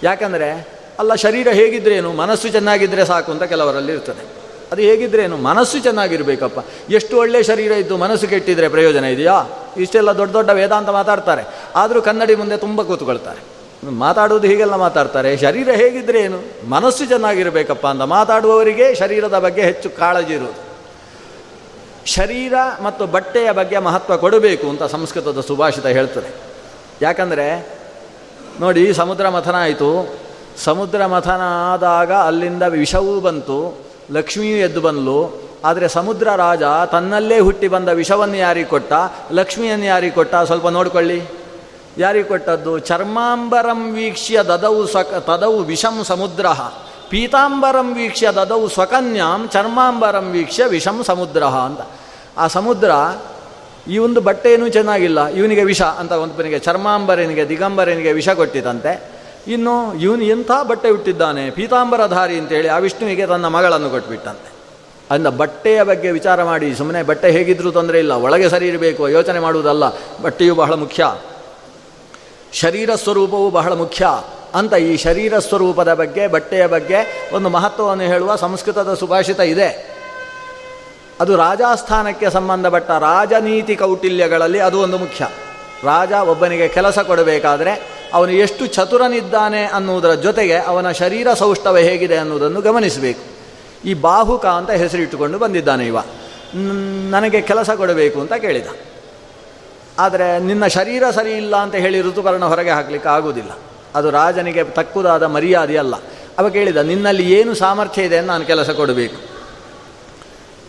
[0.02, 2.12] ಯಾಕಂದರೆ ಅಲ್ಲ, ಶರೀರ ಹೇಗಿದ್ರೇನು?
[2.12, 4.44] ಮನಸ್ಸು ಚೆನ್ನಾಗಿದ್ದರೆ ಸಾಕು ಅಂತ ಕೆಲವರಲ್ಲಿ ಇರ್ತದೆ.
[4.72, 5.36] ಅದು ಹೇಗಿದ್ರೇನು?
[5.36, 6.66] ಮನಸ್ಸು ಚೆನ್ನಾಗಿರಬೇಕಪ್ಪ.
[6.90, 9.44] ಎಷ್ಟು ಒಳ್ಳೆಯ ಶರೀರ ಇದ್ದು ಮನಸ್ಸು ಕೆಟ್ಟಿದ್ರೆ ಪ್ರಯೋಜನ ಇದೆಯಾ?
[9.76, 11.42] ಇಷ್ಟೆಲ್ಲ ದೊಡ್ಡ ದೊಡ್ಡ ವೇದಾಂತ ಮಾತಾಡ್ತಾರೆ.
[11.76, 13.54] ಆದರೂ ಕನ್ನಡಿ ಮುಂದೆ ತುಂಬ ಕೂತ್ಕೊಳ್ತಾರೆ.
[13.90, 15.36] ಮಾತಾಡೋದು ಹೀಗೆಲ್ಲ ಮಾತಾಡ್ತಾರೆ.
[15.36, 20.74] ಶರೀರ ಹೇಗಿದ್ರೆ ಏನು ಮನಸ್ಸು ಚೆನ್ನಾಗಿರಬೇಕಪ್ಪ ಅಂತ ಮಾತಾಡುವವರಿಗೆ ಶರೀರದ ಬಗ್ಗೆ ಹೆಚ್ಚು ಕಾಳಜಿ ಇರುವುದು.
[22.06, 26.34] ಶರೀರ ಮತ್ತು ಬಟ್ಟೆಯ ಬಗ್ಗೆ ಮಹತ್ವ ಕೊಡಬೇಕು ಅಂತ ಸಂಸ್ಕೃತದ ಸುಭಾಷಿತ ಹೇಳ್ತದೆ.
[27.02, 27.68] ಯಾಕಂದರೆ,
[28.60, 30.23] ನೋಡಿ, ಸಮುದ್ರ ಮಥನ ಆಯಿತು.
[30.58, 31.40] ಸಮುದ್ರ ಮಥನ
[31.72, 33.78] ಆದಾಗ ಅಲ್ಲಿಂದ ವಿಷವೂ ಬಂತು,
[34.10, 38.92] ಲಕ್ಷ್ಮಿಯೂ ಎದ್ದು ಬಂದಳು ಆದರೆ ಸಮುದ್ರ ರಾಜ ತನ್ನಲ್ಲೇ ಹುಟ್ಟಿ ಬಂದ ವಿಷವನ್ನು ಯಾರಿಗೆ ಕೊಟ್ಟ?
[39.32, 40.34] ಲಕ್ಷ್ಮಿಯನ್ನು ಯಾರಿಗೆ ಕೊಟ್ಟ?
[40.34, 41.22] ಸ್ವಲ್ಪ ನೋಡಿಕೊಳ್ಳಿ.
[41.98, 42.78] ಯಾರಿಗೆ ಕೊಟ್ಟದ್ದು?
[42.78, 46.46] ಚರ್ಮಾಂಬರಂ ವೀಕ್ಷ್ಯ ದದವು ಸ್ವಕ ತದವು ವಿಷಂ ಸಮುದ್ರ.
[47.08, 51.80] ಪೀತಾಂಬರಂ ವೀಕ್ಷ್ಯ ದದವು ಸ್ವಕನ್ಯಾಂ, ಚರ್ಮಾಂಬರಂ ವೀಕ್ಷ್ಯ ವಿಷಂ ಸಮುದ್ರ ಅಂತ.
[52.38, 52.90] ಆ ಸಮುದ್ರ
[53.88, 55.26] ಈ ಒಂದು ಬಟ್ಟೆಯೂ ಚೆನ್ನಾಗಿಲ್ಲ.
[55.26, 59.13] ಇವನಿಗೆ ವಿಷ ಅಂತ ಒಂದು ಚರ್ಮಾಂಬರನಿಗೆ, ದಿಗಂಬರನಿಗೆ ವಿಷ ಕೊಟ್ಟಿತಂತೆ.
[59.48, 64.54] ಇನ್ನು ಇವನು ಎಂಥ ಬಟ್ಟೆ ಬಿಟ್ಟಿದ್ದಾನೆ ಪೀತಾಂಬರಧಾರಿ ಅಂತೇಳಿ ಆ ವಿಷ್ಣುವಿಗೆ ತನ್ನ ಮಗಳನ್ನು ಕೊಟ್ಬಿಟ್ಟಂತೆ.
[65.10, 69.84] ಅಂದ ಬಟ್ಟೆಯ ಬಗ್ಗೆ ವಿಚಾರ ಮಾಡಿ ಸುಮ್ಮನೆ ಬಟ್ಟೆ ಹೇಗಿದ್ರೂ ತೊಂದರೆ ಇಲ್ಲ, ಒಳಗೆ ಸರಿ ಇರಬೇಕು, ಯೋಚನೆ ಮಾಡುವುದಲ್ಲ,
[70.22, 71.14] ಬಟ್ಟೆಯು ಬಹಳ ಮುಖ್ಯ.
[72.52, 74.08] ಶರೀರ ಸ್ವರೂಪವು ಬಹಳ ಮುಖ್ಯ
[74.54, 79.94] ಅಂತ ಈ ಶರೀರ ಸ್ವರೂಪದ ಬಗ್ಗೆ, ಬಟ್ಟೆಯ ಬಗ್ಗೆ ಒಂದು ಮಹತ್ವವನ್ನು ಹೇಳುವ ಸಂಸ್ಕೃತದ ಸುಭಾಷಿತ ಇದೆ.
[81.20, 85.28] ಅದು ರಾಜಾಸ್ಥಾನಕ್ಕೆ ಸಂಬಂಧಪಟ್ಟ ರಾಜನೀತಿ ಕೌಟಿಲ್ಯಗಳಲ್ಲಿ ಅದು ಒಂದು ಮುಖ್ಯ.
[85.84, 87.82] ರಾಜ ಒಬ್ಬನಿಗೆ ಕೆಲಸ ಕೊಡಬೇಕಾದರೆ
[88.14, 93.20] ಅವನು ಎಷ್ಟು ಚತುರನಿದ್ದಾನೆ ಅನ್ನುವುದರ ಜೊತೆಗೆ ಅವನ ಶರೀರ ಸೌಷ್ಠವ ಹೇಗಿದೆ ಅನ್ನುವುದನ್ನು ಗಮನಿಸಬೇಕು.
[93.84, 95.98] ಈ ಬಾಹುಕ ಅಂತ ಹೆಸರಿಟ್ಟುಕೊಂಡು ಬಂದಿದ್ದಾನೆ ಇವ.
[97.10, 98.66] ನನಗೆ ಕೆಲಸ ಕೊಡಬೇಕು ಅಂತ ಕೇಳಿದ.
[99.98, 103.50] ಆದರೆ ನಿನ್ನ ಶರೀರ ಸರಿ ಇಲ್ಲ ಅಂತ ಹೇಳಿ ಋತುಪರ್ಣ ಹೊರಗೆ ಹಾಕಲಿಕ್ಕೆ ಆಗುವುದಿಲ್ಲ.
[103.94, 105.94] ಅದು ರಾಜನಿಗೆ ತಕ್ಕುದಾದ ಮರ್ಯಾದೆ ಅಲ್ಲ.
[106.38, 109.16] ಅವ ಕೇಳಿದ, ನಿನ್ನಲ್ಲಿ ಏನು ಸಾಮರ್ಥ್ಯ ಇದೆ ನಾನು ಕೆಲಸ ಕೊಡಬೇಕು.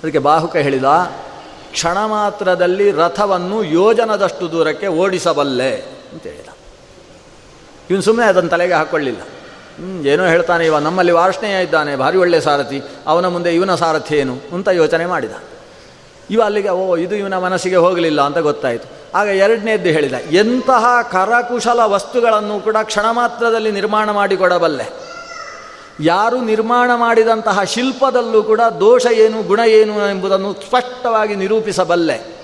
[0.03, 0.83] ಅದಕ್ಕೆ ಬಾಹುಕ ಹೇಳಿದ
[1.75, 5.71] ಕ್ಷಣ ಮಾತ್ರದಲ್ಲಿ ರಥವನ್ನು ಯೋಜನದಷ್ಟು ದೂರಕ್ಕೆ ಓಡಿಸಬಲ್ಲೆ
[6.13, 6.51] ಅಂತ ಹೇಳಿದ
[7.89, 9.21] ಇವನು ಸುಮ್ಮನೆ ಅದನ್ನು ತಲೆಗೆ ಹಾಕ್ಕೊಳ್ಳಿಲ್ಲ
[10.07, 14.67] ಏನೋ ಹೇಳ್ತಾನೆ, ಇವ ನಮ್ಮಲ್ಲಿ ವಾರ್ಷ್ಣೇಯ ಇದ್ದಾನೆ, ಭಾರಿ ಒಳ್ಳೆಯ ಸಾರಥಿ, ಅವನ ಮುಂದೆ ಇವನ ಸಾರಥಿ ಏನು ಅಂತ
[14.67, 15.31] ಯೋಚನೆ ಮಾಡಿದ.
[16.29, 18.87] ಇವ ಅಲ್ಲಿಗೆ, ಓ, ಇದು ಇವನ ಮನಸ್ಸಿಗೆ ಹೋಗಲಿಲ್ಲ ಅಂತ ಗೊತ್ತಾಯಿತು.
[19.17, 25.14] ಆಗ ಎರಡನೇದ್ದು ಹೇಳಿದ, ಎಂತಹ ಕರಕುಶಲ ವಸ್ತುಗಳನ್ನು ಕೂಡ ಕ್ಷಣ ಮಾತ್ರದಲ್ಲಿ ನಿರ್ಮಾಣ ಮಾಡಿಕೊಡಬಲ್ಲೆ.
[25.99, 32.35] ಯಾರು ನಿರ್ಮಾಣ ಮಾಡಿದಂತಹ ಶಿಲ್ಪದಲ್ಲೂ ಕೂಡ ದೋಷ ಏನು, ಗುಣ ಏನು ಎಂಬುದನ್ನು ಸ್ಪಷ್ಟವಾಗಿ ನಿರೂಪಿಸಬಲ್ಲೆ.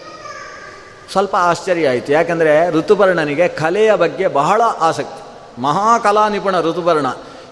[1.12, 2.12] ಸ್ವಲ್ಪ ಆಶ್ಚರ್ಯ ಆಯಿತು.
[2.12, 5.22] ಯಾಕಂದರೆ ಋತುಪರ್ಣನಿಗೆ ಕಲೆಯ ಬಗ್ಗೆ ಬಹಳ ಆಸಕ್ತಿ.
[5.62, 7.06] ಮಹಾಕಲಾ ನಿಪುಣ ಋತುಪರ್ಣ.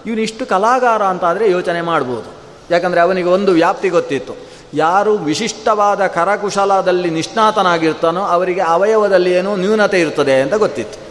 [0.06, 2.34] ಇವನಿಷ್ಟು ಕಲಾಗಾರ ಅಂತಾದರೆ ಯೋಚನೆ ಮಾಡ್ಬೋದು.
[2.70, 4.34] ಯಾಕಂದರೆ ಅವನಿಗೆ ಒಂದು ವ್ಯಾಪ್ತಿ ಗೊತ್ತಿತ್ತು.
[4.74, 11.09] ಯಾರು ವಿಶಿಷ್ಟವಾದ ಕರಕುಶಲದಲ್ಲಿ ನಿಷ್ಣಾತನಾಗಿರ್ತಾನೋ ಅವರಿಗೆ ಅವಯವದಲ್ಲಿ ಏನೋ ನ್ಯೂನತೆ ಇರ್ತದೆ ಅಂತ ಗೊತ್ತಿತ್ತು.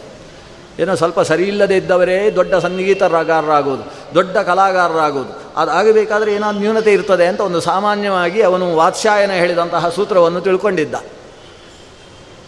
[0.80, 5.32] ಏನೋ ಸ್ವಲ್ಪ ಸರಿ ಇಲ್ಲದೆ ಇದ್ದವರೇ ದೊಡ್ಡ ಸಂಗೀತಗಾರರಾಗೋದು, ದೊಡ್ಡ ಕಲಾಗಾರರಾಗೋದು.
[5.57, 10.95] ಅದು ಆಗಬೇಕಾದ್ರೆ ಏನಾದ್ರು ನ್ಯೂನತೆ ಇರ್ತದೆ ಅಂತ ಒಂದು ಸಾಮಾನ್ಯವಾಗಿ ಅವನು ವಾತ್ಸಾಯನ ಹೇಳಿದಂತಹ ಸೂತ್ರವನ್ನು ತಿಳ್ಕೊಂಡಿದ್ದ.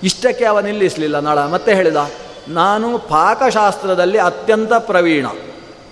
[0.03, 1.95] ಇಷ್ಟಕ್ಕೆ ಅವ ನಿಲ್ಲಿಸಲಿಲ್ಲ, ನಳ ಮತ್ತೆ ಹೇಳಿದ,
[2.47, 5.25] ನಾನು ಪಾಕಶಾಸ್ತ್ರದಲ್ಲಿ ಅತ್ಯಂತ ಪ್ರವೀಣ.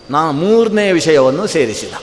[0.09, 1.93] ನಾನು ಮೂರನೇ ವಿಷಯವನ್ನು ಸೇರಿಸಿದ.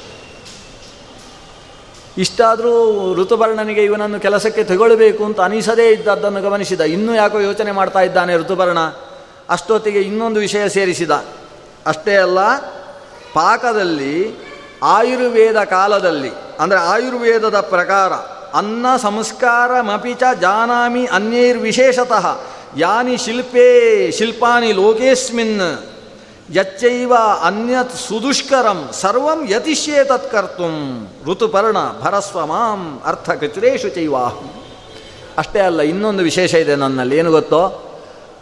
[2.18, 2.74] ಇಷ್ಟಾದರೂ
[3.14, 6.80] ಋತುಪರ್ಣನಿಗೆ ಇವನನ್ನು ಕೆಲಸಕ್ಕೆ ತಗೊಳ್ಬೇಕು ಅಂತ ಅನಿಸದೇ ಇದ್ದದ್ದನ್ನು ಗಮನಿಸಿದ.
[6.80, 8.78] ಇನ್ನೂ ಯಾಕೋ ಯೋಚನೆ ಮಾಡ್ತಾ ಇದ್ದಾನೆ ಋತುಪರ್ಣ
[9.50, 11.10] ಅಷ್ಟೊತ್ತಿಗೆ ಇನ್ನೊಂದು ವಿಷಯ ಸೇರಿಸಿದ.
[11.86, 12.38] ಅಷ್ಟೇ ಅಲ್ಲ,
[13.34, 14.38] ಪಾಕದಲ್ಲಿ,
[14.82, 16.30] ಆಯುರ್ವೇದ ಕಾಲದಲ್ಲಿ,
[16.60, 18.12] ಅಂದರೆ ಆಯುರ್ವೇದದ ಪ್ರಕಾರ,
[18.54, 22.26] ಅನ್ನ ಸಂಸ್ಕಾರ ಮಪಿಚ ಜಾನಾಮಿ ಅನ್ಯೈರ್ವಿಶೇಷತಃ
[22.76, 23.68] ಯಾನಿ ಶಿಲ್ಪೇ
[24.10, 25.78] ಶಿಲ್ಪಾನಿ ಲೋಕೇಸ್ಮಿನ್,
[26.54, 30.68] ಯಚ್ಚೈವ ಅನ್ಯತ್ ಸುದುಷ್ಕರಂ ಸರ್ವಂ ಯತಿಷ್ಯೇ ತತ್ಕರ್ತು
[31.30, 34.50] ಋತುಪರ್ಣ ಭರಸ್ವ ಮಾಂ ಅರ್ಥಕಚುರೇಶು ಚೈವಾಹಂ.
[35.38, 37.85] ಅಷ್ಟೇ ಅಲ್ಲ, ಇನ್ನೊಂದು ವಿಶೇಷ ಇದೆ ನನ್ನಲ್ಲಿ, ಏನು ಗೊತ್ತೋ?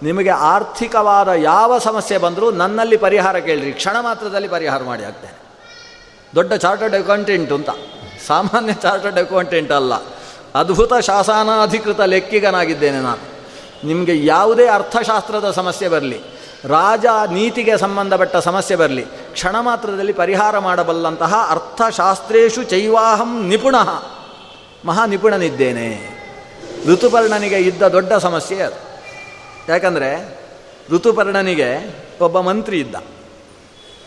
[0.05, 3.73] ನಿಮಗೆ ಆರ್ಥಿಕವಾದ ಯಾವ ಸಮಸ್ಯೆ ಬಂದರೂ ನನ್ನಲ್ಲಿ ಪರಿಹಾರ ಕೇಳಿರಿ.
[3.73, 5.39] ಕ್ಷಣ ಮಾತ್ರದಲ್ಲಿ ಪರಿಹಾರ ಮಾಡಿ ಆಗ್ತೇನೆ
[6.35, 7.71] ದೊಡ್ಡ ಚಾರ್ಟರ್ಡ್ ಅಕೌಂಟೆಂಟ್ ಅಂತ.
[8.27, 9.95] ಸಾಮಾನ್ಯ ಚಾರ್ಟರ್ಡ್ ಅಕೌಂಟೆಂಟ್ ಅಲ್ಲ.
[10.55, 13.35] ಅದ್ಭುತ ಶಾಸನಾಧಿಕೃತ ಲೆಕ್ಕಿಗನಾಗಿದ್ದೇನೆ ನಾನು.
[13.87, 16.21] ನಿಮಗೆ ಯಾವುದೇ ಅರ್ಥಶಾಸ್ತ್ರದ ಸಮಸ್ಯೆ ಬರಲಿ.
[16.65, 19.03] ರಾಜ ನೀತಿಗೆ ಸಂಬಂಧಪಟ್ಟ ಸಮಸ್ಯೆ ಬರಲಿ.
[19.33, 23.75] ಕ್ಷಣ ಮಾತ್ರದಲ್ಲಿ ಪರಿಹಾರ ಮಾಡಬಲ್ಲಂತಹ ಅರ್ಥಶಾಸ್ತ್ರೇಶು ಚೈವಾಹಂ ನಿಪುಣ.
[24.85, 26.15] ಮಹಾ ನಿಪುಣನಿದ್ದೇನೆ.
[26.87, 28.94] ಋತುಪರ್ಣನಿಗೆ ಇದ್ದ ದೊಡ್ಡ ಸಮಸ್ಯೆ ಅದು.
[29.69, 30.39] ಯಾಕಂದರೆ
[30.91, 32.95] ಋತುಪರ್ಣನಿಗೆ ಒಬ್ಬ ಮಂತ್ರಿ ಇದ್ದ.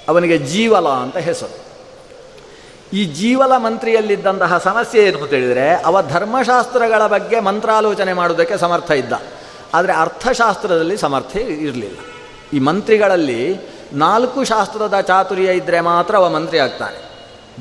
[0.09, 1.67] ಅವನಿಗೆ ಜೀವಲ ಅಂತ ಹೆಸರು.
[2.93, 9.13] ಈ ಜೀವಲ ಮಂತ್ರಿಯಲ್ಲಿದ್ದಂತಹ ಸಮಸ್ಯೆ ಏನು ಅಂತ ಹೇಳಿದರೆ, ಅವ ಧರ್ಮಶಾಸ್ತ್ರಗಳ ಬಗ್ಗೆ ಮಂತ್ರಾಲೋಚನೆ ಮಾಡುವುದಕ್ಕೆ ಸಮರ್ಥ ಇದ್ದ.
[9.73, 11.97] ಆದರೆ ಅರ್ಥಶಾಸ್ತ್ರದಲ್ಲಿ ಸಮರ್ಥ ಇರಲಿಲ್ಲ.
[12.53, 13.57] ಈ ಮಂತ್ರಿಗಳಲ್ಲಿ
[13.93, 17.07] ನಾಲ್ಕು ಶಾಸ್ತ್ರದ ಚಾತುರ್ಯ ಇದ್ದರೆ ಮಾತ್ರ ಅವ ಮಂತ್ರಿ ಆಗ್ತಾನೆ.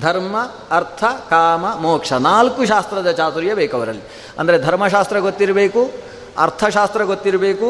[0.01, 0.37] ಧರ್ಮ,
[0.71, 2.13] ಅರ್ಥ, ಕಾಮ, ಮೋಕ್ಷ.
[2.13, 4.03] ನಾಲ್ಕು ಶಾಸ್ತ್ರದ ಚಾತುರ್ಯ ಬೇಕು ಅವರಲ್ಲಿ.
[4.39, 5.91] ಅಂದರೆ ಧರ್ಮಶಾಸ್ತ್ರ ಗೊತ್ತಿರಬೇಕು
[6.45, 7.69] ಅರ್ಥಶಾಸ್ತ್ರ ಗೊತ್ತಿರಬೇಕು,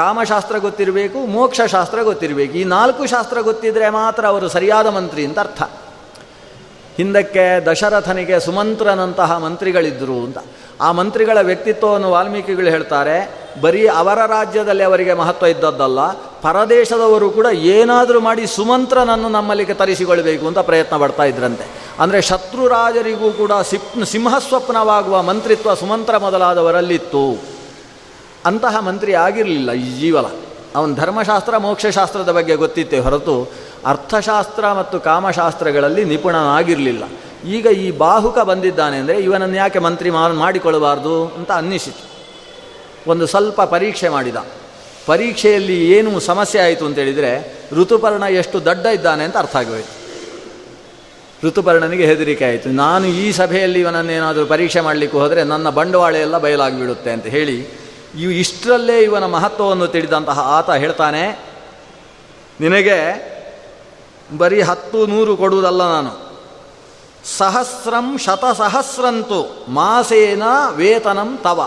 [0.00, 2.54] ಕಾಮಶಾಸ್ತ್ರ ಗೊತ್ತಿರಬೇಕು, ಮೋಕ್ಷಶಾಸ್ತ್ರ ಗೊತ್ತಿರಬೇಕು.
[2.60, 5.62] ಈ ನಾಲ್ಕು ಶಾಸ್ತ್ರ ಗೊತ್ತಿದ್ದರೆ ಮಾತ್ರ ಅವರು ಸರಿಯಾದ ಮಂತ್ರಿ ಅಂತ ಅರ್ಥ.
[6.98, 10.38] ಹಿಂದಕ್ಕೆ ದಶರಥನಿಗೆ ಸುಮಂತ್ರನಂತಹ ಮಂತ್ರಿಗಳಿದ್ದರು ಅಂತ.
[10.86, 13.16] ಆ ಮಂತ್ರಿಗಳ ವ್ಯಕ್ತಿತ್ವವನ್ನು ವಾಲ್ಮೀಕಿಗಳು ಹೇಳ್ತಾರೆ,
[13.64, 16.00] ಬರೀ ಅವರ ರಾಜ್ಯದಲ್ಲಿ ಅವರಿಗೆ ಮಹತ್ವ ಇದ್ದದ್ದಲ್ಲ,
[16.44, 21.66] ಪರದೇಶದವರು ಕೂಡ ಏನಾದರೂ ಮಾಡಿ ಸುಮಂತ್ರನನ್ನು ನಮ್ಮಲ್ಲಿಗೆ ತರಿಸಿಕೊಳ್ಳಬೇಕು ಅಂತ ಪ್ರಯತ್ನ ಪಡ್ತಾ ಇದ್ರಂತೆ.
[22.02, 27.24] ಅಂದರೆ ಶತ್ರು ರಾಜರಿಗೂ ಕೂಡ ಸಿಪ್, ಸಿಂಹಸ್ವಪ್ನವಾಗುವ ಮಂತ್ರಿತ್ವ ಸುಮಂತ್ರ ಮೊದಲಾದವರಲ್ಲಿತ್ತು.
[28.46, 30.26] ಅಂತಹ ಮಂತ್ರಿ ಆಗಿರಲಿಲ್ಲ ಈ ಜೀವಲ.
[30.76, 33.52] ಅವನ ಧರ್ಮಶಾಸ್ತ್ರ, ಮೋಕ್ಷಶಾಸ್ತ್ರದ ಬಗ್ಗೆ ಗೊತ್ತಿತ್ತೇ ಹೊರತು
[33.86, 37.04] ಅರ್ಥಶಾಸ್ತ್ರ ಮತ್ತು ಕಾಮಶಾಸ್ತ್ರಗಳಲ್ಲಿ ನಿಪುಣನಾಗಿರಲಿಲ್ಲ.
[37.48, 42.04] ಈಗ ಈ ಬಾಹುಕ ಬಂದಿದ್ದಾನೆ ಅಂದರೆ ಇವನನ್ನು ಯಾಕೆ ಮಂತ್ರಿ ಮಾಡಿಕೊಳ್ಳಬಾರ್ದು ಅಂತ ಅನ್ನಿಸಿತು.
[43.10, 44.36] ಒಂದು ಸ್ವಲ್ಪ ಪರೀಕ್ಷೆ ಮಾಡಿದ.
[45.06, 49.94] ಪರೀಕ್ಷೆಯಲ್ಲಿ ಏನು ಸಮಸ್ಯೆ ಆಯಿತು ಅಂತೇಳಿದರೆ ಋತುಪರ್ಣ ಎಷ್ಟು ದಡ್ಡ ಇದ್ದಾನೆ ಅಂತ ಅರ್ಥ ಆಗೋಯ್ತು.
[51.46, 52.68] ಋತುಪರ್ಣನಿಗೆ ಹೆದರಿಕೆ ಆಯಿತು.
[52.68, 57.85] ನಾನು ಈ ಸಭೆಯಲ್ಲಿ ಇವನನ್ನೇನಾದರೂ ಪರೀಕ್ಷೆ ಮಾಡಲಿಕ್ಕೆ ಹೋದರೆ ನನ್ನ ಬಂಡವಾಳ ಎಲ್ಲ ಬಯಲಾಗಿಬಿಡುತ್ತೆ ಅಂತ ಹೇಳಿ
[58.16, 61.24] ಇವು ಇಷ್ಟರಲ್ಲೇ ಇವನ ಮಹತ್ವವನ್ನು ತಿಳಿದಂತಹ ಆತ ಹೇಳ್ತಾನೆ,
[62.60, 62.98] ನಿನಗೆ
[64.38, 66.12] ಬರೀ ಹತ್ತು ನೂರು ಕೊಡುವುದಲ್ಲ ನಾನು.
[67.36, 70.42] ಸಹಸ್ರಂ ಶತಸಹಸ್ರಂತು ಮಾಸೇನ
[70.74, 71.60] ವೇತನಂ ತವ.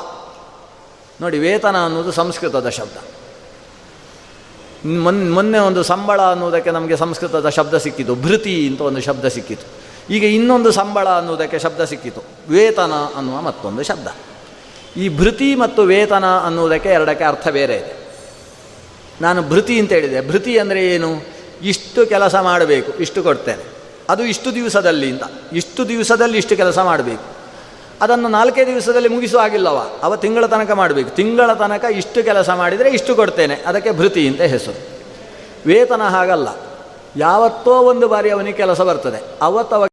[1.22, 2.98] ನೋಡಿ, ವೇತನ ಅನ್ನೋದು ಸಂಸ್ಕೃತದ ಶಬ್ದ.
[4.86, 9.66] ಮೊನ್, ಮೊನ್ನೆ ಒಂದು ಸಂಬಳ ಅನ್ನೋದಕ್ಕೆ ನಮಗೆ ಸಂಸ್ಕೃತದ ಶಬ್ದ ಸಿಕ್ಕಿತು, ಭೃತಿ ಅಂತ ಒಂದು ಶಬ್ದ ಸಿಕ್ಕಿತು.
[10.14, 14.08] ಈಗ ಇನ್ನೊಂದು ಸಂಬಳ ಅನ್ನೋದಕ್ಕೆ ಶಬ್ದ ಸಿಕ್ಕಿತು, ವೇತನ ಅನ್ನುವ ಮತ್ತೊಂದು ಶಬ್ದ.
[14.98, 18.00] ಈ ಭೃತಿ ಮತ್ತು ವೇತನ ಅನ್ನುವುದಕ್ಕೆ ಎರಡಕ್ಕೆ ಅರ್ಥ ಬೇರೆ ಇದೆ.
[19.22, 20.30] ನಾನು ಭೃತಿ ಅಂತ ಹೇಳಿದೆ.
[20.30, 21.40] ಭೃತಿ ಅಂದರೆ ಏನು?
[21.64, 23.64] ಇಷ್ಟು ಕೆಲಸ ಮಾಡಬೇಕು, ಇಷ್ಟು ಕೊಡ್ತೇನೆ.
[24.10, 25.24] ಅದು ಇಷ್ಟು ದಿವಸದಲ್ಲಿ ಅಂತ.
[25.54, 27.24] ಇಷ್ಟು ದಿವಸದಲ್ಲಿ ಇಷ್ಟು ಕೆಲಸ ಮಾಡಬೇಕು.
[28.02, 31.10] ಅದನ್ನು ನಾಲ್ಕೇ ದಿವಸದಲ್ಲಿ ಮುಗಿಸುವ ಆಗಿಲ್ಲವ ಅವ ತಿಂಗಳ ತನಕ ಮಾಡಬೇಕು.
[31.10, 33.56] ತಿಂಗಳ ತನಕ ಇಷ್ಟು ಕೆಲಸ ಮಾಡಿದರೆ ಇಷ್ಟು ಕೊಡ್ತೇನೆ.
[33.56, 34.80] ಅದಕ್ಕೆ ಭೃತಿ ಅಂತ ಹೆಸರು.
[35.66, 36.48] ವೇತನ ಹಾಗಲ್ಲ.
[37.16, 39.24] ಯಾವತ್ತೋ ಒಂದು ಬಾರಿ ಅವನಿಗೆ ಕೆಲಸ ಬರ್ತದೆ.
[39.42, 39.89] ಅವತ್ತವ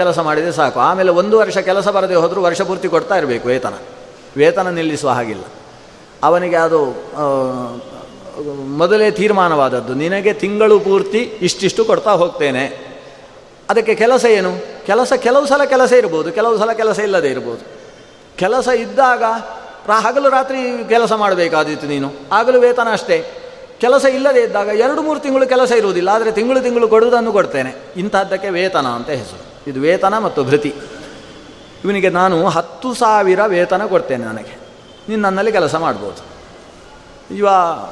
[0.00, 0.78] ಕೆಲಸ ಮಾಡಿದರೆ ಸಾಕು.
[0.88, 3.74] ಆಮೇಲೆ ಒಂದು ವರ್ಷ ಕೆಲಸ ಬರದೆ ಹೋದರೂ ವರ್ಷ ಪೂರ್ತಿ ಕೊಡ್ತಾ ಇರಬೇಕು ವೇತನ.
[4.40, 5.44] ವೇತನ ನಿಲ್ಲಿಸುವ ಹಾಗಿಲ್ಲ.
[6.28, 6.80] ಅವನಿಗೆ ಅದು
[8.82, 9.92] ಮೊದಲೇ ತೀರ್ಮಾನವಾದದ್ದು.
[10.02, 12.64] ನಿನಗೆ ತಿಂಗಳು ಪೂರ್ತಿ ಇಷ್ಟಿಷ್ಟು ಕೊಡ್ತಾ ಹೋಗ್ತೇನೆ.
[13.70, 14.52] ಅದಕ್ಕೆ ಕೆಲಸ ಏನು?
[14.86, 17.62] ಕೆಲಸ ಕೆಲವು ಸಲ ಕೆಲಸ ಇರ್ಬೋದು, ಕೆಲವು ಸಲ ಕೆಲಸ ಇಲ್ಲದೆ ಇರ್ಬೋದು.
[18.36, 19.22] ಕೆಲಸ ಇದ್ದಾಗ
[19.88, 22.08] ರಾ, ಹಗಲು ರಾತ್ರಿ ಕೆಲಸ ಮಾಡಬೇಕಾದಿತ್ತು ನೀನು.
[22.32, 23.18] ಆಗಲೂ ವೇತನ ಅಷ್ಟೇ.
[23.80, 27.72] ಕೆಲಸ ಇಲ್ಲದೇ ಇದ್ದಾಗ ಎರಡು ಮೂರು ತಿಂಗಳು ಕೆಲಸ ಇರುವುದಿಲ್ಲ, ಆದರೆ ತಿಂಗಳು ತಿಂಗಳು ಕೊಡುವುದನ್ನು ಕೊಡ್ತೇನೆ.
[27.96, 29.44] ಇಂಥದ್ದಕ್ಕೆ ವೇತನ ಅಂತ ಹೆಸರು.
[29.66, 30.74] ಇದು ವೇತನ ಮತ್ತು ಭೃತಿ.
[31.84, 34.58] ಇವನಿಗೆ ನಾನು ಹತ್ತು ಸಾವಿರ ವೇತನ ಕೊಡ್ತೇನೆ ನನಗೆ.
[35.08, 36.30] ನೀನು ನನ್ನಲ್ಲಿ ಕೆಲಸ ಮಾಡ್ಬೋದು.
[37.34, 37.48] ಇವ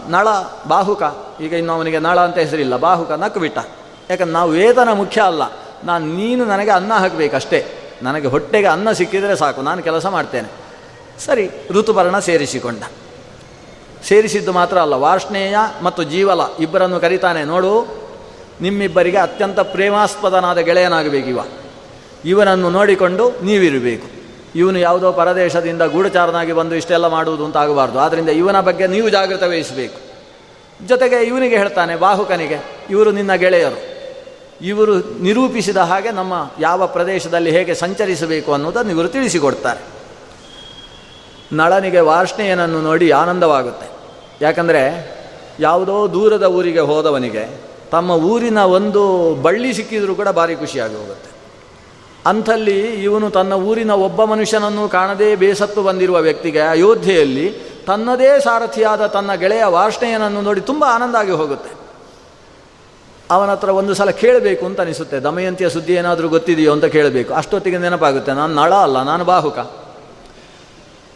[0.08, 0.28] ನಳ,
[0.68, 1.02] ಬಾಹುಕ.
[1.40, 3.58] ಈಗ ಇನ್ನು ಅವನಿಗೆ ನಳ ಅಂತ ಹೆಸರಿಲ್ಲ, ಬಾಹುಕ ನಕ್ಕು ಬಿಟ್ಟ
[4.10, 5.42] ಯಾಕಂದ್ರೆ ನಾವು ವೇತನ ಮುಖ್ಯ ಅಲ್ಲ.
[5.84, 7.66] ನಾನು ನೀನು ನನಗೆ ಅನ್ನ ಹಾಕಬೇಕಷ್ಟೇ.
[8.02, 10.48] ನನಗೆ ಹೊಟ್ಟೆಗೆ ಅನ್ನ ಸಿಕ್ಕಿದರೆ ಸಾಕು, ನಾನು ಕೆಲಸ ಮಾಡ್ತೇನೆ.
[11.24, 12.82] ಸರಿ, ಋತುಪರ್ಣ ಸೇರಿಸಿಕೊಂಡ.
[14.04, 17.44] ಸೇರಿಸಿದ್ದು ಮಾತ್ರ ಅಲ್ಲ, ವಾರ್ಷ್ಣೇಯ ಮತ್ತು ಜೀವಲ ಇಬ್ಬರನ್ನು ಕರೀತಾನೆ.
[17.44, 17.86] ನೋಡು,
[18.60, 21.38] ನಿಮ್ಮಿಬ್ಬರಿಗೆ ಅತ್ಯಂತ ಪ್ರೇಮಾಸ್ಪದನಾದ ಗೆಳೆಯನಾಗಬೇಕು ಇವ
[22.24, 24.18] ಇವನನ್ನು ನೋಡಿಕೊಂಡು ನೀವಿರಬೇಕು.
[24.54, 30.00] ಇವನು ಯಾವುದೋ ಪರದೇಶದಿಂದ ಗೂಢಚಾರನಾಗಿ ಬಂದು ಇಷ್ಟೆಲ್ಲ ಮಾಡುವುದು ಅಂತ ಆಗಬಾರ್ದು ಆದ್ದರಿಂದ ಇವನ ಬಗ್ಗೆ ನೀವು ಜಾಗೃತ ವಹಿಸಬೇಕು.
[30.86, 32.58] ಜೊತೆಗೆ ಇವನಿಗೆ ಹೇಳ್ತಾನೆ ಬಾಹುಕನಿಗೆ
[32.90, 33.98] ಇವರು ನಿನ್ನ ಗೆಳೆಯರು.
[34.60, 39.80] ಇವರು ನಿರೂಪಿಸಿದ ಹಾಗೆ ನಮ್ಮ ಯಾವ ಪ್ರದೇಶದಲ್ಲಿ ಹೇಗೆ ಸಂಚರಿಸಬೇಕು ಅನ್ನೋದನ್ನು ಇವರು ತಿಳಿಸಿಕೊಡ್ತಾರೆ.
[41.52, 43.90] ನಳನಿಗೆ ವಾರ್ಷ್ಣೆಯನನ್ನು ನೋಡಿ ಆನಂದವಾಗುತ್ತೆ.
[44.44, 44.82] ಯಾಕಂದರೆ
[45.60, 47.60] ಯಾವುದೋ ದೂರದ ಊರಿಗೆ ಹೋದವನಿಗೆ
[47.90, 51.37] ತಮ್ಮ ಊರಿನ ಒಂದು ಬಳ್ಳಿ ಸಿಕ್ಕಿದರೂ ಕೂಡ ಭಾರಿ ಖುಷಿಯಾಗಿ ಹೋಗುತ್ತೆ.
[52.26, 57.50] ಅಂಥಲ್ಲಿ ಇವನು ತನ್ನ ಊರಿನ ಒಬ್ಬ ಮನುಷ್ಯನನ್ನು ಕಾಣದೇ ಬೇಸತ್ತು ಬಂದಿರುವ ವ್ಯಕ್ತಿಗೆ ಅಯೋಧ್ಯೆಯಲ್ಲಿ
[57.86, 61.70] ತನ್ನದೇ ಸಾರಥಿಯಾದ ತನ್ನ ಗೆಳೆಯ ವಾರ್ಷ್ಣೆಯನನ್ನು ನೋಡಿ ತುಂಬ ಆನಂದ ಆಗಿ ಹೋಗುತ್ತೆ.
[63.30, 65.20] ಅವನ ಹತ್ರ ಒಂದು ಸಲ ಕೇಳಬೇಕು ಅಂತ ಅನಿಸುತ್ತೆ.
[65.20, 67.34] ದಮಯಂತಿಯ ಸುದ್ದಿ ಏನಾದರೂ ಗೊತ್ತಿದೆಯೋ ಅಂತ ಕೇಳಬೇಕು.
[67.34, 68.32] ಅಷ್ಟೊತ್ತಿಗೆ ನೆನಪಾಗುತ್ತೆ.
[68.32, 69.58] ನಾನು ನಳ ಅಲ್ಲ, ನಾನು ಬಾಹುಕ.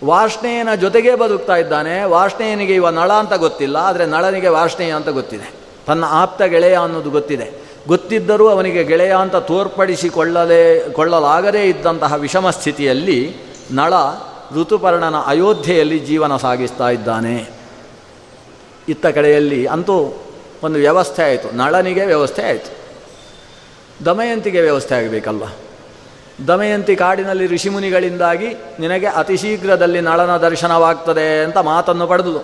[0.05, 2.05] ವಾರ್ಷ್ಣೆಯನ ಜೊತೆಗೆ ಬದುಕ್ತಾ ಇದ್ದಾನೆ.
[2.05, 5.53] ವಾರ್ಷ್ಣೆಯನಿಗೆ ಇವ ನಳ ಅಂತ ಗೊತ್ತಿಲ್ಲ, ಆದರೆ ನಳನಿಗೆ ವಾರ್ಷ್ಣೇಯ ಅಂತ ಗೊತ್ತಿದೆ.
[5.87, 7.62] ತನ್ನ ಆಪ್ತ ಗೆಳೆಯ ಅನ್ನೋದು ಗೊತ್ತಿದೆ.
[7.89, 13.37] ಗೊತ್ತಿದ್ದರೂ ಅವನಿಗೆ ಗೆಳೆಯ ಅಂತ ತೋರ್ಪಡಿಸಿಕೊಳ್ಳಲೇ, ಕೊಳ್ಳಲಾಗದೇ ಇದ್ದಂತಹ ವಿಷಮ ಸ್ಥಿತಿಯಲ್ಲಿ
[13.71, 13.95] ನಳ
[14.61, 17.51] ಋತುಪರ್ಣನ ಅಯೋಧ್ಯೆಯಲ್ಲಿ ಜೀವನ ಸಾಗಿಸ್ತಾ ಇದ್ದಾನೆ.
[18.89, 20.23] ಇತ್ತ ಕಡೆಯಲ್ಲಿ ಅಂತೂ
[20.63, 21.57] ಒಂದು ವ್ಯವಸ್ಥೆ ಆಯಿತು.
[21.57, 22.83] ನಳನಿಗೆ ವ್ಯವಸ್ಥೆ ಆಯಿತು.
[24.05, 25.43] ದಮಯಂತಿಗೆ ವ್ಯವಸ್ಥೆ ಆಗಬೇಕಲ್ಲ
[26.49, 28.47] ದಮಯಂತಿ ಕಾಡಿನಲ್ಲಿ ಋಷಿಮುನಿಗಳಿಂದಾಗಿ
[28.79, 32.41] ನಿನಗೆ ಅತಿ ಶೀಘ್ರದಲ್ಲಿ ನಳನ ದರ್ಶನವಾಗ್ತದೆ ಅಂತ ಮಾತನ್ನು ಪಡೆದುದು.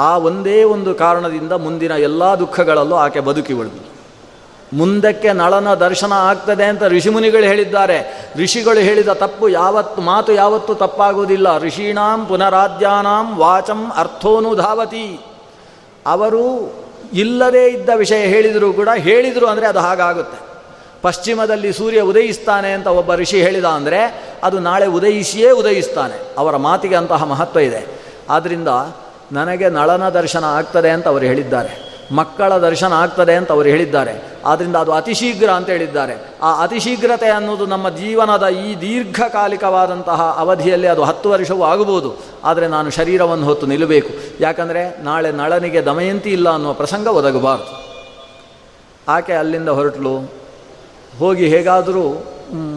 [0.00, 3.89] ಆ ಒಂದೇ ಒಂದು ಕಾರಣದಿಂದ ಮುಂದಿನ ಎಲ್ಲ ದುಃಖಗಳಲ್ಲೂ ಆಕೆ ಬದುಕಿ ಉಳಿದು
[4.72, 8.28] ಮುಂದಕ್ಕೆ ನಳನ ದರ್ಶನ ಆಗ್ತದೆ ಅಂತ ಋಷಿಮುನಿಗಳು ಹೇಳಿದ್ದಾರೆ.
[8.36, 11.58] ಋಷಿಗಳು ಹೇಳಿದ ತಪ್ಪು ಯಾವತ್ತು, ಮಾತು ಯಾವತ್ತೂ ತಪ್ಪಾಗುವುದಿಲ್ಲ.
[11.58, 15.20] ಋಷೀಣಾಂ ಪುನರಾದ್ಯಾನಾಂ ವಾಚಂ ಅರ್ಥೋನು ಧಾವತಿ.
[16.06, 16.74] ಅವರು
[17.12, 20.50] ಇಲ್ಲದೇ ಇದ್ದ ವಿಷಯ ಹೇಳಿದರೂ ಕೂಡ ಹೇಳಿದರು ಅಂದರೆ ಅದು ಹಾಗಾಗುತ್ತೆ.
[21.02, 26.36] ಪಶ್ಚಿಮದಲ್ಲಿ ಸೂರ್ಯ ಉದಯಿಸ್ತಾನೆ ಅಂತ ಒಬ್ಬ ಋಷಿ ಹೇಳಿದ ಅಂದರೆ ಅದು ನಾಳೆ ಉದಯಿಸಿಯೇ ಉದಯಿಸ್ತಾನೆ.
[26.38, 27.86] ಅವರ ಮಾತಿಗೆ ಅಂತಹ ಮಹತ್ವ ಇದೆ.
[28.30, 28.68] ಆದ್ದರಿಂದ
[29.32, 31.89] ನನಗೆ ನಳನ ದರ್ಶನ ಆಗ್ತದೆ ಅಂತ ಅವರು ಹೇಳಿದ್ದಾರೆ.
[32.12, 34.30] ಮಕ್ಕಳ ದರ್ಶನ ಆಗ್ತದೆ ಅಂತ ಅವರು ಹೇಳಿದ್ದಾರೆ.
[34.44, 36.34] ಆದ್ದರಿಂದ ಅದು ಅತಿ ಶೀಘ್ರ ಅಂತ ಹೇಳಿದ್ದಾರೆ.
[36.42, 42.16] ಆ ಅತಿ ಶೀಘ್ರತೆ ಅನ್ನೋದು ನಮ್ಮ ಜೀವನದ ಈ ದೀರ್ಘಕಾಲಿಕವಾದಂತಹ ಅವಧಿಯಲ್ಲಿ ಅದು ಹತ್ತು ವರ್ಷವೂ ಆಗಬಹುದು.
[42.44, 44.08] ಆದರೆ ನಾನು ಶರೀರವನ್ನು ಹೊತ್ತು ನಿಲ್ಲಬೇಕು.
[44.40, 47.90] ಯಾಕಂದರೆ ನಾಳೆ ನಳನಿಗೆ ದಮಯಂತಿ ಇಲ್ಲ ಅನ್ನುವ ಪ್ರಸಂಗ ಒದಗಬಾರದು.
[49.08, 50.32] ಆಕೆ ಅಲ್ಲಿಂದ ಹೊರಟಲು.
[51.18, 52.24] ಹೋಗಿ ಹೇಗಾದರೂ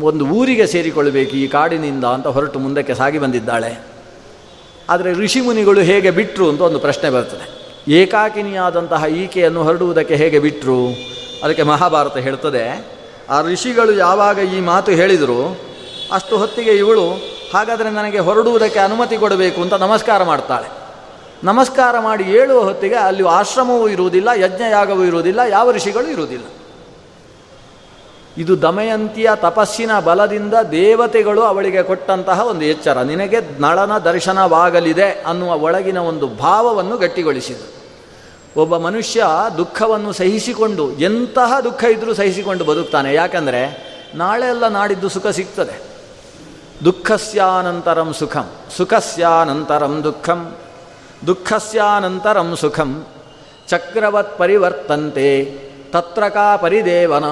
[0.01, 3.79] ಒಂದು ಊರಿಗೆ ಸೇರಿಕೊಳ್ಳಬೇಕು ಈ ಕಾಡಿನಿಂದ ಅಂತ ಹೊರಟು ಮುಂದಕ್ಕೆ ಸಾಗಿ ಬಂದಿದ್ದಾಳೆ.
[4.89, 7.62] ಆದರೆ ಋಷಿ ಮುನಿಗಳು ಹೇಗೆ ಬಿಟ್ಟರು ಅಂತ ಒಂದು ಪ್ರಶ್ನೆ ಬರ್ತದೆ.
[7.87, 10.87] ಏಕಾಕಿನಿಯಾದಂತಹ ಈಕೆಯನ್ನು ಹರಡುವುದಕ್ಕೆ ಹೇಗೆ ಬಿಟ್ಟರು
[11.43, 12.93] ಅದಕ್ಕೆ ಮಹಾಭಾರತ ಹೇಳ್ತದೆ,
[13.29, 15.57] ಆ ಋಷಿಗಳು ಯಾವಾಗ ಈ ಮಾತು ಹೇಳಿದರು,
[16.13, 17.11] ಅಷ್ಟು ಹೊತ್ತಿಗೆ ಇವಳು
[17.53, 20.67] ಹಾಗಾದರೆ ನನಗೆ ಹೊರಡುವುದಕ್ಕೆ ಅನುಮತಿ ಕೊಡಬೇಕು ಅಂತ ನಮಸ್ಕಾರ ಮಾಡ್ತಾಳೆ.
[21.43, 26.45] ನಮಸ್ಕಾರ ಮಾಡಿ ಏಳುವ ಹೊತ್ತಿಗೆ ಅಲ್ಲಿ ಆಶ್ರಮವೂ ಇರುವುದಿಲ್ಲ, ಯಜ್ಞಯಾಗವೂ ಇರುವುದಿಲ್ಲ, ಯಾವ ಋಷಿಗಳು ಇರುವುದಿಲ್ಲ.
[28.37, 33.01] ಇದು ದಮಯಂತಿಯ ತಪಸ್ಸಿನ ಬಲದಿಂದ ದೇವತೆಗಳು ಅವಳಿಗೆ ಕೊಟ್ಟಂತಹ ಒಂದು ಎಚ್ಚರ.
[33.01, 37.83] ನಿನಗೆ ನಳನ ದರ್ಶನವಾಗಲಿದೆ ಅನ್ನುವ ಒಳಗಿನ ಒಂದು ಭಾವವನ್ನು ಗಟ್ಟಿಗೊಳಿಸಿದರು
[38.61, 39.25] ಒಬ್ಬ ಮನುಷ್ಯ
[39.57, 43.13] ದುಃಖವನ್ನು ಸಹಿಸಿಕೊಂಡು ಎಂತಹ ದುಃಖ ಇದ್ದರೂ ಸಹಿಸಿಕೊಂಡು ಬದುಕ್ತಾನೆ.
[43.13, 45.81] ಯಾಕಂದರೆ ನಾಳೆ ಎಲ್ಲ ನಾಡಿದ್ದು ಸುಖ ಸಿಗ್ತದೆ.
[46.85, 50.51] ದುಃಖಸ್ಯಾನಂತರಂ ಸುಖಂ, ಸುಖಸ್ಯಾನಂತರಂ ದುಃಖಂ,
[51.27, 53.05] ದುಃಖಸ್ಯಾನಂತರಂ ಸುಖಂ
[53.67, 55.29] ಚಕ್ರವತ್ ಪರಿವರ್ತಂತೆ
[55.93, 57.23] ತತ್ರಕಾ ಪರಿದೇವನ.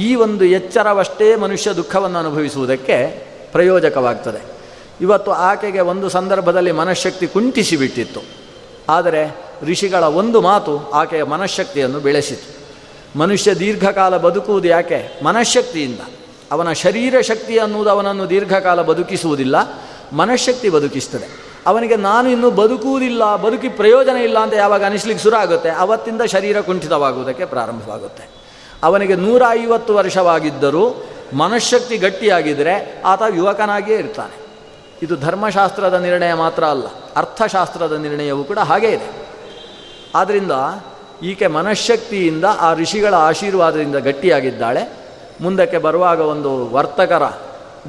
[0.00, 4.42] ಈ ಒಂದು ಎಚ್ಚರವಷ್ಟೇ ಮನುಷ್ಯ ದುಃಖವನ್ನು ಅನುಭವಿಸುವುದಕ್ಕೆ ಪ್ರಯೋಜಕವಾಗ್ತದೆ.
[5.00, 8.20] ಇವತ್ತು ಆಕೆಗೆ ಒಂದು ಸಂದರ್ಭದಲ್ಲಿ ಮನಃಶಕ್ತಿ ಕುಂಠಿಸಿಬಿಟ್ಟಿತ್ತು
[8.88, 9.36] ಆದರೆ
[9.70, 12.62] ಋಷಿಗಳ ಒಂದು ಮಾತು ಆಕೆಯ ಮನಃಶಕ್ತಿಯನ್ನು ಬೆಳೆಸಿತು.
[13.18, 15.24] ಮನುಷ್ಯ ದೀರ್ಘಕಾಲ ಬದುಕುವುದು ಯಾಕೆ?
[15.24, 15.98] ಮನಃಶಕ್ತಿಯಿಂದ.
[16.52, 19.56] ಅವನ ಶರೀರ ಶಕ್ತಿ ಅನ್ನುವುದು ಅವನನ್ನು ದೀರ್ಘಕಾಲ ಬದುಕಿಸುವುದಿಲ್ಲ,
[20.12, 21.41] ಮನಃಶಕ್ತಿ ಬದುಕಿಸ್ತದೆ.
[21.66, 27.44] ಅವನಿಗೆ ನಾನು ಇನ್ನೂ ಬದುಕುವುದಿಲ್ಲ, ಬದುಕಿ ಪ್ರಯೋಜನ ಇಲ್ಲ ಅಂತ ಯಾವಾಗ ಅನಿಸ್ಲಿಕ್ಕೆ ಶುರು ಆಗುತ್ತೆ, ಅವತ್ತಿಂದ ಶರೀರ ಕುಂಠಿತವಾಗುವುದಕ್ಕೆ
[27.44, 28.28] ಪ್ರಾರಂಭವಾಗುತ್ತೆ.
[28.82, 31.04] ಅವನಿಗೆ ನೂರ ಐವತ್ತು ವರ್ಷವಾಗಿದ್ದರೂ
[31.34, 34.36] ಮನಃಶಕ್ತಿ ಗಟ್ಟಿಯಾಗಿದ್ದರೆ ಆತ ಯುವಕನಾಗಿಯೇ ಇರ್ತಾನೆ.
[35.02, 36.86] ಇದು ಧರ್ಮಶಾಸ್ತ್ರದ ನಿರ್ಣಯ ಮಾತ್ರ ಅಲ್ಲ,
[37.16, 39.08] ಅರ್ಥಶಾಸ್ತ್ರದ ನಿರ್ಣಯವೂ ಕೂಡ ಹಾಗೇ ಇದೆ.
[40.14, 40.52] ಆದ್ದರಿಂದ
[41.22, 44.92] ಈಕೆ ಮನಃಶಕ್ತಿಯಿಂದ ಆ ಋಷಿಗಳ ಆಶೀರ್ವಾದದಿಂದ ಗಟ್ಟಿಯಾಗಿದ್ದಾಳೆ.
[45.40, 47.22] ಮುಂದಕ್ಕೆ ಬರುವಾಗ ಒಂದು ವರ್ತಕರ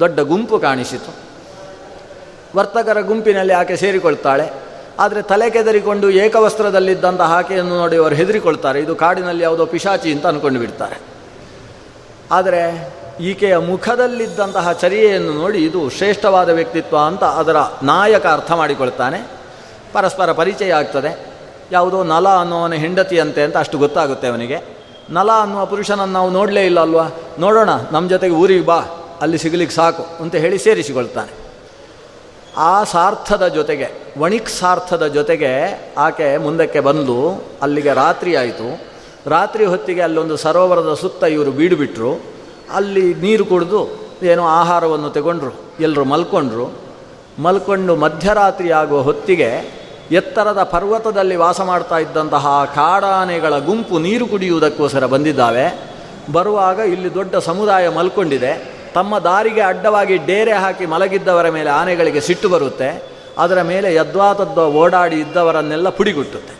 [0.00, 1.23] ದೊಡ್ಡ ಗುಂಪು ಕಾಣಿಸಿತು.
[2.54, 4.52] ವರ್ತಕರ ಗುಂಪಿನಲ್ಲಿ ಆಕೆ ಸೇರಿಕೊಳ್ತಾಳೆ.
[4.98, 8.80] ಆದರೆ ತಲೆ ಕೆದರಿಕೊಂಡು ಏಕವಸ್ತ್ರದಲ್ಲಿದ್ದಂಥ ಆಕೆಯನ್ನು ನೋಡಿ ಅವರು ಹೆದರಿಕೊಳ್ತಾರೆ.
[8.80, 11.00] ಇದು ಕಾಡಿನಲ್ಲಿ ಯಾವುದೋ ಪಿಶಾಚಿ ಅಂತ ಅಂದ್ಕೊಂಡು ಬಿಡ್ತಾರೆ.
[12.30, 19.30] ಆದರೆ ಈಕೆಯ ಮುಖದಲ್ಲಿದ್ದಂತಹ ಚರ್ಯೆಯನ್ನು ನೋಡಿ ಇದು ಶ್ರೇಷ್ಠವಾದ ವ್ಯಕ್ತಿತ್ವ ಅಂತ ಅದರ ನಾಯಕ ಅರ್ಥ ಮಾಡಿಕೊಳ್ತಾನೆ.
[19.92, 21.34] ಪರಸ್ಪರ ಪರಿಚಯ ಆಗ್ತದೆ.
[21.72, 24.58] ಯಾವುದೋ ನಲ ಅನ್ನೋವನ ಹೆಂಡತಿಯಂತೆ ಅಂತ ಅಷ್ಟು ಗೊತ್ತಾಗುತ್ತೆ ಅವನಿಗೆ.
[25.10, 27.10] ನಲ ಅನ್ನುವ ಪುರುಷನನ್ನು ನಾವು ನೋಡಲೇ ಇಲ್ಲ ಅಲ್ವಾ?
[27.38, 28.80] ನೋಡೋಣ ನಮ್ಮ ಜೊತೆಗೆ ಊರಿಗೆ ಬಾ,
[29.20, 31.43] ಅಲ್ಲಿ ಸಿಗಲಿಕ್ಕೆ ಸಾಕು ಅಂತ ಹೇಳಿ ಸೇರಿಸಿಕೊಳ್ತಾನೆ.
[32.56, 33.88] ಆ ಸಾರ್ಥದ ಜೊತೆಗೆ,
[34.18, 38.80] ವಣಿಕ್ ಸಾರ್ಥದ ಜೊತೆಗೆ ಆಕೆ ಮುಂದಕ್ಕೆ ಬಂದು ಅಲ್ಲಿಗೆ ರಾತ್ರಿ ಆಯಿತು.
[39.26, 42.20] ರಾತ್ರಿ ಹೊತ್ತಿಗೆ ಅಲ್ಲೊಂದು ಸರೋವರದ ಸುತ್ತ ಇವರು ಬೀಡುಬಿಟ್ರು
[42.72, 46.72] ಅಲ್ಲಿ ನೀರು ಕುಡಿದು ಏನೋ ಆಹಾರವನ್ನು ತಗೊಂಡ್ರು ಎಲ್ಲರೂ ಮಲ್ಕೊಂಡ್ರು.
[47.38, 49.74] ಮಲ್ಕೊಂಡು ಮಧ್ಯರಾತ್ರಿ ಆಗುವ ಹೊತ್ತಿಗೆ
[50.10, 55.94] ಎತ್ತರದ ಪರ್ವತದಲ್ಲಿ ವಾಸ ಮಾಡ್ತಾ ಇದ್ದಂತಹ ಕಾಡಾನೆಗಳ ಗುಂಪು ನೀರು ಕುಡಿಯುವುದಕ್ಕೋಸ್ಕರ ಬಂದಿದ್ದಾವೆ.
[56.32, 58.73] ಬರುವಾಗ ಇಲ್ಲಿ ದೊಡ್ಡ ಸಮುದಾಯ ಮಲ್ಕೊಂಡಿದೆ.
[58.94, 63.02] ತಮ್ಮ ದಾರಿಗೆ ಅಡ್ಡವಾಗಿ ಡೇರೆ ಹಾಕಿ ಮಲಗಿದ್ದವರ ಮೇಲೆ ಆನೆಗಳಿಗೆ ಸಿಟ್ಟು ಬರುತ್ತೆ.
[63.38, 66.54] ಅದರ ಮೇಲೆ ಯದ್ವಾತದ್ವಾ ಓಡಾಡಿ ಇದ್ದವರನ್ನೆಲ್ಲ ಪುಡಿಗುಟ್ಟುತ್ತೆ.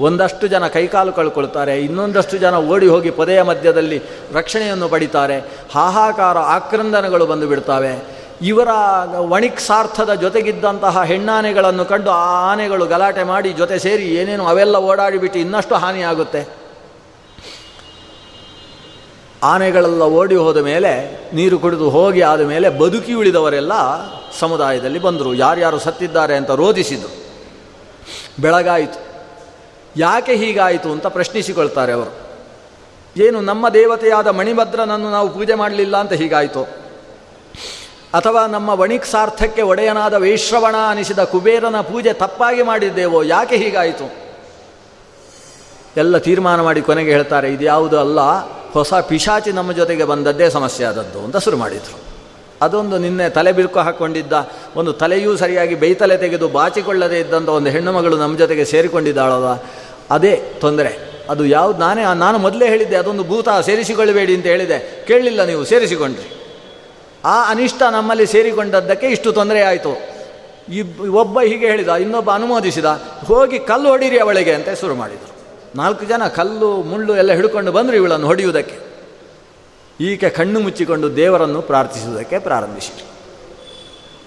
[0.00, 3.98] ಒಂದಷ್ಟು ಜನ ಕೈಕಾಲು ಕಳ್ಕೊಳ್ತಾರೆ, ಇನ್ನೊಂದಷ್ಟು ಜನ ಓಡಿ ಹೋಗಿ ಪೊದೆಯ ಮಧ್ಯದಲ್ಲಿ
[4.32, 5.36] ರಕ್ಷಣೆಯನ್ನು ಪಡಿತಾರೆ.
[5.74, 8.22] ಹಾಹಾಕಾರ ಆಕ್ರಂದನಗಳು ಬಂದು ಬಿಡ್ತಾವೆ.
[8.42, 8.68] ಇವರ
[9.14, 15.74] ವಣಿಕ್ ಸಾರ್ಥದ ಜೊತೆಗಿದ್ದಂತಹ ಹೆಣ್ಣಾನೆಗಳನ್ನು ಕಂಡು ಆ ಆನೆಗಳು ಗಲಾಟೆ ಮಾಡಿ ಜೊತೆ ಸೇರಿ ಏನೇನು ಅವೆಲ್ಲ ಓಡಾಡಿಬಿಟ್ಟು ಇನ್ನಷ್ಟು
[15.74, 16.61] ಹಾನಿಯಾಗುತ್ತೆ.
[19.42, 23.72] ಆನೆಗಳೆಲ್ಲ ಓಡಿ ಹೋದ ಮೇಲೆ, ನೀರು ಕುಡಿದು ಹೋಗಿ ಆದ ಮೇಲೆ ಬದುಕಿ ಉಳಿದವರೆಲ್ಲ
[24.38, 25.34] ಸಮುದಾಯದಲ್ಲಿ ಬಂದರು.
[25.34, 27.22] ಯಾರ್ಯಾರು ಸತ್ತಿದ್ದಾರೆ ಅಂತ ರೋಧಿಸಿದರು.
[28.42, 29.00] ಬೆಳಗಾಯಿತು.
[29.96, 32.12] ಯಾಕೆ ಹೀಗಾಯಿತು ಅಂತ ಪ್ರಶ್ನಿಸಿಕೊಳ್ತಾರೆ ಅವರು.
[33.16, 36.62] ಏನು, ನಮ್ಮ ದೇವತೆಯಾದ ಮಣಿಭದ್ರನನ್ನು ನಾವು ಪೂಜೆ ಮಾಡಲಿಲ್ಲ ಅಂತ ಹೀಗಾಯಿತು.
[38.14, 44.12] ಅಥವಾ ನಮ್ಮ ವಣಿಕ್ ಸಾರ್ಥಕ್ಕೆ ಒಡೆಯನಾದ ವೈಶ್ರವಣ ಅನಿಸಿದ ಕುಬೇರನ ಪೂಜೆ ತಪ್ಪಾಗಿ ಮಾಡಿದ್ದೇವೋ, ಯಾಕೆ ಹೀಗಾಯಿತು?
[45.96, 48.20] ಎಲ್ಲ ತೀರ್ಮಾನ ಮಾಡಿ ಕೊನೆಗೆ ಹೇಳ್ತಾರೆ ಇದು ಯಾವುದು ಅಲ್ಲ
[48.72, 51.98] ಹೊಸ ಪಿಶಾಚಿ ನಮ್ಮ ಜೊತೆಗೆ ಬಂದದ್ದೇ ಸಮಸ್ಯೆ ಆದದ್ದು ಅಂತ ಶುರು ಮಾಡಿದರು.
[52.62, 54.32] ಅದೊಂದು ನಿನ್ನೆ ತಲೆ ಬಿರುಕು ಹಾಕ್ಕೊಂಡಿದ್ದ
[54.76, 59.62] ಒಂದು ತಲೆಯೂ ಸರಿಯಾಗಿ ಬೈತಲೆ ತೆಗೆದು ಬಾಚಿಕೊಳ್ಳದೇ ಇದ್ದಂಥ ಒಂದು ಹೆಣ್ಣು ಮಗಳು ನಮ್ಮ ಜೊತೆಗೆ ಸೇರಿಕೊಂಡಿದ್ದಾಳಲ್ಲ,
[60.10, 61.12] ಅದೇ ತೊಂದರೆ.
[61.30, 65.04] ಅದು ಯಾವುದು ನಾನೇ, ನಾನು ಮೊದಲೇ ಹೇಳಿದ್ದೆ, ಅದೊಂದು ಭೂತ ಸೇರಿಸಿಕೊಳ್ಳಬೇಡಿ ಅಂತ ಹೇಳಿದೆ.
[65.06, 66.28] ಕೇಳಲಿಲ್ಲ ನೀವು, ಸೇರಿಸಿಕೊಂಡ್ರಿ.
[67.24, 69.92] ಆ ಅನಿಷ್ಟ ನಮ್ಮಲ್ಲಿ ಸೇರಿಕೊಂಡದ್ದಕ್ಕೆ ಇಷ್ಟು ತೊಂದರೆ ಆಯಿತು.
[70.68, 72.84] ಇಬ್, ಒಬ್ಬ ಹೀಗೆ ಹೇಳಿದ, ಇನ್ನೊಬ್ಬ ಅನುಮೋದಿಸಿದ,
[73.26, 75.31] ಹೋಗಿ ಕಲ್ಲು ಹೊಡೀರಿ ಅವಳಿಗೆ ಅಂತ ಶುರು ಮಾಡಿದರು.
[75.76, 78.78] ನಾಲ್ಕು ಜನ ಕಲ್ಲು, ಮುಳ್ಳು ಎಲ್ಲ ಹಿಡ್ಕೊಂಡು ಬಂದರು ಇವಳನ್ನು ಹೊಡೆಯುವುದಕ್ಕೆ.
[80.00, 83.12] ಈಕೆ ಕಣ್ಣು ಮುಚ್ಚಿಕೊಂಡು ದೇವರನ್ನು ಪ್ರಾರ್ಥಿಸುವುದಕ್ಕೆ ಪ್ರಾರಂಭಿಸಿದರು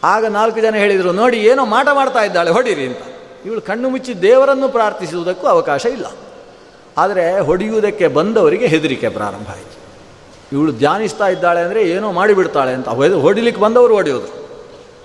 [0.04, 2.98] ಆಗ ನಾಲ್ಕು ಜನ ಹೇಳಿದರು, ನೋಡಿ, ಏನೋ ಮಾಟ ಮಾಡ್ತಾ ಇದ್ದಾಳೆ, ಹೊಡೀರಿ ಅಂತ.
[3.46, 6.06] ಇವಳು ಕಣ್ಣು ಮುಚ್ಚಿ ದೇವರನ್ನು ಪ್ರಾರ್ಥಿಸುವುದಕ್ಕೂ ಅವಕಾಶ ಇಲ್ಲ.
[6.98, 9.76] ಆದರೆ ಹೊಡೆಯುವುದಕ್ಕೆ ಬಂದವರಿಗೆ ಹೆದರಿಕೆ ಪ್ರಾರಂಭ ಆಯಿತು.
[10.56, 12.90] ಇವಳು ಧ್ಯಾನಿಸ್ತಾ ಇದ್ದಾಳೆ ಅಂದರೆ ಏನೋ ಮಾಡಿಬಿಡ್ತಾಳೆ ಅಂತ
[13.22, 14.45] ಹೊಡಿಲಿಕ್ಕೆ ಬಂದವರು ಹೊಡೆಯೋದು.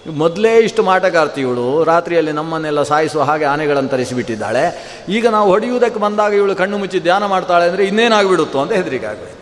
[0.07, 4.63] ಮೊದಲೇ ಇಷ್ಟು ಮಾಟಗಾರ್ತಿ ಇವಳು ರಾತ್ರಿಯಲ್ಲಿ ನಮ್ಮನ್ನೆಲ್ಲ ಸಾಯಿಸುವ ಹಾಗೆ ಆನೆಗಳನ್ನು ತರಿಸಿಬಿಟ್ಟಿದ್ದಾಳೆ.
[5.09, 9.37] ಈಗ ನಾವು ಹೊಡೆಯುವುದಕ್ಕೆ ಬಂದಾಗ ಇವಳು ಕಣ್ಣು ಮುಚ್ಚಿ ಧ್ಯಾನ ಮಾಡ್ತಾಳೆ ಅಂದರೆ ಇನ್ನೇನಾಗಿಬಿಡುತ್ತೋ ಅಂತ ಹೆದರಿಕೆ ಆಗಬೇಕು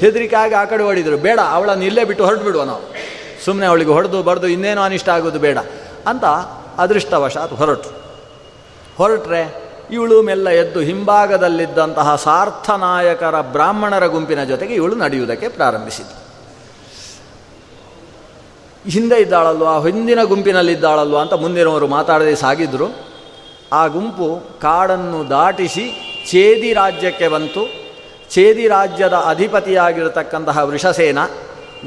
[0.00, 2.82] ಹೆದರಿಕೆ ಆಗಿ ಆ ಕಡೆ ಹೊಡಿದ್ರು ಬೇಡ, ಅವಳನ್ನು ಇಲ್ಲೇ ಬಿಟ್ಟು ಹೊರಟು ಬಿಡುವ ನಾವು.
[3.44, 5.58] ಸುಮ್ಮನೆ ಅವಳಿಗೆ ಹೊಡೆದು ಬರೆದು ಇನ್ನೇನು ಅನಿಷ್ಟ ಆಗೋದು ಬೇಡ
[6.06, 6.24] ಅಂತ
[6.78, 7.90] ಅದೃಷ್ಟವಶಾತ್ ಹೊರಟು
[8.98, 16.27] ಹೊರಟ್ರೆ ಇವಳು ಮೆಲ್ಲ ಎದ್ದು ಹಿಂಭಾಗದಲ್ಲಿದ್ದಂತಹ ಸಾರ್ಥನಾಯಕರ ಬ್ರಾಹ್ಮಣರ ಗುಂಪಿನ ಜೊತೆಗೆ ಇವಳು ನಡೆಯುವುದಕ್ಕೆ ಪ್ರಾರಂಭಿಸಿದ್ದು
[18.88, 22.86] ಹಿಂದೆ ಇದ್ದಾಳಲ್ವಾ, ಹಿಂದಿನ ಗುಂಪಿನಲ್ಲಿದ್ದಾಳಲ್ವ ಅಂತ ಮುಂದಿನವರು ಮಾತಾಡದೆ ಸಾಗಿದ್ರು.
[23.72, 25.90] ಆ ಗುಂಪು ಕಾಡನ್ನು ದಾಟಿಸಿ
[26.30, 27.88] ಚೇದಿ ರಾಜ್ಯಕ್ಕೆ ಬಂತು.
[28.30, 31.18] ಚೇದಿ ರಾಜ್ಯದ ಅಧಿಪತಿಯಾಗಿರತಕ್ಕಂತಹ ವೃಷಸೇನ,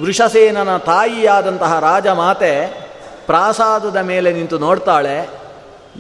[0.02, 2.82] ವೃಷಸೇನನ ತಾಯಿಯಾದಂತಹ ರಾಜಮಾತೆ
[3.26, 5.30] ಪ್ರಾಸಾದದ ಮೇಲೆ ನಿಂತು ನೋಡ್ತಾಳೆ.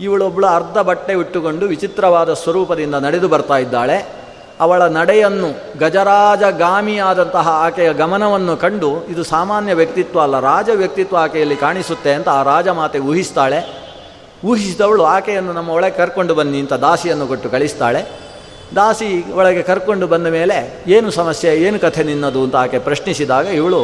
[0.02, 4.21] ಇವಳೊಬ್ಬಳು ಅರ್ಧ ಬಟ್ಟೆ ಇಟ್ಟುಕೊಂಡು ವಿಚಿತ್ರವಾದ ಸ್ವರೂಪದಿಂದ ನಡೆದು ಬರ್ತಾ ಇದ್ದಾಳೆ.
[4.64, 5.50] ಅವಳ ನಡೆಯನ್ನು
[5.80, 13.00] ಗಜರಾಜಗಾಮಿಯಾದಂತಹ ಆಕೆಯ ಗಮನವನ್ನು ಕಂಡು ಇದು ಸಾಮಾನ್ಯ ವ್ಯಕ್ತಿತ್ವ ಅಲ್ಲ, ರಾಜ ವ್ಯಕ್ತಿತ್ವ ಆಕೆಯಲ್ಲಿ ಕಾಣಿಸುತ್ತೆ ಅಂತ ಆ ರಾಜಮಾತೆ
[13.10, 13.60] ಊಹಿಸ್ತಾಳೆ.
[14.50, 18.02] ಊಹಿಸಿದವಳು ಆಕೆಯನ್ನು ನಮ್ಮ ಒಳಗೆ ಕರ್ಕೊಂಡು ಬನ್ನಿ ಅಂತ ದಾಸಿಯನ್ನು ಕೊಟ್ಟು ಕಳಿಸ್ತಾಳೆ.
[18.76, 19.10] ದಾಸಿ
[19.40, 20.58] ಒಳಗೆ ಕರ್ಕೊಂಡು ಬಂದ ಮೇಲೆ
[20.88, 23.82] ಏನು ಸಮಸ್ಯೆ, ಏನು ಕಥೆ ನಿನ್ನದು ಅಂತ ಆಕೆ ಪ್ರಶ್ನಿಸಿದಾಗ ಇವಳು,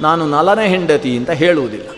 [0.00, 1.88] ನಾನು ನಲನ ಹೆಂಡತಿ ಅಂತ ಹೇಳುವುದಿಲ್ಲ.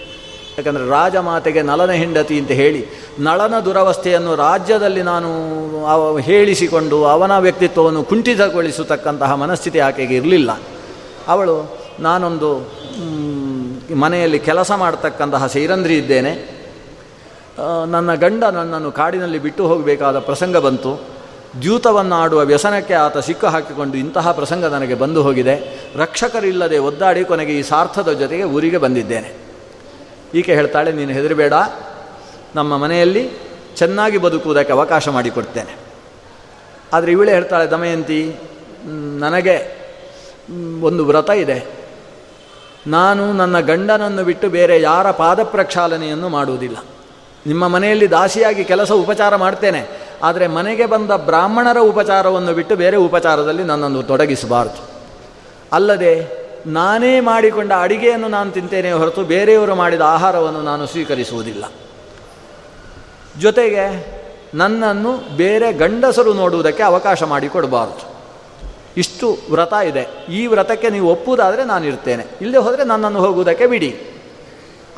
[0.59, 2.87] ಯಾಕಂದರೆ ರಾಜಮಾತೆಗೆ ನಲನ ಹೆಂಡತಿ ಅಂತ ಹೇಳಿ
[3.19, 5.29] ನಳನ ದುರವಸ್ಥೆಯನ್ನು ರಾಜ್ಯದಲ್ಲಿ ನಾನು
[6.17, 10.61] ಹೇಳಿಸಿಕೊಂಡು ಅವನ ವ್ಯಕ್ತಿತ್ವವನ್ನು ಕುಂಠಿತಗೊಳಿಸತಕ್ಕಂತಹ ಮನಸ್ಥಿತಿ ಆಕೆಗೆ ಇರಲಿಲ್ಲ.
[11.29, 12.51] ಅವಳು ನಾನೊಂದು
[13.95, 16.61] ಮನೆಯಲ್ಲಿ ಕೆಲಸ ಮಾಡತಕ್ಕಂತಹ ಸೈರಂಧ್ರಿ ಇದ್ದೇನೆ.
[17.87, 21.01] ನನ್ನ ಗಂಡ ನನ್ನನ್ನು ಕಾಡಿನಲ್ಲಿ ಬಿಟ್ಟು ಹೋಗಬೇಕಾದ ಪ್ರಸಂಗ ಬಂತು.
[21.63, 25.87] ದ್ಯೂತವನ್ನು ಆಡುವ ವ್ಯಸನಕ್ಕೆ ಆತ ಸಿಕ್ಕು ಹಾಕಿಕೊಂಡು ಇಂತಹ ಪ್ರಸಂಗ ನನಗೆ ಬಂದು ಹೋಗಿದೆ.
[25.97, 29.40] ರಕ್ಷಕರಿಲ್ಲದೆ ಒದ್ದಾಡಿ ಕೊನೆಗೆ ಈ ಸಾರ್ಥದ ಜೊತೆಗೆ ಊರಿಗೆ ಬಂದಿದ್ದೇನೆ.
[30.35, 31.53] ಈಕೆ ಹೇಳ್ತಾಳೆ, ನೀನು ಹೆದರಬೇಡ.
[32.55, 33.31] ನಮ್ಮ ಮನೆಯಲ್ಲಿ
[33.77, 35.77] ಚೆನ್ನಾಗಿ ಬದುಕುವುದಕ್ಕೆ ಅವಕಾಶ ಮಾಡಿಕೊಡ್ತೇನೆ.
[36.93, 38.37] ಆದರೆ ಇವಳೇ ಹೇಳ್ತಾಳೆ, ದಮಯಂತಿ,
[39.19, 39.57] ನನಗೆ
[40.83, 41.67] ಒಂದು ವ್ರತ ಇದೆ.
[42.87, 46.77] ನಾನು ನನ್ನ ಗಂಡನನ್ನು ಬಿಟ್ಟು ಬೇರೆ ಯಾರ ಪಾದ ಪ್ರಕ್ಷಾಲನೆಯನ್ನು ಮಾಡುವುದಿಲ್ಲ.
[47.47, 49.89] ನಿಮ್ಮ ಮನೆಯಲ್ಲಿ ದಾಸಿಯಾಗಿ ಕೆಲಸ ಉಪಚಾರ ಮಾಡ್ತೇನೆ.
[50.23, 54.83] ಆದರೆ ಮನೆಗೆ ಬಂದ ಬ್ರಾಹ್ಮಣರ ಉಪಚಾರವನ್ನು ಬಿಟ್ಟು ಬೇರೆ ಉಪಚಾರದಲ್ಲಿ ನನ್ನನ್ನು ತೊಡಗಿಸಬಾರದು.
[55.73, 61.65] ಅಲ್ಲದೆ ನಾನೇ ಮಾಡಿಕೊಂಡ ಅಡಿಗೆಯನ್ನು ನಾನು ತಿಂತೇನೆ ಹೊರತು ಬೇರೆಯವರು ಮಾಡಿದ ಆಹಾರವನ್ನು ನಾನು ಸ್ವೀಕರಿಸುವುದಿಲ್ಲ.
[63.39, 64.21] ಜೊತೆಗೆ
[64.55, 68.11] ನನ್ನನ್ನು ಬೇರೆ ಗಂಡಸರು ನೋಡುವುದಕ್ಕೆ ಅವಕಾಶ ಮಾಡಿಕೊಡಬಾರದು
[68.97, 70.27] ಇಷ್ಟು ವ್ರತ ಇದೆ.
[70.29, 72.27] ಈ ವ್ರತಕ್ಕೆ ನೀವು ಒಪ್ಪುವುದಾದರೆ ನಾನು ಇರ್ತೇನೆ.
[72.41, 74.01] ಇಲ್ಲದೆ ಹೋದರೆ ನನ್ನನ್ನು ಹೋಗುವುದಕ್ಕೆ ಬಿಡಿ.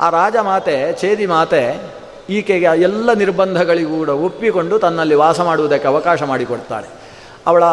[0.01, 1.81] ಆ ರಾಜ ಮಾತೆ, ಛೇದಿ ಮಾತೆ,
[2.29, 6.87] ಈಕೆಗೆ ಎಲ್ಲ ನಿರ್ಬಂಧಗಳಿಗೂ ಕೂಡ ಒಪ್ಪಿಕೊಂಡು ತನ್ನಲ್ಲಿ ವಾಸ ಮಾಡುವುದಕ್ಕೆ ಅವಕಾಶ ಮಾಡಿಕೊಡ್ತಾಳೆ
[7.47, 7.63] ಅವಳ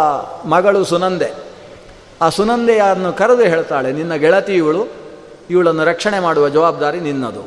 [0.45, 1.50] ಮಗಳು ಸುನಂದೆ.
[2.21, 4.83] ಆ ಸುನಂದೆಯನ್ನು ಕರೆದು ಹೇಳ್ತಾಳೆ, ನಿನ್ನ ಗೆಳತಿ ಇವಳು,
[5.51, 7.43] ಇವಳನ್ನು ರಕ್ಷಣೆ ಮಾಡುವ ಜವಾಬ್ದಾರಿ ನಿನ್ನದು.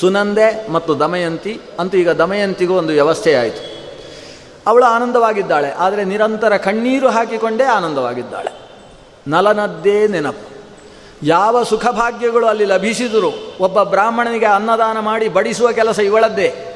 [0.00, 3.62] ಸುನಂದೆ ಮತ್ತು ದಮಯಂತಿ ಅಂತೂ ಈಗ ದಮಯಂತಿಗೂ ಒಂದು ವ್ಯವಸ್ಥೆ ಆಯಿತು.
[4.66, 8.52] ಅವಳು ಆನಂದವಾಗಿದ್ದಾಳೆ, ಆದರೆ ನಿರಂತರ ಕಣ್ಣೀರು ಹಾಕಿಕೊಂಡೇ ಆನಂದವಾಗಿದ್ದಾಳೆ.
[9.26, 10.46] ನಲನದ್ದೇ ನೆನಪು.
[11.22, 16.69] ಯಾವ ಸುಖಭಾಗ್ಯಗಳು ಅಲ್ಲಿ ಲಭಿಸಿದರೂ ಒಬ್ಬ ಬ್ರಾಹ್ಮಣನಿಗೆ ಅನ್ನದಾನ ಮಾಡಿ ಬಡಿಸುವ ಕೆಲಸ ಇವಳದ್ದೇ.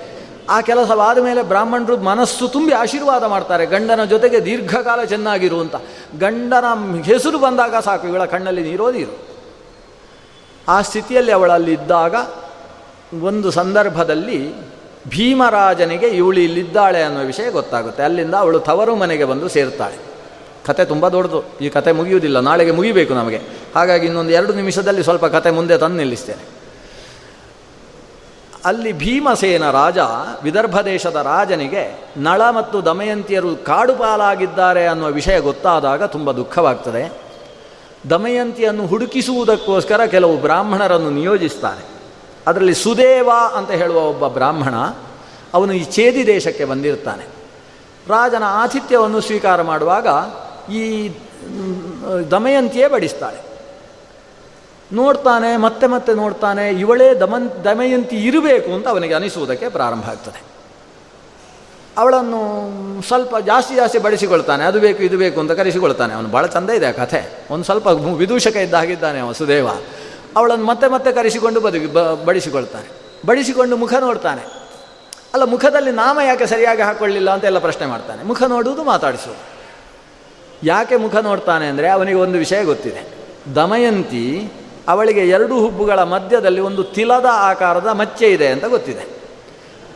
[0.49, 3.67] ಆ ಕೆಲಸವಾದ ಮೇಲೆ ಬ್ರಾಹ್ಮಣರು ಮನಸ್ಸು ತುಂಬಿ ಆಶೀರ್ವಾದ ಮಾಡ್ತಾರೆ.
[3.67, 5.77] ಗಂಡನ ಜೊತೆಗೆ ದೀರ್ಘಕಾಲ ಚೆನ್ನಾಗಿರು ಅಂತ.
[6.19, 6.65] ಗಂಡನ
[7.03, 9.35] ಹೆಸರು ಬಂದಾಗ ಸಾಕು, ಇವಳ ಕಣ್ಣಲ್ಲಿ ನೀರೋದಿರು
[10.69, 12.15] ಆ ಸ್ಥಿತಿಯಲ್ಲಿ ಅವಳಲ್ಲಿದ್ದಾಗ
[13.23, 14.55] ಒಂದು ಸಂದರ್ಭದಲ್ಲಿ
[15.09, 18.03] ಭೀಮರಾಜನಿಗೆ ಇವಳು ಇಲ್ಲಿದ್ದಾಳೆ ಅನ್ನೋ ವಿಷಯ ಗೊತ್ತಾಗುತ್ತೆ.
[18.03, 19.99] ಅಲ್ಲಿಂದ ಅವಳು ತವರು ಮನೆಗೆ ಬಂದು ಸೇರ್ತಾಳೆ.
[20.67, 21.43] ಕತೆ ತುಂಬ ದೊಡ್ಡದು.
[21.61, 22.41] ಈ ಕತೆ ಮುಗಿಯುವುದಿಲ್ಲ.
[22.41, 23.41] ನಾಳೆಗೆ ಮುಗಿಬೇಕು ನಮಗೆ.
[23.75, 26.64] ಹಾಗಾಗಿ ಇನ್ನೊಂದು ಎರಡು ನಿಮಿಷದಲ್ಲಿ ಸ್ವಲ್ಪ ಕತೆ ಮುಂದೆ ತಂದು ನಿಲ್ಲಿಸ್ತೇನೆ.
[28.65, 29.99] ಅಲ್ಲಿ ಭೀಮಸೇನ ರಾಜ
[30.43, 37.13] ವಿದರ್ಭ ದೇಶದ ರಾಜನಿಗೆ ನಳ ಮತ್ತು ದಮಯಂತಿಯರು ಕಾಡುಪಾಲಾಗಿದ್ದಾರೆ ಅನ್ನುವ ವಿಷಯ ಗೊತ್ತಾದಾಗ ತುಂಬ ದುಃಖವಾಗ್ತದೆ.
[38.11, 41.85] ದಮಯಂತಿಯನ್ನು ಹುಡುಕಿಸುವುದಕ್ಕೋಸ್ಕರ ಕೆಲವು ಬ್ರಾಹ್ಮಣರನ್ನು ನಿಯೋಜಿಸ್ತಾನೆ
[42.47, 44.75] ಅದರಲ್ಲಿ ಸುದೇವ ಅಂತ ಹೇಳುವ ಒಬ್ಬ ಬ್ರಾಹ್ಮಣ
[45.55, 47.25] ಅವನು ಈ ಛೇದಿ ದೇಶಕ್ಕೆ ಬಂದಿರ್ತಾನೆ.
[48.09, 50.07] ರಾಜನ ಆತಿಥ್ಯವನ್ನು ಸ್ವೀಕಾರ ಮಾಡುವಾಗ
[50.73, 51.09] ಈ
[52.31, 53.54] ದಮಯಂತಿಯೇ ಬಡಿಸ್ತಾಳೆ.
[54.93, 60.41] ನೋಡ್ತಾನೆ, ಮತ್ತೆ ಮತ್ತೆ ನೋಡ್ತಾನೆ, ಇವಳೇ ದಮನ್, ದಮಯಂತಿ ಇರಬೇಕು ಅಂತ ಅವನಿಗೆ ಅನಿಸುವುದಕ್ಕೆ ಪ್ರಾರಂಭ ಆಗ್ತದೆ.
[61.99, 62.41] ಅವಳನ್ನು
[63.03, 66.15] ಸ್ವಲ್ಪ ಜಾಸ್ತಿ ಜಾಸ್ತಿ ಬಡಿಸಿಕೊಳ್ತಾನೆ, ಅದು ಬೇಕು, ಇದು ಬೇಕು ಅಂತ ಕರೆಸಿಕೊಳ್ತಾನೆ.
[66.15, 67.47] ಅವನು ಭಾಳ ಚಂದ ಇದೆ ಆ ಕಥೆ.
[67.51, 69.69] ಒಂದು ಸ್ವಲ್ಪ ವಿದೂಷಕ ಇದ್ದ ಹಾಗಿದ್ದಾನೆ ವಸುದೇವ ಸುದೇವ.
[70.37, 71.87] ಅವಳನ್ನು ಮತ್ತೆ ಮತ್ತೆ ಕರೆಸಿಕೊಂಡು ಬದುಕಿ
[72.25, 72.89] ಬಡಿಸಿಕೊಳ್ತಾನೆ.
[73.27, 74.41] ಬಡಿಸಿಕೊಂಡು ಮುಖ ನೋಡ್ತಾನೆ.
[75.35, 78.23] ಅಲ್ಲ, ಮುಖದಲ್ಲಿ ನಾಮ ಯಾಕೆ ಸರಿಯಾಗಿ ಹಾಕೊಳ್ಳಿಲ್ಲ ಅಂತ ಎಲ್ಲ ಪ್ರಶ್ನೆ ಮಾಡ್ತಾನೆ.
[78.23, 79.37] ಮುಖ ನೋಡುವುದು ಮಾತಾಡಿಸು
[80.63, 83.03] ಯಾಕೆ ಮುಖ ನೋಡ್ತಾನೆ ಅಂದರೆ ಅವನಿಗೆ ಒಂದು ವಿಷಯ ಗೊತ್ತಿದೆ.
[83.55, 84.53] ದಮಯಂತಿ
[84.89, 89.05] ಅವಳಿಗೆ ಎರಡು ಹುಬ್ಬುಗಳ ಮಧ್ಯದಲ್ಲಿ ಒಂದು ತಿಲದ ಆಕಾರದ ಮಚ್ಚೆ ಇದೆ ಅಂತ ಗೊತ್ತಿದೆ.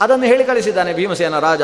[0.01, 1.62] ಅದನ್ನು ಹೇಳಿ ಕಳಿಸಿದ್ದಾನೆ ಭೀಮಸೇನ ರಾಜ.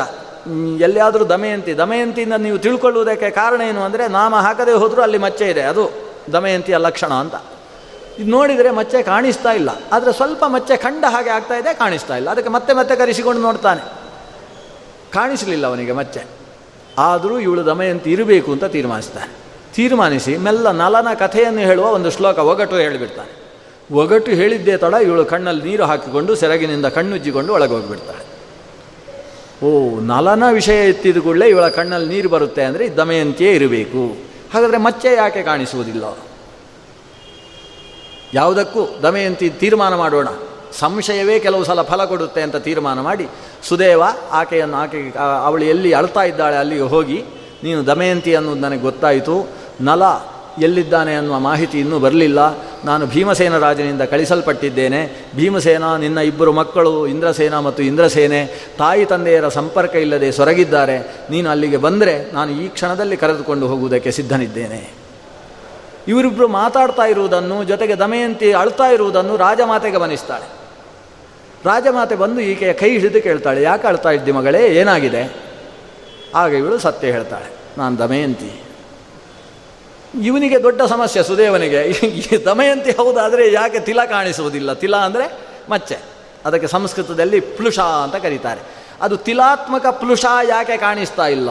[0.81, 5.85] ಎಲ್ಲಿಯಾದರೂ ದಮಯಂತಿ, ದಮಯಂತಿಯಿಂದ ನೀವು ತಿಳ್ಕೊಳ್ಳುವುದಕ್ಕೆ ಕಾರಣ ಏನು ಅಂದರೆ ನಾಮ ಹಾಕದೇ ಹೋದರೂ ಅಲ್ಲಿ ಮಚ್ಚೆ ಇದೆ, ಅದು
[6.33, 7.35] ದಮಯಂತಿಯ ಲಕ್ಷಣ ಅಂತ.
[8.19, 12.31] ಇದು ನೋಡಿದರೆ ಮಚ್ಚೆ ಕಾಣಿಸ್ತಾ ಇಲ್ಲ, ಆದರೆ ಸ್ವಲ್ಪ ಮಚ್ಚೆ ಕಂಡ ಹಾಗೆ ಆಗ್ತಾ ಇದೆ, ಕಾಣಿಸ್ತಾ ಇಲ್ಲ.
[12.31, 13.83] ಅದಕ್ಕೆ ಮತ್ತೆ ಮತ್ತೆ ಕರೆಸಿಕೊಂಡು ನೋಡ್ತಾನೆ.
[15.13, 16.25] ಕಾಣಿಸಲಿಲ್ಲ ಅವನಿಗೆ ಮಚ್ಚೆ.
[16.99, 19.44] ಆದರೂ ಇವಳು ದಮಯಂತಿ ಇರಬೇಕು ಅಂತ ತೀರ್ಮಾನಿಸ್ತಾನೆ.
[19.77, 23.33] ತೀರ್ಮಾನಿಸಿ ಮೆಲ್ಲ ನಲನ ಕಥೆಯನ್ನು ಹೇಳುವ ಒಂದು ಶ್ಲೋಕ ಒಗಟು ಹೇಳಿಬಿಡ್ತಾನೆ.
[23.91, 28.23] ಒಗಟು ಹೇಳಿದ್ದೇ ತಡ ಇವಳು ಕಣ್ಣಲ್ಲಿ ನೀರು ಹಾಕಿಕೊಂಡು ಸೆರಗಿನಿಂದ ಕಣ್ಣುಜ್ಜಿಕೊಂಡು ಒಳಗೆ ಹೋಗಿಬಿಡ್ತಾಳೆ
[29.65, 29.69] ಓ,
[30.11, 34.03] ನಲನ ವಿಷಯ ಎತ್ತಿದ ಕೂಡಲೇ ಇವಳ ಕಣ್ಣಲ್ಲಿ ನೀರು ಬರುತ್ತೆ ಅಂದರೆ ದಮಯಂತಿಯೇ ಇರಬೇಕು.
[34.53, 36.05] ಹಾಗಾದರೆ ಮಚ್ಚೆ ಯಾಕೆ ಕಾಣಿಸುವುದಿಲ್ಲ?
[38.39, 40.29] ಯಾವುದಕ್ಕೂ ದಮಯಂತಿ ತೀರ್ಮಾನ ಮಾಡೋಣ.
[40.81, 43.27] ಸಂಶಯವೇ ಕೆಲವು ಸಲ ಫಲ ಕೊಡುತ್ತೆ ಅಂತ ತೀರ್ಮಾನ ಮಾಡಿ,
[43.69, 44.03] ಸುದೇವ
[44.41, 45.01] ಆಕೆಯನ್ನು ಆಕೆ
[45.49, 47.19] ಅವಳು ಎಲ್ಲಿ ಅಳ್ತಾ ಇದ್ದಾಳೆ ಅಲ್ಲಿಗೆ ಹೋಗಿ,
[47.65, 49.37] ನೀನು ದಮಯಂತಿ ಅನ್ನೋದು ನನಗೆ ಗೊತ್ತಾಯಿತು
[49.81, 50.03] ನಲ
[50.63, 52.39] ಎಲ್ಲಿದ್ದಾನೆ ಅನ್ನುವ ಮಾಹಿತಿ ಇನ್ನೂ ಬರಲಿಲ್ಲ.
[52.85, 55.01] ನಾನು ಭೀಮಸೇನ ರಾಜನಿಂದ ಕಳಿಸಲ್ಪಟ್ಟಿದ್ದೇನೆ.
[55.37, 58.47] ಭೀಮಸೇನ, ನಿನ್ನ ಇಬ್ಬರು ಮಕ್ಕಳು ಇಂದ್ರಸೇನ ಮತ್ತು ಇಂದ್ರಸೇನೆ,
[58.79, 60.99] ತಾಯಿ ತಂದೆಯರ ಸಂಪರ್ಕ ಇಲ್ಲದೆ ಸೊರಗಿದ್ದಾರೆ.
[61.31, 64.91] ನೀನು ಅಲ್ಲಿಗೆ ಬಂದರೆ ನಾನು ಈ ಕ್ಷಣದಲ್ಲಿ ಕರೆದುಕೊಂಡು ಹೋಗುವುದಕ್ಕೆ ಸಿದ್ಧನಿದ್ದೇನೆ.
[66.09, 70.49] ಇವರಿಬ್ಬರು ಮಾತಾಡ್ತಾ ಇರುವುದನ್ನು, ಜೊತೆಗೆ ದಮಯಂತಿ ಅಳ್ತಾ ಇರುವುದನ್ನು ರಾಜಮಾತೆ ಗಮನಿಸ್ತಾಳೆ.
[71.67, 74.67] ರಾಜಮಾತೆ ಬಂದು ಈಕೆಯ ಕೈ ಹಿಡಿದು ಕೇಳ್ತಾಳೆ, ಯಾಕೆ ಅಳ್ತಾ ಇದ್ದಿ ಮಗಳೇ?
[74.69, 75.37] ಏನಾಗಿದೆ?
[76.35, 78.61] ಆಗ ಇವಳು ಸತ್ಯ ಹೇಳ್ತಾಳೆ, ನಾನು ದಮಯಂತಿ.
[80.23, 82.45] ಇವನಿಗೆ ದೊಡ್ಡ ಸಮಸ್ಯೆ ಸುದೇವನಿಗೆ.
[82.45, 84.73] ದಮಯಂತಿ ಹೌದಾದರೆ ಯಾಕೆ ತಿಲ ಕಾಣಿಸುವುದಿಲ್ಲ?
[84.73, 85.39] ತಿಲ ಅಂದರೆ
[85.71, 85.99] ಮಚ್ಚೆ.
[86.45, 88.61] ಅದಕ್ಕೆ ಸಂಸ್ಕೃತದಲ್ಲಿ ಪ್ಲುಷ ಅಂತ ಕರೀತಾರೆ.
[89.03, 91.49] ಅದು ತಿಲಾತ್ಮಕ ಪ್ಲುಷ ಯಾಕೆ ಕಾಣಿಸ್ತಾ ಇಲ್ಲ?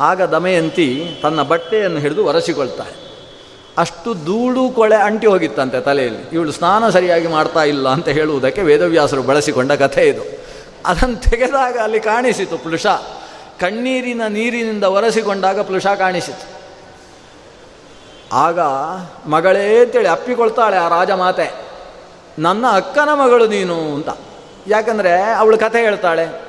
[0.00, 3.06] ಆಗ ದಮಯಂತಿ ತನ್ನ ಬಟ್ಟೆಯನ್ನು ಹಿಡಿದು ಒರೆಸಿಕೊಳ್ತಾಳೆ.
[3.78, 6.22] ಅಷ್ಟು ಧೂಳು ಕೊಳೆ ಅಂಟಿ ಹೋಗಿತ್ತಂತೆ ತಲೆಯಲ್ಲಿ.
[6.32, 10.22] ಇವಳು ಸ್ನಾನ ಸರಿಯಾಗಿ ಮಾಡ್ತಾ ಇಲ್ಲ ಅಂತ ಹೇಳುವುದಕ್ಕೆ ವೇದವ್ಯಾಸರು ಬಳಸಿಕೊಂಡ ಕಥೆ ಇದು.
[10.86, 12.86] ಅದನ್ನು ತೆಗೆದಾಗ ಅಲ್ಲಿ ಕಾಣಿಸಿತು ಪ್ಲುಷ.
[13.60, 16.55] ಕಣ್ಣೀರಿನ ನೀರಿನಿಂದ ಒರೆಸಿಕೊಂಡಾಗ ಪ್ಲುಷ ಕಾಣಿಸಿತು.
[18.32, 18.58] ಆಗ
[19.28, 21.54] ಮಗಳೇ ಅಂತೇಳಿ ಅಪ್ಪಿಕೊಳ್ತಾಳೆ ಆ ರಾಜ ಮಾತೆ.
[22.38, 24.08] ನನ್ನ ಅಕ್ಕನ ಮಗಳು ನೀನು ಅಂತ.
[24.66, 26.46] ಯಾಕಂದರೆ ಅವಳು ಕಥೆ ಹೇಳ್ತಾಳೆ.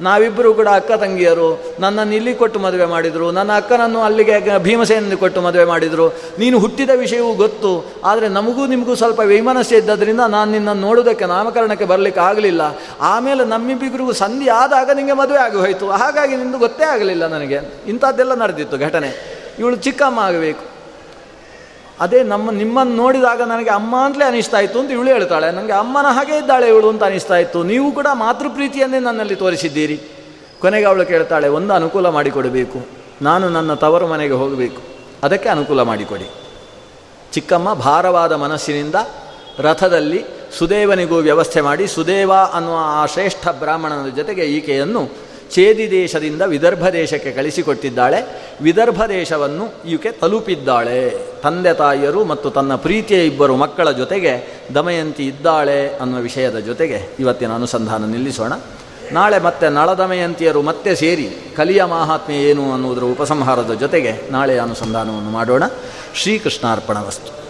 [0.00, 5.64] ನಾವಿಬ್ಬರು ಕೂಡ ಅಕ್ಕ ತಂಗಿಯರು ನನ್ನನ್ನು ಇಲ್ಲಿ ಕೊಟ್ಟು ಮದುವೆ ಮಾಡಿದರು, ನನ್ನ ಅಕ್ಕನನ್ನು ಅಲ್ಲಿಗೆ ಭೀಮಸೇನಿಗೆ ಕೊಟ್ಟು ಮದುವೆ
[5.64, 6.08] ಮಾಡಿದರು.
[6.38, 12.20] ನೀನು ಹುಟ್ಟಿದ ವಿಷಯವೂ ಗೊತ್ತು, ಆದರೆ ನಮಗೂ ನಿಮಗೂ ಸ್ವಲ್ಪ ವೈಮನಸ್ಸು ಇದ್ದದ್ರಿಂದ ನಾನು ನಿನ್ನನ್ನು ನೋಡೋದಕ್ಕೆ ನಾಮಕರಣಕ್ಕೆ ಬರಲಿಕ್ಕೆ
[12.20, 12.60] ಆಗಲಿಲ್ಲ.
[13.00, 17.60] ಆಮೇಲೆ ನಮ್ಮಿಬ್ಬರಿಗೂ ಸಂಧಿ ಆದಾಗ ನಿಮಗೆ ಮದುವೆ ಆಗಿ ಹಾಗಾಗಿ ನಿಂದು ಗೊತ್ತೇ ಆಗಲಿಲ್ಲ ನನಗೆ.
[17.86, 19.42] ಇಂಥದ್ದೆಲ್ಲ ನಡೆದಿತ್ತು ಘಟನೆ.
[19.58, 20.71] ಇವಳು ಚಿಕ್ಕಮ್ಮ ಆಗಬೇಕು.
[22.00, 25.50] ಅದೇ ನಮ್ಮ ನಿಮ್ಮನ್ನು ನೋಡಿದಾಗ ನನಗೆ ಅಮ್ಮ ಅಂತಲೇ ಅನಿಸ್ತಾ ಇತ್ತು ಅಂತ ಇವಳು ಹೇಳ್ತಾಳೆ.
[25.50, 27.62] ನನಗೆ ಅಮ್ಮನ ಹಾಗೆ ಇದ್ದಾಳೆ ಇವಳು ಅಂತ ಅನಿಸ್ತಾ ಇತ್ತು.
[27.62, 30.00] ನೀವು ಕೂಡ ಮಾತೃಪ್ರೀತಿಯನ್ನೇ ನನ್ನಲ್ಲಿ ತೋರಿಸಿದ್ದೀರಿ.
[30.60, 32.86] ಕೊನೆಗೆ ಅವಳು ಕೇಳ್ತಾಳೆ, ಒಂದು ಅನುಕೂಲ ಮಾಡಿಕೊಡಬೇಕು.
[33.22, 34.82] ನಾನು ನನ್ನ ತವರು ಮನೆಗೆ ಹೋಗಬೇಕು.
[35.22, 36.30] ಅದಕ್ಕೆ ಅನುಕೂಲ ಮಾಡಿಕೊಡಿ.
[37.32, 38.94] ಚಿಕ್ಕಮ್ಮ ಭಾರವಾದ ಮನಸ್ಸಿನಿಂದ
[39.58, 40.24] ರಥದಲ್ಲಿ
[40.58, 48.42] ಸುದೇವನಿಗೂ ವ್ಯವಸ್ಥೆ ಮಾಡಿ ಸುದೇವ ಅನ್ನುವ ಆ ಶ್ರೇಷ್ಠ ಬ್ರಾಹ್ಮಣನ ಜೊತೆಗೆ ಈಕೆಯನ್ನು ಚೇದಿ ದೇಶದಿಂದ ವಿದರ್ಭ ದೇಶಕ್ಕೆ ಕಳಿಸಿಕೊಟ್ಟಿದ್ದಾಳೆ.
[48.62, 51.26] ವಿದರ್ಭ ದೇಶವನ್ನು ಈಕೆ ತಲುಪಿದ್ದಾಳೆ.
[51.42, 58.04] ತಂದೆ ತಾಯಿಯರು ಮತ್ತು ತನ್ನ ಪ್ರೀತಿಯ ಇಬ್ಬರು ಮಕ್ಕಳ ಜೊತೆಗೆ ದಮಯಂತಿ ಇದ್ದಾಳೆ ಅನ್ನುವ ವಿಷಯದ ಜೊತೆಗೆ ಇವತ್ತಿನ ಅನುಸಂಧಾನ
[58.04, 58.52] ನಿಲ್ಲಿಸೋಣ.
[59.12, 65.62] ನಾಳೆ ಮತ್ತೆ ನಳದಮಯಂತಿಯರು ಮತ್ತೆ ಸೇರಿ ಕಲಿಯ ಮಹಾತ್ಮೆ ಏನು ಅನ್ನುವುದರ ಉಪಸಂಹಾರದ ಜೊತೆಗೆ ನಾಳೆ ಅನುಸಂಧಾನವನ್ನು ಮಾಡೋಣ.
[66.14, 67.41] ಶ್ರೀಕೃಷ್ಣಾರ್ಪಣ ವಸ್ತು.